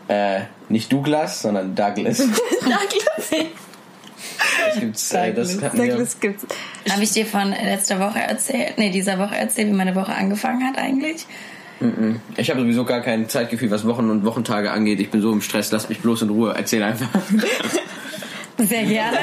äh, 0.07 0.41
nicht 0.69 0.91
Douglas, 0.91 1.41
sondern 1.41 1.75
Douglas. 1.75 2.17
Douglas. 2.61 3.47
Das 4.67 4.79
gibt's, 4.79 5.13
äh, 5.13 5.33
das 5.33 5.61
hatten 5.61 5.77
wir. 5.77 5.91
Douglas 5.91 6.19
gibt's. 6.19 6.45
Habe 6.89 7.03
ich 7.03 7.11
dir 7.11 7.25
von 7.25 7.49
letzter 7.49 7.99
Woche 7.99 8.19
erzählt? 8.19 8.77
Nee, 8.77 8.89
dieser 8.89 9.19
Woche 9.19 9.35
erzählt, 9.35 9.67
wie 9.67 9.73
meine 9.73 9.95
Woche 9.95 10.13
angefangen 10.13 10.67
hat 10.67 10.77
eigentlich? 10.77 11.25
Ich 12.37 12.49
habe 12.49 12.61
sowieso 12.61 12.85
gar 12.85 13.01
kein 13.01 13.27
Zeitgefühl, 13.27 13.69
was 13.69 13.85
Wochen 13.85 14.09
und 14.09 14.23
Wochentage 14.23 14.71
angeht. 14.71 14.99
Ich 15.01 15.09
bin 15.09 15.21
so 15.21 15.31
im 15.33 15.41
Stress, 15.41 15.71
lass 15.71 15.89
mich 15.89 15.99
bloß 15.99 16.21
in 16.23 16.29
Ruhe. 16.29 16.53
Erzähl 16.55 16.81
einfach. 16.81 17.09
Sehr 18.57 18.83
gerne. 18.85 19.17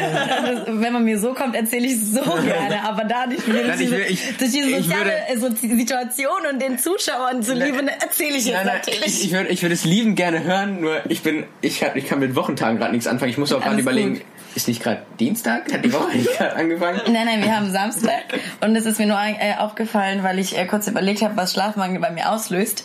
Das, 0.67 0.81
wenn 0.81 0.93
man 0.93 1.05
mir 1.05 1.19
so 1.19 1.33
kommt, 1.33 1.55
erzähle 1.57 1.87
ich 1.87 1.99
so 2.05 2.21
gerne. 2.45 2.85
Aber 2.85 3.05
da 3.05 3.27
nicht 3.27 3.47
durch 3.47 3.77
diese, 3.79 4.01
ich- 4.03 4.37
durch 4.37 4.51
diese 4.51 4.71
soziale 4.83 5.13
würde- 5.39 5.57
äh, 5.73 5.77
Situation 5.77 6.29
und 6.53 6.61
den 6.61 6.79
Zuschauern 6.79 7.43
zuliebe 7.43 7.83
erzähle 8.01 8.37
ich 8.37 8.45
jetzt 8.47 8.55
Nein, 8.57 8.67
nein, 8.67 8.77
natürlich. 8.85 9.07
ich, 9.07 9.25
ich 9.27 9.33
würde 9.33 9.49
ich 9.49 9.63
würd 9.63 9.73
es 9.73 9.85
liebend 9.85 10.17
gerne 10.17 10.45
hören, 10.45 10.81
nur 10.81 11.01
ich 11.09 11.23
bin, 11.23 11.45
ich 11.63 11.81
kann, 11.81 11.91
ich 11.95 12.07
kann 12.07 12.19
mit 12.19 12.37
Wochentagen 12.37 12.79
gerade 12.79 12.93
nichts 12.93 13.07
anfangen. 13.07 13.31
Ich 13.31 13.39
muss 13.39 13.53
auch 13.53 13.63
gerade 13.63 13.81
überlegen, 13.81 14.15
gut. 14.15 14.23
ist 14.55 14.69
nicht 14.69 14.83
gerade 14.83 15.03
Dienstag? 15.19 15.73
Hat 15.73 15.83
die 15.85 15.93
Woche 15.95 16.15
nicht 16.17 16.31
gerade 16.37 16.55
angefangen? 16.57 17.01
Nein, 17.11 17.25
nein, 17.27 17.43
wir 17.43 17.57
haben 17.57 17.71
Samstag 17.73 18.25
und 18.61 18.77
es 18.77 18.85
ist 18.85 18.99
mir 18.99 19.07
nur 19.07 19.19
äh, 19.19 19.55
aufgefallen, 19.59 20.23
weil 20.23 20.39
ich 20.39 20.59
äh, 20.59 20.67
kurz 20.67 20.87
überlegt 20.89 21.23
habe, 21.23 21.37
was 21.37 21.53
Schlafmangel 21.55 22.01
bei 22.01 22.11
mir 22.11 22.31
auslöst. 22.31 22.85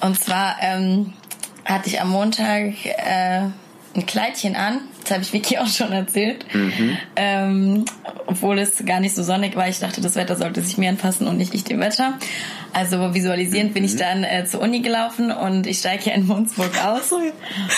Und 0.00 0.18
zwar 0.18 0.56
ähm, 0.62 1.12
hatte 1.66 1.88
ich 1.88 2.00
am 2.00 2.08
Montag 2.08 2.72
äh, 2.86 3.42
ein 3.94 4.06
Kleidchen 4.06 4.56
an, 4.56 4.80
das 5.02 5.10
habe 5.10 5.22
ich 5.22 5.32
Vicky 5.32 5.58
auch 5.58 5.66
schon 5.66 5.92
erzählt, 5.92 6.44
ähm, 7.16 7.84
obwohl 8.26 8.58
es 8.58 8.84
gar 8.84 9.00
nicht 9.00 9.14
so 9.14 9.22
sonnig 9.22 9.56
war. 9.56 9.68
Ich 9.68 9.78
dachte, 9.80 10.00
das 10.00 10.14
Wetter 10.16 10.36
sollte 10.36 10.62
sich 10.62 10.78
mir 10.78 10.88
anpassen 10.90 11.26
und 11.26 11.36
nicht 11.36 11.54
ich 11.54 11.64
dem 11.64 11.80
Wetter. 11.80 12.18
Also 12.72 13.12
visualisierend 13.14 13.74
bin 13.74 13.84
ich 13.84 13.96
dann 13.96 14.24
äh, 14.24 14.44
zur 14.46 14.62
Uni 14.62 14.80
gelaufen 14.80 15.30
und 15.30 15.66
ich 15.66 15.78
steige 15.78 16.04
hier 16.04 16.14
in 16.14 16.26
Munzburg 16.26 16.70
aus 16.84 17.12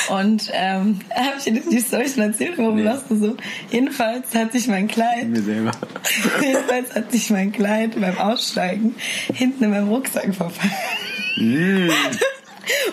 und 0.09 0.51
ähm, 0.53 1.01
habe 1.15 1.33
ich 1.39 1.45
dir 1.45 1.61
die 1.69 1.81
Story 1.81 2.07
schon 2.09 2.23
erzählt, 2.23 2.53
warum 2.59 2.77
Nee. 2.77 2.83
lachst 2.83 3.07
du 3.11 3.17
so? 3.17 3.37
Jedenfalls 3.71 4.33
hat 4.35 4.53
sich 4.53 4.69
mein 4.69 4.87
Kleid 4.87 5.27
Mir 5.29 5.43
selber. 5.43 5.73
Jedenfalls 6.43 6.95
hat 6.95 7.11
sich 7.11 7.31
mein 7.31 7.51
Kleid 7.53 8.01
beim 8.01 8.19
Aussteigen 8.19 8.95
hinten 9.33 9.65
in 9.65 9.71
meinem 9.71 9.89
Rucksack 9.89 10.33
verfallen. 10.35 10.73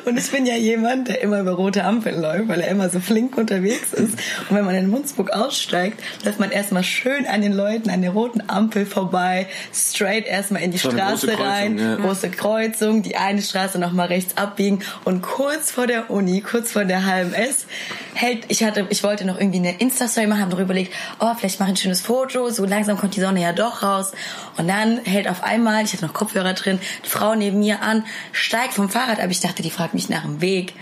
Und 0.06 0.18
ich 0.18 0.30
bin 0.32 0.46
ja 0.46 0.56
jemand, 0.56 1.08
der 1.08 1.22
immer 1.22 1.40
über 1.40 1.52
rote 1.52 1.84
Ampeln 1.84 2.22
läuft, 2.22 2.48
weil 2.48 2.62
er 2.62 2.70
immer 2.70 2.90
so 2.90 3.00
flink 3.00 3.38
unterwegs 3.38 3.94
ist. 3.94 4.14
Und 4.50 4.56
wenn 4.56 4.66
man 4.66 4.76
in 4.76 4.90
Munzburg 4.90 5.32
aussteigt, 5.32 6.00
läuft 6.24 6.40
man 6.40 6.52
erstmal 6.52 6.84
schön 6.84 7.26
an 7.26 7.42
den 7.42 7.54
Leuten 7.54 7.90
an 7.90 8.02
der 8.02 8.12
roten 8.12 8.44
Ampel 8.48 8.86
vorbei, 8.86 9.48
straight 9.74 10.26
erstmal 10.26 10.62
in 10.62 10.72
die 10.72 10.78
So 10.78 10.90
eine 10.90 11.00
Straße 11.00 11.28
große 11.28 11.38
Kreuzung, 11.38 11.52
rein, 11.52 11.78
ja. 11.78 11.96
große 11.96 12.30
Kreuzung, 12.30 13.02
die 13.02 13.16
eine 13.16 13.42
Straße 13.42 13.80
nochmal 13.80 14.08
rechts 14.08 14.38
abbiegen 14.38 14.80
und 15.04 15.22
kurz 15.22 15.72
vor 15.72 15.88
der 15.88 16.10
Uni, 16.10 16.42
kurz 16.42 16.72
vor 16.72 16.86
der 16.86 17.06
HMS, 17.06 17.66
hält, 18.14 18.46
ich 18.50 18.64
hatte, 18.64 18.88
ich 18.90 19.04
wollte 19.04 19.26
noch 19.26 19.40
irgendwie 19.40 19.60
eine 19.60 19.80
Insta-Story 19.80 20.28
machen, 20.28 20.42
habe 20.42 20.52
darüber 20.52 20.66
überlegt, 20.66 20.94
oh, 21.20 21.34
vielleicht 21.38 21.60
mache 21.60 21.72
ich 21.72 21.76
ein 21.76 21.78
schönes 21.78 22.02
Foto, 22.02 22.50
so 22.50 22.66
langsam 22.66 22.98
kommt 22.98 23.16
die 23.16 23.22
Sonne 23.22 23.42
ja 23.42 23.54
doch 23.54 23.84
raus 23.84 24.12
und 24.58 24.68
dann 24.68 25.00
hält 25.06 25.28
auf 25.28 25.44
einmal, 25.44 25.84
ich 25.84 25.94
hatte 25.94 26.06
noch 26.06 26.14
Kopfhörer 26.14 26.54
drin, 26.54 26.80
die 27.06 27.10
Frau 27.10 27.36
neben 27.36 27.60
mir 27.60 27.82
an, 27.82 28.06
steigt 28.32 28.74
vom 28.74 28.90
Fahrrad, 28.90 29.20
aber 29.20 29.32
ich 29.32 29.40
dachte, 29.40 29.61
die 29.62 29.72
fragt 29.72 29.94
mich 29.94 30.10
nach 30.10 30.24
dem 30.24 30.42
Weg 30.42 30.74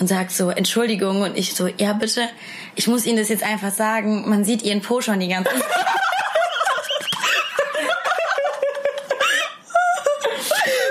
und 0.00 0.08
sagt 0.08 0.32
so, 0.32 0.50
Entschuldigung 0.50 1.22
und 1.22 1.36
ich 1.36 1.54
so, 1.54 1.66
ja 1.66 1.92
bitte, 1.92 2.28
ich 2.74 2.86
muss 2.86 3.06
Ihnen 3.06 3.18
das 3.18 3.28
jetzt 3.28 3.42
einfach 3.42 3.72
sagen, 3.72 4.28
man 4.28 4.44
sieht 4.44 4.62
Ihren 4.62 4.82
Po 4.82 5.00
schon 5.00 5.20
die 5.20 5.28
ganze 5.28 5.50
Zeit. 5.50 5.62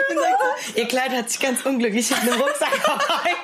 Und 0.10 0.20
sagt 0.20 0.38
so, 0.40 0.80
Ihr 0.80 0.88
Kleid 0.88 1.12
hat 1.12 1.30
sich 1.30 1.40
ganz 1.40 1.66
unglücklich 1.66 2.08
hinten 2.08 2.28
im 2.28 2.34
Rucksack 2.42 2.76
verfallen. 2.76 3.36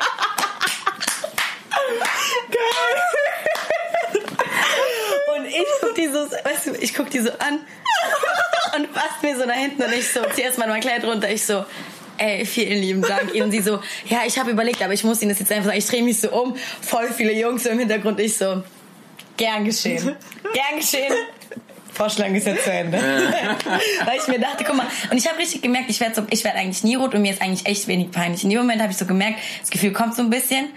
Und 5.35 5.45
ich 5.45 5.65
guck 5.81 5.95
die 5.95 6.07
so, 6.07 6.19
weißt 6.43 6.67
du, 6.67 6.75
ich 6.79 6.93
guck 6.93 7.09
die 7.09 7.19
so 7.19 7.31
an 7.39 7.59
und 8.75 8.93
passt 8.93 9.21
mir 9.21 9.37
so 9.37 9.45
nach 9.45 9.55
hinten 9.55 9.83
und 9.83 9.93
ich 9.93 10.11
so, 10.11 10.21
zieh 10.33 10.41
erst 10.41 10.57
mal 10.57 10.67
mein 10.67 10.81
Kleid 10.81 11.03
runter. 11.03 11.29
Ich 11.29 11.45
so, 11.45 11.65
ey, 12.19 12.45
vielen 12.45 12.79
lieben 12.79 13.01
Dank. 13.01 13.33
Und 13.33 13.51
sie 13.51 13.61
so, 13.61 13.79
ja, 14.07 14.19
ich 14.25 14.37
habe 14.37 14.51
überlegt, 14.51 14.81
aber 14.81 14.93
ich 14.93 15.03
muss 15.03 15.21
Ihnen 15.21 15.29
das 15.29 15.39
jetzt 15.39 15.51
einfach 15.51 15.67
sagen. 15.67 15.79
Ich 15.79 15.87
drehe 15.87 16.03
mich 16.03 16.19
so 16.19 16.29
um, 16.31 16.55
voll 16.81 17.11
viele 17.13 17.33
Jungs 17.33 17.65
im 17.65 17.79
Hintergrund. 17.79 18.19
Ich 18.19 18.37
so, 18.37 18.63
gern 19.37 19.65
geschehen. 19.65 20.15
Gern 20.53 20.79
geschehen. 20.79 21.13
Vorschlag 21.93 22.29
ist 22.29 22.47
jetzt 22.47 22.63
zu 22.63 22.71
Ende. 22.71 22.97
Weil 24.05 24.17
ich 24.17 24.27
mir 24.27 24.39
dachte, 24.39 24.63
guck 24.63 24.75
mal, 24.75 24.87
und 25.11 25.17
ich 25.17 25.27
habe 25.27 25.37
richtig 25.37 25.61
gemerkt, 25.61 25.89
ich 25.89 25.99
werde 25.99 26.15
so, 26.15 26.25
ich 26.29 26.43
werd 26.43 26.55
eigentlich 26.55 26.83
nie 26.83 26.95
rot 26.95 27.13
und 27.13 27.21
mir 27.21 27.33
ist 27.33 27.41
eigentlich 27.41 27.65
echt 27.65 27.87
wenig 27.87 28.11
peinlich. 28.11 28.43
In 28.43 28.49
dem 28.49 28.59
Moment 28.59 28.81
habe 28.81 28.91
ich 28.91 28.97
so 28.97 29.05
gemerkt, 29.05 29.39
das 29.59 29.69
Gefühl 29.69 29.91
kommt 29.91 30.15
so 30.15 30.21
ein 30.21 30.29
bisschen. 30.29 30.67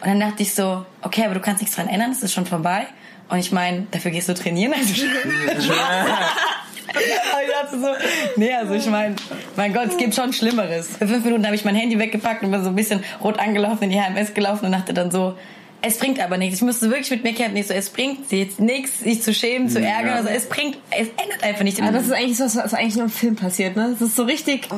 Und 0.00 0.08
dann 0.08 0.18
dachte 0.18 0.42
ich 0.42 0.54
so, 0.54 0.84
okay, 1.02 1.24
aber 1.24 1.34
du 1.34 1.40
kannst 1.40 1.62
nichts 1.62 1.76
dran 1.76 1.86
ändern, 1.86 2.10
es 2.10 2.22
ist 2.22 2.32
schon 2.32 2.46
vorbei. 2.46 2.86
Und 3.28 3.38
ich 3.38 3.52
meine, 3.52 3.86
dafür 3.92 4.10
gehst 4.10 4.28
du 4.28 4.34
trainieren. 4.34 4.74
Also 4.74 4.92
ich 6.88 7.52
dachte 7.52 7.80
so, 7.80 7.88
nee, 8.36 8.52
also 8.52 8.74
ich 8.74 8.86
meine, 8.86 9.16
mein 9.56 9.72
Gott, 9.72 9.88
es 9.88 9.96
gibt 9.96 10.14
schon 10.14 10.32
Schlimmeres. 10.32 10.96
Für 10.96 11.06
fünf 11.06 11.24
Minuten 11.24 11.44
habe 11.44 11.54
ich 11.54 11.64
mein 11.64 11.74
Handy 11.74 11.98
weggepackt 11.98 12.42
und 12.42 12.50
bin 12.50 12.62
so 12.62 12.70
ein 12.70 12.76
bisschen 12.76 13.02
rot 13.22 13.38
angelaufen 13.38 13.84
in 13.84 13.90
die 13.90 14.00
HMS 14.00 14.34
gelaufen 14.34 14.66
und 14.66 14.72
dachte 14.72 14.94
dann 14.94 15.10
so, 15.10 15.36
es 15.82 15.98
bringt 15.98 16.20
aber 16.20 16.38
nichts. 16.38 16.56
Ich 16.56 16.62
musste 16.62 16.88
wirklich 16.90 17.10
mit 17.10 17.24
mir 17.24 17.34
kämpfen. 17.34 17.54
Nicht 17.54 17.68
so, 17.68 17.74
es 17.74 17.90
bringt 17.90 18.30
jetzt 18.30 18.60
nichts, 18.60 19.00
sich 19.00 19.20
zu 19.20 19.34
schämen, 19.34 19.68
zu 19.68 19.80
ärgern. 19.80 20.14
Also 20.14 20.28
es 20.28 20.48
bringt, 20.48 20.78
es 20.90 21.08
ändert 21.20 21.42
einfach 21.42 21.64
nichts. 21.64 21.80
Aber 21.80 21.90
das 21.90 22.04
ist 22.04 22.12
eigentlich 22.12 22.36
so, 22.36 22.44
was 22.44 22.56
was 22.56 22.74
eigentlich 22.74 22.94
nur 22.94 23.04
im 23.04 23.10
Film 23.10 23.34
passiert, 23.34 23.74
ne? 23.74 23.96
Das 23.98 24.08
ist 24.08 24.16
so 24.16 24.22
richtig. 24.22 24.68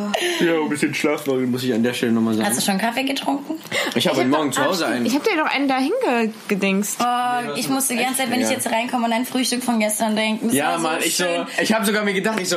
Ja, 0.40 0.54
ein 0.54 0.68
bisschen 0.68 0.94
Schlafmangel 0.94 1.46
muss 1.46 1.62
ich 1.62 1.74
an 1.74 1.82
der 1.82 1.92
Stelle 1.92 2.12
nochmal 2.12 2.34
sagen. 2.34 2.48
Hast 2.48 2.58
du 2.58 2.64
schon 2.64 2.78
Kaffee 2.78 3.04
getrunken? 3.04 3.60
ich 3.94 4.06
habe 4.06 4.18
heute 4.18 4.28
Morgen 4.28 4.52
zu 4.52 4.64
Hause 4.64 4.86
einen. 4.86 5.04
Ich 5.04 5.14
hab 5.14 5.22
dir 5.24 5.36
doch 5.36 5.46
einen 5.46 5.68
da 5.68 5.78
hingedingst. 5.78 6.98
Oh, 7.00 7.54
ich 7.56 7.68
musste 7.68 7.94
die 7.94 8.02
ganze 8.02 8.22
Zeit, 8.22 8.30
wenn 8.30 8.40
ich 8.40 8.50
jetzt 8.50 8.70
reinkomme, 8.70 9.04
an 9.06 9.12
ein 9.12 9.26
Frühstück 9.26 9.62
von 9.62 9.78
gestern 9.78 10.16
denken. 10.16 10.48
Das 10.48 10.56
Ja, 10.56 10.76
so 10.76 10.82
Mann, 10.82 10.98
ich 11.04 11.16
so, 11.16 11.26
ich 11.60 11.72
habe 11.72 11.84
sogar 11.84 12.04
mir 12.04 12.14
gedacht, 12.14 12.40
ich 12.40 12.48
so, 12.48 12.56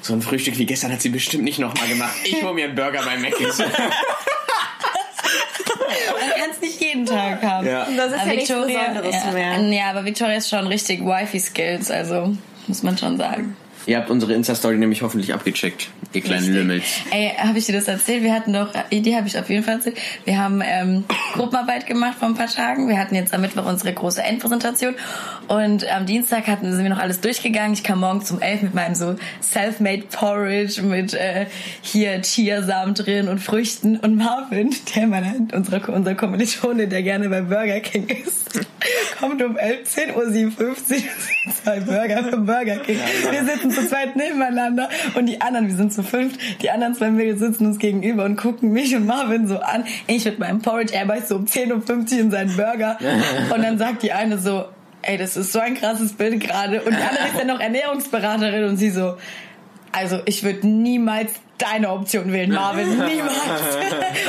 so 0.00 0.12
ein 0.12 0.22
Frühstück 0.22 0.56
wie 0.58 0.66
gestern 0.66 0.92
hat 0.92 1.02
sie 1.02 1.08
bestimmt 1.08 1.42
nicht 1.44 1.58
nochmal 1.58 1.88
gemacht. 1.88 2.14
Ich 2.24 2.42
hole 2.42 2.54
mir 2.54 2.66
einen 2.66 2.76
Burger 2.76 3.02
bei 3.04 3.16
Mc's. 3.18 3.62
Man 7.10 7.40
kann 7.40 7.40
es 7.40 7.40
nicht 7.40 7.40
jeden 7.40 7.40
Tag 7.40 7.50
haben. 7.50 7.66
Ja. 7.66 7.82
Und 7.84 7.96
das 7.96 8.12
ist 8.12 8.26
ja 8.26 8.32
nichts 8.32 8.48
Besonderes 8.48 9.24
ja, 9.24 9.32
mehr. 9.32 9.60
Ja, 9.60 9.90
aber 9.90 10.04
Victoria 10.04 10.36
ist 10.36 10.48
schon 10.48 10.66
richtig 10.66 11.00
Wifi-Skills, 11.04 11.90
also 11.90 12.36
muss 12.66 12.82
man 12.82 12.96
schon 12.96 13.16
sagen. 13.16 13.56
Ihr 13.86 13.96
habt 13.96 14.10
unsere 14.10 14.34
Insta-Story 14.34 14.76
nämlich 14.76 15.02
hoffentlich 15.02 15.32
abgecheckt, 15.32 15.88
ihr 16.12 16.20
kleinen 16.20 16.44
Richtig. 16.44 16.56
Lümmels. 16.56 16.84
Ey, 17.10 17.32
habe 17.38 17.58
ich 17.58 17.66
dir 17.66 17.72
das 17.72 17.88
erzählt? 17.88 18.22
Wir 18.22 18.34
hatten 18.34 18.52
doch, 18.52 18.72
die 18.90 19.16
habe 19.16 19.26
ich 19.26 19.38
auf 19.38 19.48
jeden 19.48 19.64
Fall 19.64 19.74
erzählt. 19.74 19.96
Wir 20.24 20.38
haben 20.38 20.62
ähm, 20.64 21.04
Gruppenarbeit 21.34 21.86
gemacht 21.86 22.18
vor 22.18 22.28
ein 22.28 22.34
paar 22.34 22.48
Tagen. 22.48 22.88
Wir 22.88 22.98
hatten 22.98 23.14
jetzt 23.14 23.32
am 23.32 23.40
Mittwoch 23.40 23.66
unsere 23.66 23.92
große 23.92 24.22
Endpräsentation 24.22 24.94
und 25.48 25.90
am 25.90 26.06
Dienstag 26.06 26.46
hatten 26.46 26.70
sind 26.72 26.82
wir 26.82 26.90
noch 26.90 26.98
alles 26.98 27.20
durchgegangen. 27.20 27.72
Ich 27.72 27.82
kam 27.82 28.00
morgen 28.00 28.24
zum 28.24 28.40
elf 28.40 28.62
mit 28.62 28.74
meinem 28.74 28.94
so 28.94 29.16
Self-Made 29.42 30.04
Porridge 30.10 30.82
mit 30.82 31.14
äh, 31.14 31.46
hier 31.80 32.20
Chiasamen 32.20 32.94
drin 32.94 33.28
und 33.28 33.38
Früchten 33.38 33.96
und 33.96 34.16
Marvin, 34.16 34.74
der 34.94 35.06
meiner 35.06 35.34
unserer 35.52 35.88
unser 35.88 36.14
Kommilitone, 36.14 36.86
der 36.86 37.02
gerne 37.02 37.28
bei 37.28 37.40
Burger 37.40 37.80
King 37.80 38.08
ist, 38.08 38.60
kommt 39.18 39.42
um 39.42 39.56
11, 39.56 39.88
10.57 39.88 40.16
Uhr 40.16 40.68
und 40.68 40.78
sieht 40.86 41.04
zwei 41.62 41.80
Burger 41.80 42.24
für 42.24 42.36
Burger 42.36 42.76
King. 42.76 42.98
Wir 43.30 43.44
sitzen 43.44 43.69
zu 43.70 43.86
zweit 43.86 44.16
nebeneinander 44.16 44.88
und 45.14 45.26
die 45.26 45.40
anderen, 45.40 45.68
wir 45.68 45.74
sind 45.74 45.92
zu 45.92 46.02
fünft, 46.02 46.40
die 46.62 46.70
anderen 46.70 46.94
zwei 46.94 47.10
Mädels 47.10 47.40
sitzen 47.40 47.66
uns 47.66 47.78
gegenüber 47.78 48.24
und 48.24 48.36
gucken 48.36 48.72
mich 48.72 48.94
und 48.94 49.06
Marvin 49.06 49.46
so 49.46 49.58
an. 49.58 49.84
Ich 50.06 50.24
mit 50.24 50.38
meinem 50.38 50.60
Porridge, 50.60 50.94
er 50.94 51.06
beißt 51.06 51.28
so 51.28 51.36
um 51.36 51.44
10.50 51.44 52.14
Uhr 52.14 52.20
in 52.20 52.30
seinen 52.30 52.56
Burger. 52.56 52.98
Und 53.54 53.62
dann 53.62 53.78
sagt 53.78 54.02
die 54.02 54.12
eine 54.12 54.38
so, 54.38 54.64
ey, 55.02 55.18
das 55.18 55.36
ist 55.36 55.52
so 55.52 55.58
ein 55.58 55.74
krasses 55.74 56.12
Bild 56.12 56.40
gerade. 56.40 56.82
Und 56.82 56.92
die 56.92 57.02
andere 57.02 57.26
ist 57.28 57.38
ja 57.38 57.44
noch 57.44 57.60
Ernährungsberaterin 57.60 58.64
und 58.64 58.76
sie 58.76 58.90
so, 58.90 59.16
also 59.92 60.20
ich 60.26 60.42
würde 60.42 60.66
niemals 60.66 61.32
deine 61.60 61.90
Option 61.90 62.32
wählen, 62.32 62.52
Marvin. 62.52 62.88
Niemals. 62.88 63.36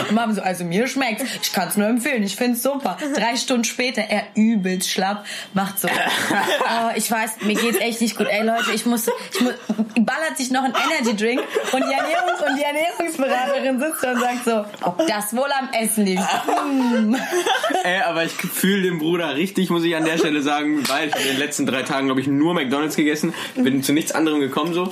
Und 0.09 0.11
Marvin 0.15 0.35
so, 0.35 0.41
also 0.41 0.63
mir 0.63 0.87
schmeckt's. 0.87 1.23
Ich 1.41 1.53
kann's 1.53 1.77
nur 1.77 1.87
empfehlen. 1.87 2.23
Ich 2.23 2.35
find's 2.35 2.63
super. 2.63 2.97
Drei 3.15 3.35
Stunden 3.35 3.63
später, 3.63 4.01
er 4.01 4.23
übelst 4.35 4.89
schlapp, 4.89 5.25
macht 5.53 5.79
so, 5.79 5.87
oh, 6.31 6.91
ich 6.95 7.09
weiß, 7.09 7.41
mir 7.41 7.55
geht's 7.55 7.79
echt 7.79 8.01
nicht 8.01 8.17
gut. 8.17 8.27
Ey 8.27 8.45
Leute, 8.45 8.71
ich 8.73 8.85
muss, 8.85 9.07
ich 9.33 9.41
muss, 9.41 9.53
ballert 9.99 10.37
sich 10.37 10.51
noch 10.51 10.63
ein 10.63 10.73
Energy 10.73 11.15
Drink 11.15 11.41
und 11.71 11.83
die 11.83 11.93
Ernährungs- 11.93 12.49
und 12.49 12.57
die 12.57 12.63
Ernährungsberaterin 12.63 13.79
sitzt 13.79 14.03
da 14.03 14.11
und 14.11 14.19
sagt 14.19 14.45
so, 14.45 14.65
ob 14.85 15.07
das 15.07 15.35
wohl 15.35 15.49
am 15.59 15.69
Essen 15.73 16.05
liegt. 16.05 16.21
Hm. 16.21 17.15
Ey, 17.83 18.01
aber 18.01 18.23
ich 18.25 18.31
fühle 18.31 18.83
den 18.83 18.99
Bruder 18.99 19.35
richtig, 19.35 19.69
muss 19.69 19.83
ich 19.83 19.95
an 19.95 20.05
der 20.05 20.17
Stelle 20.17 20.41
sagen, 20.41 20.87
weil 20.87 21.09
ich 21.09 21.15
in 21.15 21.31
den 21.33 21.37
letzten 21.37 21.65
drei 21.65 21.83
Tagen, 21.83 22.07
glaube 22.07 22.21
ich, 22.21 22.27
nur 22.27 22.53
McDonalds 22.53 22.95
gegessen. 22.95 23.33
Bin 23.55 23.83
zu 23.83 23.93
nichts 23.93 24.11
anderem 24.11 24.39
gekommen 24.39 24.73
so. 24.73 24.91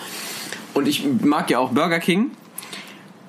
Und 0.74 0.88
ich 0.88 1.06
mag 1.22 1.50
ja 1.50 1.60
auch 1.60 1.72
Burger 1.72 2.00
King. 2.00 2.32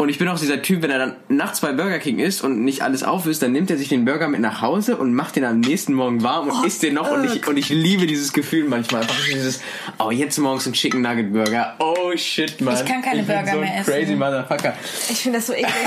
Und 0.01 0.09
ich 0.09 0.19
bin 0.19 0.29
auch 0.29 0.39
dieser 0.39 0.63
Typ, 0.63 0.81
wenn 0.83 0.91
er 0.91 0.99
dann 0.99 1.17
nachts 1.29 1.61
bei 1.61 1.73
Burger 1.73 1.99
King 1.99 2.19
ist 2.21 2.43
und 2.43 2.65
nicht 2.65 2.81
alles 2.83 3.03
auf 3.03 3.27
ist, 3.27 3.43
dann 3.43 3.53
nimmt 3.53 3.71
er 3.71 3.77
sich 3.77 3.89
den 3.89 4.05
Burger 4.07 4.29
mit 4.29 4.41
nach 4.41 4.63
Hause 4.63 4.97
und 4.97 5.13
macht 5.15 5.37
den 5.37 5.45
am 5.45 5.61
nächsten 5.61 5.93
Morgen 5.93 6.23
warm 6.23 6.49
und 6.49 6.65
isst 6.67 6.83
den 6.83 6.95
noch. 6.95 7.11
Und 7.11 7.25
ich, 7.25 7.47
und 7.47 7.57
ich 7.59 7.69
liebe 7.69 8.07
dieses 8.07 8.33
Gefühl 8.33 8.65
manchmal. 8.67 9.03
Einfach 9.03 9.15
dieses, 9.27 9.61
oh, 9.99 10.11
jetzt 10.11 10.39
morgens 10.39 10.67
ein 10.67 10.73
Chicken 10.73 11.03
Nugget 11.03 11.33
Burger. 11.33 11.75
Oh 11.79 12.17
shit, 12.17 12.61
Mann. 12.63 12.75
Ich 12.77 12.85
kann 12.91 13.03
keine 13.03 13.23
bin 13.23 13.27
Burger 13.37 13.53
so 13.53 13.59
mehr 13.59 13.77
essen. 13.81 13.93
Crazy 13.93 14.15
Motherfucker. 14.17 14.75
Ich 15.11 15.19
finde 15.19 15.39
das 15.39 15.47
so 15.47 15.53
eklig. 15.53 15.69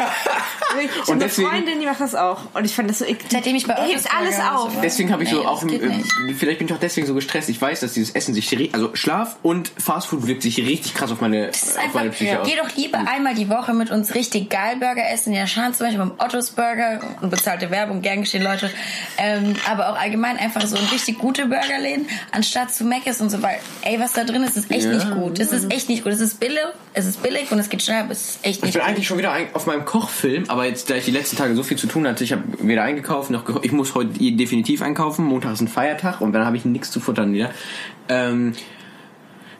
Ich 0.76 0.90
Und 0.90 1.02
habe 1.02 1.12
eine 1.12 1.20
deswegen- 1.26 1.50
Freundin, 1.50 1.80
die 1.80 1.86
macht 1.86 2.02
das 2.02 2.16
auch. 2.16 2.40
Und 2.56 2.66
ich 2.66 2.74
fand 2.74 2.90
das 2.90 2.98
so 3.00 3.06
eklig. 3.06 3.28
Seitdem 3.30 3.56
ich 3.56 3.68
bei 3.68 3.76
Der 3.76 3.84
hebt 3.86 4.08
alles 4.18 4.40
auf. 4.40 4.74
so- 4.74 4.82
Deswegen 4.82 5.12
habe 5.12 5.22
ich 5.24 5.30
so 5.30 5.42
Nee, 5.42 5.46
auch, 5.46 5.62
das 5.62 5.70
geht 5.72 5.84
äh, 5.84 6.34
vielleicht 6.36 6.58
bin 6.58 6.68
ich 6.68 6.74
auch 6.74 6.80
deswegen 6.80 7.06
so 7.06 7.14
gestresst. 7.14 7.48
Ich 7.50 7.62
weiß, 7.62 7.82
dass 7.82 7.94
dieses 7.94 8.16
Essen 8.16 8.34
sich, 8.34 8.74
also 8.74 8.90
Schlaf 8.96 9.36
und 9.44 9.72
Fastfood 9.78 10.26
wirkt 10.26 10.42
sich 10.42 10.58
richtig 10.58 10.96
krass 10.96 11.12
auf 11.12 11.22
meine, 11.22 11.48
Das 11.48 11.62
ist 11.62 11.78
auf 11.78 11.84
einfach, 11.84 11.96
meine 12.00 12.10
Psyche 12.10 12.42
aus. 12.42 12.48
geh 12.48 12.56
doch 12.58 12.76
lieber 12.76 12.98
einmal 13.08 13.36
die 13.36 13.50
Woche 13.50 13.74
mit 13.76 13.92
uns 13.92 14.03
richtig 14.16 14.50
geil 14.50 14.78
Burger 14.80 15.10
essen. 15.10 15.34
Ja, 15.34 15.48
Schan 15.48 15.74
zum 15.74 15.86
Beispiel 15.88 16.00
beim 16.06 16.14
Ottos 16.20 16.52
Burger 16.52 17.00
bezahlte 17.22 17.70
Werbung, 17.72 18.02
gern 18.02 18.22
geschehen, 18.22 18.44
Leute. 18.44 18.70
Ähm, 19.18 19.56
aber 19.70 19.90
auch 19.90 20.00
allgemein 20.00 20.38
einfach 20.38 20.62
so 20.66 20.76
ein 20.76 20.86
richtig 20.86 21.18
gute 21.20 21.46
Burgerläden, 21.48 22.08
anstatt 22.32 22.74
zu 22.74 22.84
Mc's 22.86 23.22
und 23.22 23.30
so, 23.30 23.42
weil, 23.42 23.58
ey, 23.84 24.00
was 24.00 24.14
da 24.14 24.24
drin 24.24 24.44
ist, 24.44 24.58
ist 24.58 24.70
echt 24.72 24.86
Ja. 24.86 24.94
nicht 24.94 25.12
gut. 25.12 25.40
Es 25.40 25.52
ist 25.52 25.72
echt 25.72 25.90
nicht 25.90 26.04
gut. 26.04 26.14
Es 26.14 26.20
ist 26.20 26.40
billig, 26.40 26.60
es 26.94 27.06
ist 27.06 27.22
billig 27.24 27.52
und 27.52 27.60
es 27.60 27.70
geht 27.70 27.82
schnell, 27.82 28.02
aber 28.02 28.12
es 28.12 28.22
ist 28.22 28.40
echt 28.46 28.58
Ich 28.58 28.64
nicht 28.64 28.74
bin 28.74 28.82
gut. 28.82 28.90
eigentlich 28.90 29.08
schon 29.08 29.18
wieder 29.18 29.36
auf 29.54 29.66
meinem 29.66 29.86
Kochfilm, 29.86 30.46
aber 30.50 30.66
jetzt, 30.66 30.90
da 30.90 30.96
ich 30.96 31.06
die 31.06 31.12
letzten 31.12 31.38
Tage 31.38 31.56
so 31.56 31.64
viel 31.64 31.78
zu 31.78 31.88
tun 31.88 32.08
hatte, 32.08 32.24
ich 32.24 32.32
habe 32.32 32.44
weder 32.60 32.84
eingekauft 32.84 33.30
noch 33.30 33.44
ich 33.64 33.72
muss 33.72 33.96
heute 33.96 34.10
definitiv 34.34 34.82
einkaufen. 34.82 35.26
Montag 35.26 35.54
ist 35.54 35.62
ein 35.62 35.68
Feiertag 35.68 36.22
und 36.22 36.34
dann 36.34 36.46
habe 36.46 36.58
ich 36.58 36.66
nichts 36.66 36.92
zu 36.92 37.00
futtern 37.00 37.34
wieder. 37.34 37.52
Ähm, 38.10 38.54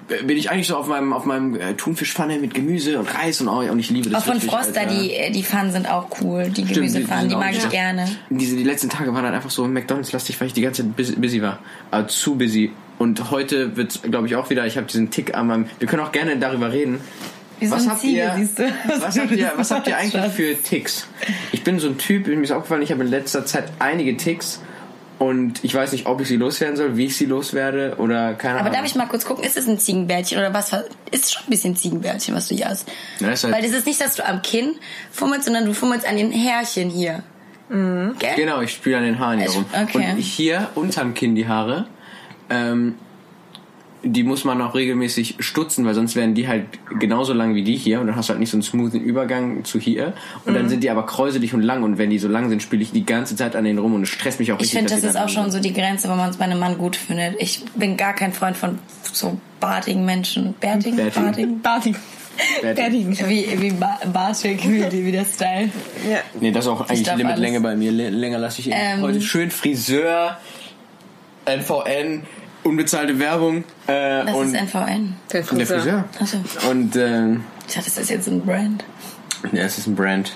bin 0.08 0.38
ich 0.38 0.52
eigentlich 0.52 0.68
so 0.68 0.76
auf 0.78 0.88
meinem 0.88 1.14
auf 1.14 1.26
meinem 1.26 1.56
äh, 1.56 1.74
Thunfischpfanne 1.76 2.38
mit 2.40 2.54
Gemüse 2.54 3.00
und 3.00 3.14
Reis 3.14 3.42
und, 3.42 3.48
oh, 3.48 3.60
und 3.60 3.80
ich 3.80 3.90
liebe 3.90 4.10
das. 4.10 4.22
Auch 4.22 4.26
von 4.26 4.34
richtig, 4.36 4.52
Froster, 4.52 4.82
Alter. 4.82 4.94
die, 4.94 5.14
äh, 5.14 5.32
die 5.32 5.44
Pfannen 5.44 5.72
sind 5.72 5.90
auch 5.90 6.08
cool. 6.22 6.44
Die 6.46 6.52
Stimmt, 6.52 6.70
die- 6.70 6.74
Gemüsepfannen, 6.76 7.24
die 7.24 7.30
die, 7.30 7.36
auch 7.36 7.40
mag 7.40 7.54
ich 7.54 7.70
gerne. 7.70 8.08
Diese, 8.30 8.56
die 8.56 8.64
letzten 8.64 8.90
Tage 8.90 9.14
waren 9.14 9.24
halt 9.24 9.36
einfach 9.36 9.50
so 9.52 9.68
McDonalds-lastig, 9.68 10.40
weil 10.40 10.48
ich 10.48 10.54
die 10.54 10.62
ganze 10.62 10.84
Zeit 10.84 10.96
busy, 10.96 11.16
busy 11.16 11.42
war. 11.42 11.60
Aber 11.92 12.08
zu 12.08 12.36
busy. 12.36 12.72
Und 13.00 13.32
heute 13.32 13.76
wird 13.76 14.02
glaube 14.04 14.28
ich, 14.28 14.36
auch 14.36 14.50
wieder, 14.50 14.66
ich 14.66 14.78
habe 14.78 14.88
diesen 14.88 15.10
Tick 15.10 15.36
an 15.36 15.48
meinem... 15.48 15.66
Wir 15.80 15.88
können 15.88 16.04
auch 16.04 16.12
gerne 16.12 16.38
darüber 16.38 16.72
reden. 16.72 17.00
Wie 17.60 17.66
so 17.68 17.76
was 17.76 17.84
ein 17.84 17.90
habt 17.92 18.02
Ziegel, 18.02 18.18
ihr, 18.18 18.34
siehst 18.38 18.60
du? 18.60 18.64
Was 19.00 19.18
habt 19.18 19.32
ihr, 19.32 19.52
was 19.56 19.72
habt 19.72 19.88
ihr 19.88 19.98
eigentlich 19.98 20.32
für 20.34 20.56
Ticks? 20.62 21.08
Ich 21.52 21.64
bin 21.64 21.80
so 21.80 21.88
ein 21.88 21.98
Typ, 21.98 22.28
mir 22.28 22.40
ist 22.42 22.52
aufgefallen, 22.52 22.82
ich 22.82 22.92
habe 22.92 23.04
in 23.04 23.10
letzter 23.10 23.46
Zeit 23.46 23.66
einige 23.80 24.16
Ticks 24.18 24.60
und 25.30 25.64
ich 25.64 25.74
weiß 25.74 25.92
nicht, 25.92 26.06
ob 26.06 26.22
ich 26.22 26.28
sie 26.28 26.38
loswerden 26.38 26.76
soll, 26.78 26.98
wie 26.98 27.06
ich 27.06 27.16
sie 27.18 27.26
loswerde 27.26 27.96
oder 27.98 28.34
keine 28.34 28.56
Aber 28.56 28.62
Ahnung. 28.68 28.74
darf 28.74 28.86
ich 28.86 28.96
mal 28.96 29.06
kurz 29.08 29.26
gucken, 29.26 29.44
ist 29.44 29.58
es 29.58 29.68
ein 29.68 29.80
Ziegenbärtchen 29.80 30.38
oder 30.38 30.54
was? 30.54 30.72
Ist 31.12 31.34
schon 31.34 31.44
ein 31.46 31.50
bisschen 31.50 31.76
Ziegenbärtchen, 31.76 32.36
was 32.36 32.48
du 32.48 32.56
hier 32.56 32.68
hast. 32.70 32.88
Ja, 33.20 33.30
ist 33.30 33.44
halt- 33.44 33.54
Weil 33.54 33.62
das 33.62 33.72
ist 33.72 33.86
nicht, 33.86 34.00
dass 34.02 34.16
du 34.16 34.26
am 34.26 34.42
Kinn 34.42 34.76
fummelst, 35.12 35.46
sondern 35.46 35.66
du 35.66 35.74
fummelst 35.74 36.08
an 36.08 36.18
den 36.18 36.32
Härchen 36.32 36.90
hier. 36.90 37.24
Gell? 37.70 38.14
Genau, 38.36 38.62
ich 38.62 38.72
spüle 38.72 38.98
an 38.98 39.04
den 39.04 39.18
Haaren 39.18 39.40
hier 39.40 39.50
rum. 39.50 39.66
okay. 39.84 40.12
Und 40.12 40.18
hier 40.20 40.70
unterm 40.76 41.14
Kinn 41.16 41.34
die 41.36 41.48
Haare, 41.48 41.88
ähm, 42.50 42.96
die 44.06 44.24
muss 44.24 44.44
man 44.44 44.62
auch 44.62 44.76
regelmäßig 44.76 45.36
stutzen, 45.40 45.86
weil 45.86 45.94
sonst 45.94 46.16
werden 46.18 46.34
die 46.36 46.48
halt 46.48 46.66
genauso 47.00 47.32
lang 47.34 47.56
wie 47.56 47.64
die 47.64 47.78
hier 47.78 48.02
und 48.02 48.08
dann 48.08 48.16
hast 48.18 48.28
du 48.28 48.32
halt 48.32 48.40
nicht 48.42 48.50
so 48.50 48.58
einen 48.58 48.62
smoothen 48.64 49.00
Übergang 49.02 49.64
zu 49.64 49.80
hier. 49.80 50.14
Und 50.46 50.52
Mhm. 50.52 50.58
dann 50.58 50.70
sind 50.70 50.84
die 50.84 50.90
aber 50.90 51.06
kräuselig 51.06 51.54
und 51.54 51.62
lang 51.62 51.84
und 51.84 51.98
wenn 51.98 52.10
die 52.10 52.20
so 52.20 52.28
lang 52.28 52.50
sind, 52.50 52.62
spiele 52.62 52.84
ich 52.84 52.92
die 52.92 53.06
ganze 53.06 53.36
Zeit 53.38 53.56
an 53.56 53.64
denen 53.64 53.80
rum 53.80 53.94
und 53.96 54.04
es 54.04 54.10
stresst 54.10 54.40
mich 54.40 54.52
auch 54.52 54.58
Ich 54.58 54.64
richtig. 54.64 54.80
finde, 54.80 54.92
dass 54.92 55.02
das 55.02 55.12
ist 55.16 55.22
auch 55.22 55.30
schon 55.30 55.52
so 55.52 55.60
die 55.62 55.72
Grenze, 55.74 56.10
wo 56.10 56.16
man 56.16 56.30
es 56.30 56.38
bei 56.38 56.44
einem 56.46 56.60
Mann 56.60 56.78
gut 56.78 56.96
findet. 56.98 57.36
Ich 57.42 57.64
bin 57.76 57.96
gar 57.96 58.14
kein 58.14 58.34
Freund 58.34 58.58
von 58.58 58.78
so 59.04 59.38
bartigen 59.62 60.04
Menschen. 60.04 60.54
Bärtigen? 60.60 60.98
Bärtigen. 60.98 61.62
Bartigen? 61.62 61.98
Bärtigen. 62.62 63.18
Wie, 63.30 63.48
wie 63.62 63.72
ba 63.72 64.00
bartig, 64.12 64.68
wie, 64.68 65.06
wie 65.06 65.12
der 65.12 65.24
Style. 65.24 65.70
Ja. 66.12 66.18
Nee, 66.42 66.52
das 66.52 66.66
ist 66.66 66.72
auch 66.72 66.90
eigentlich 66.90 67.16
Limitlänge 67.16 67.62
bei 67.62 67.76
mir. 67.76 67.92
Länger 67.92 68.40
lasse 68.40 68.60
ich 68.60 68.68
ihn. 68.68 68.74
Ähm. 68.76 69.02
Heute 69.02 69.22
schön 69.22 69.50
Friseur, 69.52 70.38
NVN, 71.46 72.24
unbezahlte 72.64 73.20
Werbung 73.20 73.64
äh, 73.88 74.26
Das 74.26 74.36
und 74.36 74.54
ist 74.56 74.62
NVN. 74.62 75.16
Der 75.32 75.42
der 75.42 75.44
Friseur. 75.44 75.78
Friseur. 75.80 76.04
Achso. 76.20 76.38
Und 76.70 76.96
ähm, 76.96 77.44
Ich 77.68 77.74
dachte, 77.76 77.90
das 77.90 77.98
ist 77.98 78.10
jetzt 78.10 78.28
ein 78.28 78.42
Brand. 78.42 78.84
Ja, 79.52 79.64
es 79.64 79.78
ist 79.78 79.88
ein 79.88 79.96
Brand. 79.96 80.34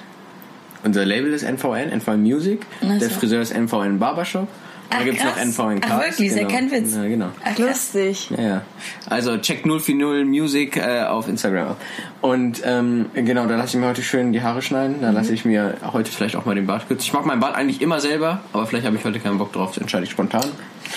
Unser 0.84 1.06
Label 1.06 1.34
ist 1.34 1.44
NVN, 1.44 1.90
NVN 1.92 2.22
Music. 2.22 2.66
Ach 2.82 2.94
so. 2.94 3.00
Der 3.00 3.10
Friseur 3.10 3.42
ist 3.42 3.54
NVN 3.54 4.00
Barbershop. 4.00 4.48
Da 4.90 5.04
gibt 5.04 5.18
es 5.20 5.24
noch. 5.24 5.38
NVNK. 5.38 5.86
Ach, 5.90 6.00
wirklich? 6.02 6.34
Ja 6.36 6.46
kein 6.48 6.72
Witz. 6.72 6.96
Ja, 6.96 7.04
genau. 7.08 7.28
Ach. 7.44 7.58
Lustig. 7.58 8.30
Ja, 8.32 8.42
ja. 8.42 8.62
Also 9.10 9.38
check 9.38 9.64
040 9.64 10.26
Music 10.26 10.78
äh, 10.78 11.04
auf 11.04 11.28
Instagram. 11.28 11.76
Und 12.22 12.62
ähm, 12.66 13.08
genau, 13.14 13.46
da 13.48 13.56
lasse 13.58 13.78
ich 13.78 13.82
mir 13.82 13.88
heute 13.90 14.02
schön 14.02 14.34
die 14.34 14.42
Haare 14.42 14.62
schneiden. 14.62 14.98
Da 15.02 15.12
lasse 15.12 15.34
ich 15.34 15.46
mir 15.46 15.76
heute 15.94 16.12
vielleicht 16.12 16.36
auch 16.36 16.46
mal 16.46 16.56
den 16.56 16.66
Bart 16.68 16.88
kürzen. 16.88 17.04
Ich 17.06 17.14
mag 17.14 17.26
meinen 17.26 17.40
Bart 17.40 17.56
eigentlich 17.56 17.82
immer 17.82 18.00
selber, 18.00 18.42
aber 18.54 18.66
vielleicht 18.66 18.86
habe 18.86 18.96
ich 18.96 19.04
heute 19.06 19.20
keinen 19.20 19.38
Bock 19.38 19.52
drauf. 19.54 19.72
Das 19.72 19.78
entscheide 19.80 20.06
ich 20.06 20.12
spontan. 20.12 20.46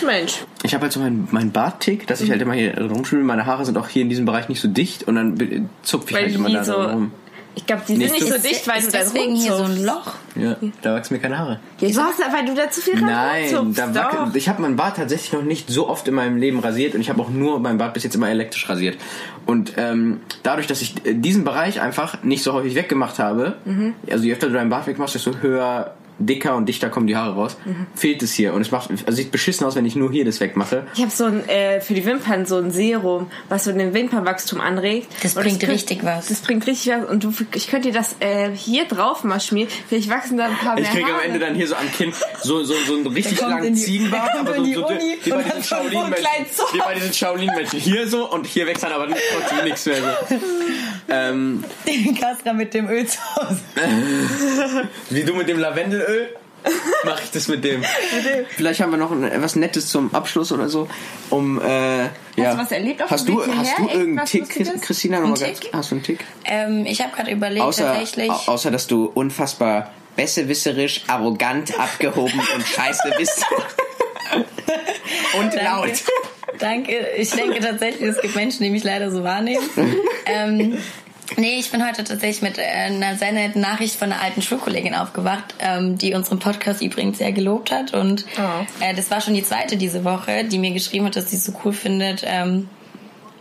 Mensch. 0.07 0.45
Ich 0.63 0.73
habe 0.73 0.83
halt 0.83 0.93
so 0.93 1.01
meinen 1.01 1.27
mein 1.33 1.51
Barttick, 1.51 2.07
dass 2.07 2.21
ich 2.21 2.31
halt 2.31 2.41
immer 2.41 2.55
hier 2.55 2.79
rumschwimme. 2.81 3.25
Meine 3.25 3.45
Haare 3.47 3.65
sind 3.65 3.77
auch 3.77 3.89
hier 3.89 4.03
in 4.03 4.09
diesem 4.09 4.25
Bereich 4.25 4.49
nicht 4.49 4.61
so 4.61 4.69
dicht 4.69 5.03
und 5.09 5.17
dann 5.17 5.69
zupfe 5.83 6.11
ich 6.11 6.15
Weil 6.15 6.23
halt 6.27 6.35
immer 6.37 6.51
da 6.51 6.65
so- 6.65 6.75
rum. 6.81 7.13
Ich 7.57 7.67
glaube, 7.67 7.83
die 7.89 7.97
sind 7.97 8.13
nicht 8.13 8.21
so- 8.29 8.37
so 8.37 8.39
dicht, 8.41 8.67
weil 8.69 8.79
ist 8.79 8.89
du 8.89 8.93
dann 8.93 9.03
deswegen 9.13 9.35
hier 9.35 9.55
so 9.57 9.65
ein. 9.65 9.85
Loch. 9.85 10.15
Ja, 10.37 10.57
da 10.83 10.95
wachsen 10.95 11.15
mir 11.15 11.21
keine 11.21 11.37
Haare. 11.39 11.59
Ja, 11.81 11.89
du 11.89 12.01
hast, 12.01 12.21
weil 12.21 12.47
du 12.47 12.55
da 12.55 12.71
zu 12.71 12.81
viel 12.81 13.01
Nein, 13.01 13.55
rumzupfst, 13.55 13.95
da 13.97 14.05
wackel, 14.05 14.37
ich 14.37 14.49
habe 14.49 14.63
meinen 14.63 14.77
Bart 14.77 14.97
tatsächlich 14.97 15.33
noch 15.33 15.43
nicht 15.43 15.69
so 15.69 15.89
oft 15.89 16.07
in 16.07 16.15
meinem 16.15 16.37
Leben 16.37 16.61
rasiert 16.61 16.95
und 16.95 17.01
ich 17.01 17.11
habe 17.11 17.21
auch 17.21 17.29
nur 17.29 17.59
meinen 17.59 17.79
Bart 17.79 17.95
bis 17.95 18.05
jetzt 18.05 18.15
immer 18.15 18.31
elektrisch 18.31 18.69
rasiert. 18.69 18.99
Und 19.47 19.73
ähm, 19.77 20.21
dadurch, 20.45 20.69
dass 20.69 20.81
ich 20.81 21.05
äh, 21.05 21.15
diesen 21.15 21.45
Bereich 21.45 21.81
einfach 21.81 22.23
nicht 22.23 22.45
so 22.45 22.53
häufig 22.53 22.77
weggemacht 22.77 23.19
habe, 23.19 23.57
Mhm. 23.65 23.95
also 24.11 24.25
je 24.25 24.33
öfter 24.33 24.47
du 24.47 24.53
deinen 24.55 24.71
Bart 24.71 24.87
wegmachst, 24.87 25.17
desto 25.17 25.33
höher, 25.43 25.95
dicker 26.21 26.55
und 26.55 26.67
dichter 26.67 26.89
kommen 26.91 27.07
die 27.07 27.17
Haare 27.17 27.35
raus, 27.35 27.57
Mhm. 27.65 27.87
fehlt 27.97 28.23
es 28.23 28.33
hier. 28.33 28.55
Und 28.55 28.61
es 28.61 28.71
macht, 28.71 28.91
also 28.91 29.13
sieht 29.17 29.33
beschissen 29.33 29.67
aus, 29.67 29.75
wenn 29.75 29.87
ich 29.87 29.97
nur 29.97 30.13
hier 30.13 30.25
das 30.25 30.39
wegmache. 30.41 30.87
Ich 30.95 31.01
habe 31.01 31.11
so 31.11 31.25
ein, 31.25 31.49
äh, 31.49 31.81
für 31.81 31.95
die 31.95 32.05
Wimpern 32.05 32.47
so 32.47 32.57
ein 32.59 32.71
Serum, 32.71 33.31
was 33.49 33.65
so 33.65 33.73
den 33.73 33.95
Wimpernwachstum 33.95 34.61
anregt. 34.61 35.09
Das 35.23 35.35
Und 35.37 35.43
bringt 35.43 35.61
könnt- 35.61 35.73
richtig 35.73 36.05
was. 36.05 36.29
Das 36.29 36.41
bringt 36.41 36.67
richtig 36.67 36.93
was. 36.93 37.09
Und 37.09 37.25
du, 37.25 37.33
ich 37.55 37.69
könnte 37.69 37.89
dir 37.89 37.95
das 37.95 38.17
äh, 38.21 38.51
hier 38.55 38.85
drauf 38.85 39.25
mal 39.25 39.41
schmieren. 39.41 39.71
Vielleicht 39.89 40.09
wachsen 40.11 40.37
da 40.37 40.45
ein 40.47 40.57
paar 40.57 40.75
mehr 40.75 40.85
Ich 40.85 40.91
kriege 40.91 41.13
am. 41.13 41.21
Ende 41.21 41.39
dann 41.39 41.55
hier 41.55 41.67
so 41.67 41.75
am 41.75 41.91
Kinn 41.91 42.13
so, 42.43 42.63
so, 42.63 42.75
so 42.87 42.95
einen 42.95 43.07
richtig 43.07 43.41
langen 43.41 43.75
die- 43.75 43.81
Ziegenbart, 43.81 44.31
aber 44.39 44.55
so, 44.57 44.65
so 44.65 44.87
Uni 44.89 45.19
wie 45.25 45.31
bei 45.31 45.37
und 45.37 45.45
diesen 45.47 45.63
so 45.63 45.69
Shaolin-Menschen. 45.69 46.25
Wie 46.73 46.79
bei 46.79 46.95
diesen 46.95 47.13
Shaolin-Menschen. 47.15 47.81
Hier 47.81 48.07
so 48.09 48.31
und 48.31 48.47
hier 48.47 48.67
wächst 48.67 48.83
dann 48.83 48.93
aber 48.93 49.09
trotzdem 49.09 49.65
nichts 49.65 49.87
mehr 49.87 49.97
so. 50.29 50.37
Ähm, 51.09 51.65
Den 51.87 52.15
Kastra 52.15 52.53
mit 52.53 52.73
dem 52.75 52.89
Öl 52.89 53.07
zu 53.07 53.19
Hause. 53.37 53.59
Wie 55.11 55.25
du 55.25 55.35
mit 55.35 55.49
dem 55.49 55.59
Lavendelöl? 55.59 56.10
Mach 57.05 57.23
ich 57.23 57.31
das 57.31 57.49
mit 57.49 57.65
dem. 57.65 57.83
Vielleicht 58.57 58.81
haben 58.83 58.91
wir 58.91 58.99
noch 58.99 59.11
ein, 59.11 59.31
was 59.43 59.57
Nettes 59.57 59.89
zum 59.89 60.15
Abschluss 60.15 60.53
oder 60.53 60.69
so. 60.69 60.89
Um, 61.31 61.59
äh, 61.59 62.03
ja. 62.03 62.11
du 62.37 62.59
was 62.59 62.71
erlebt 62.71 63.03
auf 63.03 63.11
hast 63.11 63.27
dem 63.27 63.37
du, 63.37 63.47
Weg 63.47 63.55
hast 63.57 63.79
du 63.79 63.89
irgendeinen 63.89 64.27
Tick, 64.27 64.43
Lustiges? 64.43 64.81
Christina? 64.83 65.21
Noch 65.21 65.29
Ein 65.29 65.35
ganz, 65.41 65.61
Tick? 65.61 65.71
hast 65.73 65.91
du 65.91 65.95
einen 65.95 66.05
Tick? 66.05 66.25
Ähm, 66.45 66.85
ich 66.85 67.01
habe 67.01 67.17
gerade 67.17 67.31
überlegt, 67.31 67.63
Außer, 67.65 67.85
tatsächlich. 67.85 68.31
au- 68.31 68.53
außer, 68.53 68.71
dass 68.71 68.87
du 68.87 69.07
unfassbar 69.07 69.91
besserwisserisch, 70.17 71.05
arrogant, 71.07 71.79
abgehoben 71.81 72.41
und 72.55 72.67
scheiße 72.67 73.11
bist. 73.17 73.43
und 75.39 75.55
laut. 75.55 75.93
Danke. 76.59 77.09
Ich 77.17 77.31
denke 77.31 77.61
tatsächlich, 77.61 78.03
es 78.11 78.21
gibt 78.21 78.35
Menschen, 78.37 78.65
die 78.65 78.71
mich 78.71 78.85
leider 78.85 79.11
so 79.11 79.23
wahrnehmen. 79.25 79.65
ähm, 80.27 80.77
nee, 81.37 81.59
ich 81.59 81.71
bin 81.71 81.87
heute 81.87 82.05
tatsächlich 82.05 82.43
mit 82.43 82.59
äh, 82.59 82.63
einer 82.63 83.17
sehr 83.17 83.33
netten 83.33 83.61
Nachricht 83.61 83.97
von 83.97 84.13
einer 84.13 84.23
alten 84.23 84.43
Schulkollegin 84.43 84.95
aufgewacht, 84.95 85.55
ähm, 85.61 85.97
die 85.99 86.15
unseren 86.15 86.39
Podcast 86.39 86.83
übrigens 86.83 87.19
sehr 87.19 87.33
gelobt 87.33 87.71
hat. 87.71 87.95
Und 87.95 88.25
Oh. 88.39 88.85
äh, 88.85 88.95
das 88.95 89.11
war 89.11 89.21
schon 89.21 89.35
die 89.35 89.43
zweite 89.43 89.77
diese 89.77 90.05
Woche, 90.05 90.45
die 90.45 90.59
mir 90.59 90.73
geschrieben 90.73 91.07
hat, 91.07 91.17
dass 91.17 91.31
sie 91.31 91.37
es 91.37 91.45
so 91.45 91.53
cool 91.65 91.73
findet. 91.73 92.23
Ähm, 92.27 92.69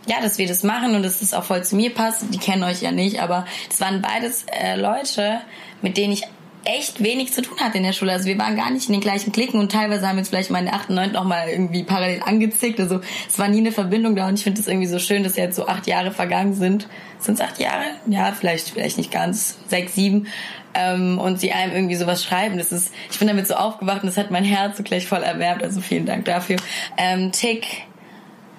ja, 0.06 0.16
dass 0.22 0.38
wir 0.38 0.48
das 0.48 0.62
machen 0.62 0.94
und 0.94 1.02
dass 1.02 1.20
es 1.22 1.34
auch 1.34 1.44
voll 1.44 1.62
zu 1.62 1.76
mir 1.76 1.90
passt. 1.94 2.24
Die 2.32 2.38
kennen 2.38 2.62
euch 2.64 2.80
ja 2.82 2.90
nicht, 2.90 3.20
aber 3.20 3.44
das 3.68 3.80
waren 3.80 4.00
beides 4.02 4.44
äh, 4.50 4.74
Leute, 4.76 5.40
mit 5.82 5.96
denen 5.96 6.12
ich 6.14 6.24
echt 6.64 7.02
wenig 7.02 7.32
zu 7.32 7.42
tun 7.42 7.58
hatte 7.58 7.78
in 7.78 7.84
der 7.84 7.92
Schule. 7.92 8.12
Also 8.12 8.26
wir 8.26 8.38
waren 8.38 8.56
gar 8.56 8.70
nicht 8.70 8.86
in 8.88 8.92
den 8.92 9.00
gleichen 9.00 9.32
Klicken 9.32 9.60
und 9.60 9.72
teilweise 9.72 10.06
haben 10.06 10.18
uns 10.18 10.28
vielleicht 10.28 10.50
mal 10.50 10.58
in 10.58 10.66
der 10.66 10.74
8. 10.74 10.90
und 10.90 10.96
9. 10.96 11.16
auch 11.16 11.24
mal 11.24 11.48
irgendwie 11.48 11.84
parallel 11.84 12.22
angezickt. 12.24 12.78
Also 12.80 13.00
es 13.28 13.38
war 13.38 13.48
nie 13.48 13.58
eine 13.58 13.72
Verbindung 13.72 14.14
da 14.14 14.28
und 14.28 14.34
ich 14.34 14.44
finde 14.44 14.60
es 14.60 14.66
irgendwie 14.66 14.86
so 14.86 14.98
schön, 14.98 15.22
dass 15.22 15.36
jetzt 15.36 15.56
so 15.56 15.66
acht 15.66 15.86
Jahre 15.86 16.10
vergangen 16.10 16.54
sind. 16.54 16.88
Sind 17.18 17.34
es 17.34 17.40
acht 17.40 17.58
Jahre? 17.58 17.84
Ja, 18.06 18.32
vielleicht, 18.32 18.70
vielleicht 18.70 18.98
nicht 18.98 19.10
ganz. 19.10 19.58
Sechs, 19.68 19.94
sieben. 19.94 20.26
Ähm, 20.74 21.18
und 21.18 21.40
sie 21.40 21.52
einem 21.52 21.72
irgendwie 21.72 21.96
sowas 21.96 22.22
schreiben. 22.22 22.58
Das 22.58 22.72
ist, 22.72 22.92
ich 23.10 23.18
bin 23.18 23.26
damit 23.26 23.46
so 23.46 23.54
aufgewacht 23.54 24.02
und 24.02 24.08
das 24.08 24.16
hat 24.16 24.30
mein 24.30 24.44
Herz 24.44 24.76
so 24.76 24.82
gleich 24.82 25.06
voll 25.06 25.22
erwärmt. 25.22 25.62
Also 25.62 25.80
vielen 25.80 26.06
Dank 26.06 26.26
dafür. 26.26 26.56
Ähm, 26.96 27.32
Tick 27.32 27.66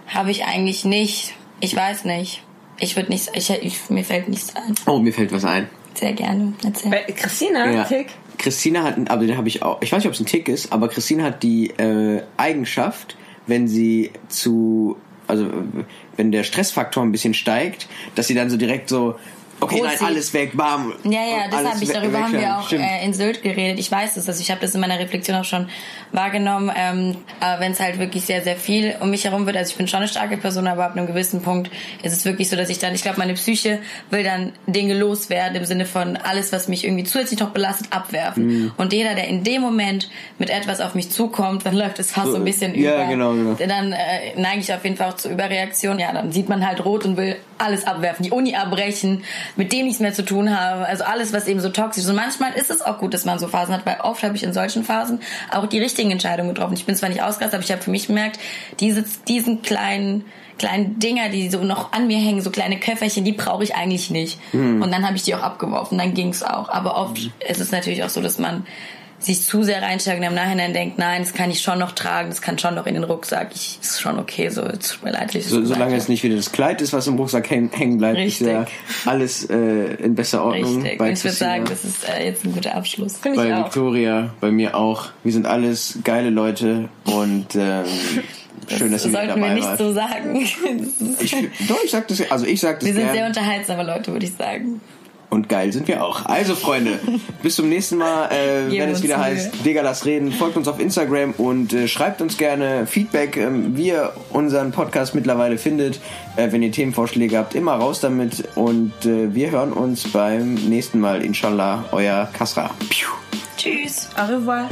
habe 0.07 0.31
ich 0.31 0.45
eigentlich 0.45 0.85
nicht. 0.85 1.33
Ich 1.59 1.75
weiß 1.75 2.05
nicht. 2.05 2.43
Ich 2.79 2.95
würde 2.95 3.11
nicht, 3.11 3.29
ich, 3.35 3.49
ich, 3.49 3.89
mir 3.89 4.03
fällt 4.03 4.27
nichts 4.27 4.55
ein. 4.55 4.75
Oh, 4.87 4.97
mir 4.97 5.13
fällt 5.13 5.31
was 5.31 5.45
ein. 5.45 5.69
Sehr 6.01 6.13
gerne. 6.13 6.53
Erzähl. 6.65 6.89
Bei 6.89 7.03
Christina, 7.13 7.71
Ja. 7.71 7.83
Tick. 7.83 8.07
Christina 8.39 8.81
hat, 8.81 8.95
aber 9.07 9.27
den 9.27 9.37
habe 9.37 9.47
ich 9.47 9.61
auch, 9.61 9.79
ich 9.83 9.91
weiß 9.91 9.99
nicht, 9.99 10.07
ob 10.07 10.13
es 10.13 10.19
ein 10.19 10.25
Tick 10.25 10.49
ist, 10.49 10.73
aber 10.73 10.87
Christina 10.87 11.25
hat 11.25 11.43
die 11.43 11.67
äh, 11.77 12.23
Eigenschaft, 12.37 13.15
wenn 13.45 13.67
sie 13.67 14.09
zu, 14.27 14.97
also 15.27 15.47
wenn 16.17 16.31
der 16.31 16.43
Stressfaktor 16.43 17.03
ein 17.03 17.11
bisschen 17.11 17.35
steigt, 17.35 17.87
dass 18.15 18.25
sie 18.27 18.33
dann 18.33 18.49
so 18.49 18.57
direkt 18.57 18.89
so, 18.89 19.13
okay, 19.61 19.79
Rot 19.79 19.85
nein, 19.85 19.97
alles 20.01 20.33
weg, 20.33 20.51
bam. 20.55 20.93
Ja, 21.03 21.21
ja, 21.21 21.47
das 21.49 21.73
habe 21.73 21.83
ich, 21.83 21.91
darüber 21.91 22.23
haben 22.23 22.33
wir 22.33 22.57
auch 22.57 22.71
äh, 22.71 23.05
in 23.05 23.13
Sylt 23.13 23.41
geredet. 23.41 23.79
Ich 23.79 23.91
weiß 23.91 24.17
es, 24.17 24.27
also 24.27 24.41
ich 24.41 24.51
habe 24.51 24.61
das 24.61 24.75
in 24.75 24.81
meiner 24.81 24.99
Reflexion 24.99 25.37
auch 25.37 25.45
schon 25.45 25.69
wahrgenommen. 26.11 26.71
Ähm, 26.75 27.17
aber 27.39 27.61
wenn 27.61 27.71
es 27.71 27.79
halt 27.79 27.99
wirklich 27.99 28.25
sehr, 28.25 28.43
sehr 28.43 28.57
viel 28.57 28.95
um 28.99 29.09
mich 29.09 29.25
herum 29.25 29.45
wird, 29.45 29.57
also 29.57 29.71
ich 29.71 29.77
bin 29.77 29.87
schon 29.87 29.99
eine 29.99 30.07
starke 30.07 30.37
Person, 30.37 30.67
aber 30.67 30.85
ab 30.85 30.97
einem 30.97 31.07
gewissen 31.07 31.41
Punkt 31.41 31.71
ist 32.03 32.13
es 32.13 32.25
wirklich 32.25 32.49
so, 32.49 32.55
dass 32.55 32.69
ich 32.69 32.79
dann, 32.79 32.93
ich 32.93 33.03
glaube, 33.03 33.19
meine 33.19 33.33
Psyche 33.33 33.79
will 34.09 34.23
dann 34.23 34.51
Dinge 34.67 34.97
loswerden 34.97 35.55
im 35.55 35.65
Sinne 35.65 35.85
von 35.85 36.17
alles, 36.17 36.51
was 36.51 36.67
mich 36.67 36.83
irgendwie 36.83 37.03
zusätzlich 37.03 37.39
noch 37.39 37.51
belastet, 37.51 37.87
abwerfen. 37.91 38.45
Mhm. 38.45 38.71
Und 38.77 38.93
jeder, 38.93 39.15
der 39.15 39.27
in 39.27 39.43
dem 39.43 39.61
Moment 39.61 40.09
mit 40.39 40.49
etwas 40.49 40.81
auf 40.81 40.95
mich 40.95 41.11
zukommt, 41.11 41.65
dann 41.65 41.75
läuft 41.75 41.99
es 41.99 42.11
fast 42.11 42.31
so, 42.31 42.35
ein 42.35 42.43
bisschen 42.43 42.75
ja, 42.75 42.95
über. 42.95 43.05
genau, 43.05 43.33
genau. 43.33 43.53
Dann 43.53 43.93
äh, 43.93 43.97
neige 44.35 44.59
ich 44.59 44.73
auf 44.73 44.83
jeden 44.83 44.97
Fall 44.97 45.09
auch 45.09 45.17
zur 45.17 45.31
Überreaktion. 45.31 45.99
Ja, 45.99 46.11
dann 46.13 46.31
sieht 46.31 46.49
man 46.49 46.65
halt 46.65 46.83
rot 46.83 47.05
und 47.05 47.17
will 47.17 47.35
alles 47.57 47.85
abwerfen, 47.85 48.23
die 48.23 48.31
Uni 48.31 48.55
abbrechen, 48.55 49.23
mit 49.55 49.73
dem 49.73 49.85
nichts 49.85 49.99
mehr 49.99 50.13
zu 50.13 50.23
tun 50.23 50.57
haben. 50.57 50.83
Also 50.83 51.03
alles, 51.03 51.33
was 51.33 51.47
eben 51.47 51.59
so 51.59 51.69
toxisch 51.69 52.03
ist. 52.03 52.09
Und 52.09 52.15
manchmal 52.15 52.53
ist 52.53 52.69
es 52.69 52.81
auch 52.81 52.97
gut, 52.97 53.13
dass 53.13 53.25
man 53.25 53.39
so 53.39 53.47
Phasen 53.47 53.73
hat, 53.73 53.85
weil 53.85 53.99
oft 54.01 54.23
habe 54.23 54.35
ich 54.35 54.43
in 54.43 54.53
solchen 54.53 54.83
Phasen 54.83 55.19
auch 55.51 55.65
die 55.67 55.79
richtigen 55.79 56.11
Entscheidungen 56.11 56.53
getroffen. 56.53 56.73
Ich 56.73 56.85
bin 56.85 56.95
zwar 56.95 57.09
nicht 57.09 57.21
ausgerastet, 57.21 57.55
aber 57.55 57.63
ich 57.63 57.71
habe 57.71 57.81
für 57.81 57.91
mich 57.91 58.07
gemerkt, 58.07 58.39
diese, 58.79 59.03
diesen 59.27 59.61
kleinen 59.61 60.25
kleinen 60.57 60.99
Dinger, 60.99 61.29
die 61.29 61.49
so 61.49 61.63
noch 61.63 61.91
an 61.91 62.05
mir 62.05 62.19
hängen, 62.19 62.41
so 62.41 62.51
kleine 62.51 62.79
Köfferchen, 62.79 63.25
die 63.25 63.31
brauche 63.31 63.63
ich 63.63 63.73
eigentlich 63.73 64.11
nicht. 64.11 64.37
Und 64.53 64.91
dann 64.91 65.07
habe 65.07 65.15
ich 65.15 65.23
die 65.23 65.33
auch 65.33 65.41
abgeworfen, 65.41 65.97
dann 65.97 66.13
ging's 66.13 66.43
auch. 66.43 66.69
Aber 66.69 66.97
oft 66.97 67.17
ist 67.49 67.59
es 67.59 67.71
natürlich 67.71 68.03
auch 68.03 68.09
so, 68.09 68.21
dass 68.21 68.37
man 68.37 68.67
sich 69.21 69.43
zu 69.43 69.63
sehr 69.63 69.81
reinsteigt 69.81 70.19
und 70.19 70.25
im 70.25 70.33
Nachhinein 70.33 70.73
denkt, 70.73 70.97
nein, 70.97 71.21
das 71.21 71.33
kann 71.33 71.51
ich 71.51 71.61
schon 71.61 71.79
noch 71.79 71.91
tragen, 71.91 72.29
das 72.29 72.41
kann 72.41 72.57
schon 72.57 72.75
noch 72.75 72.87
in 72.87 72.95
den 72.95 73.03
Rucksack, 73.03 73.51
ich, 73.53 73.77
ist 73.81 74.01
schon 74.01 74.17
okay, 74.19 74.49
so, 74.49 74.63
es 74.63 74.89
tut 74.89 75.03
mir 75.03 75.11
leid. 75.11 75.33
das 75.35 75.45
So, 75.47 75.63
solange 75.63 75.95
es 75.95 76.07
nicht 76.07 76.23
wieder 76.23 76.35
das 76.35 76.51
Kleid 76.51 76.81
ist, 76.81 76.91
was 76.91 77.07
im 77.07 77.15
Rucksack 77.15 77.49
häng, 77.49 77.69
hängen 77.71 77.97
bleibt, 77.99 78.17
Richtig. 78.17 78.47
ist 78.47 78.53
ja 78.53 78.65
alles 79.05 79.49
äh, 79.49 79.95
in 79.95 80.15
besser 80.15 80.43
Ordnung. 80.43 80.81
Richtig. 80.81 81.01
Ich 81.01 81.23
würde 81.23 81.35
sagen, 81.35 81.65
das 81.69 81.83
ist 81.83 82.09
äh, 82.09 82.25
jetzt 82.25 82.43
ein 82.45 82.53
guter 82.53 82.75
Abschluss. 82.75 83.17
Finde 83.17 83.43
ich 83.43 83.49
bei. 83.49 83.57
Victoria, 83.63 84.33
bei 84.39 84.51
mir 84.51 84.75
auch. 84.75 85.09
Wir 85.23 85.33
sind 85.33 85.45
alles 85.45 85.99
geile 86.03 86.29
Leute 86.31 86.89
und 87.05 87.55
ähm, 87.55 87.85
schön, 88.67 88.91
dass 88.91 89.05
ihr 89.05 89.11
Sollten 89.11 89.27
wir 89.27 89.35
dabei 89.35 89.53
nicht 89.53 89.67
wart. 89.67 89.77
so 89.77 89.93
sagen. 89.93 90.35
Ich, 90.35 90.57
doch, 91.67 91.83
ich 91.83 91.91
sag 91.91 92.07
das, 92.07 92.31
also 92.31 92.45
ich 92.45 92.59
sag 92.59 92.79
das 92.79 92.87
wir 92.87 92.93
sind 92.93 93.03
gern. 93.03 93.15
sehr 93.15 93.25
unterhaltsame 93.27 93.83
Leute, 93.83 94.11
würde 94.11 94.25
ich 94.25 94.33
sagen. 94.33 94.81
Und 95.31 95.47
geil 95.47 95.71
sind 95.71 95.87
wir 95.87 96.03
auch. 96.03 96.25
Also 96.25 96.55
Freunde, 96.55 96.99
bis 97.41 97.55
zum 97.55 97.69
nächsten 97.69 97.95
Mal, 97.95 98.29
äh, 98.31 98.69
wenn 98.69 98.89
es 98.89 99.01
wieder 99.01 99.17
heißt, 99.17 99.65
Digga, 99.65 99.81
lass 99.81 100.05
reden. 100.05 100.29
Folgt 100.33 100.57
uns 100.57 100.67
auf 100.67 100.77
Instagram 100.77 101.31
und 101.37 101.71
äh, 101.71 101.87
schreibt 101.87 102.21
uns 102.21 102.37
gerne 102.37 102.85
Feedback, 102.85 103.37
ähm, 103.37 103.77
wie 103.77 103.87
ihr 103.87 104.11
unseren 104.31 104.73
Podcast 104.73 105.15
mittlerweile 105.15 105.57
findet. 105.57 106.01
Äh, 106.35 106.51
wenn 106.51 106.61
ihr 106.61 106.73
Themenvorschläge 106.73 107.37
habt, 107.37 107.55
immer 107.55 107.75
raus 107.75 108.01
damit. 108.01 108.43
Und 108.55 108.91
äh, 109.05 109.33
wir 109.33 109.51
hören 109.51 109.71
uns 109.71 110.11
beim 110.11 110.55
nächsten 110.55 110.99
Mal. 110.99 111.23
Inshallah, 111.23 111.85
euer 111.93 112.27
Kasra. 112.33 112.69
Piu. 112.89 113.07
Tschüss. 113.55 114.09
Au 114.17 114.25
revoir. 114.25 114.67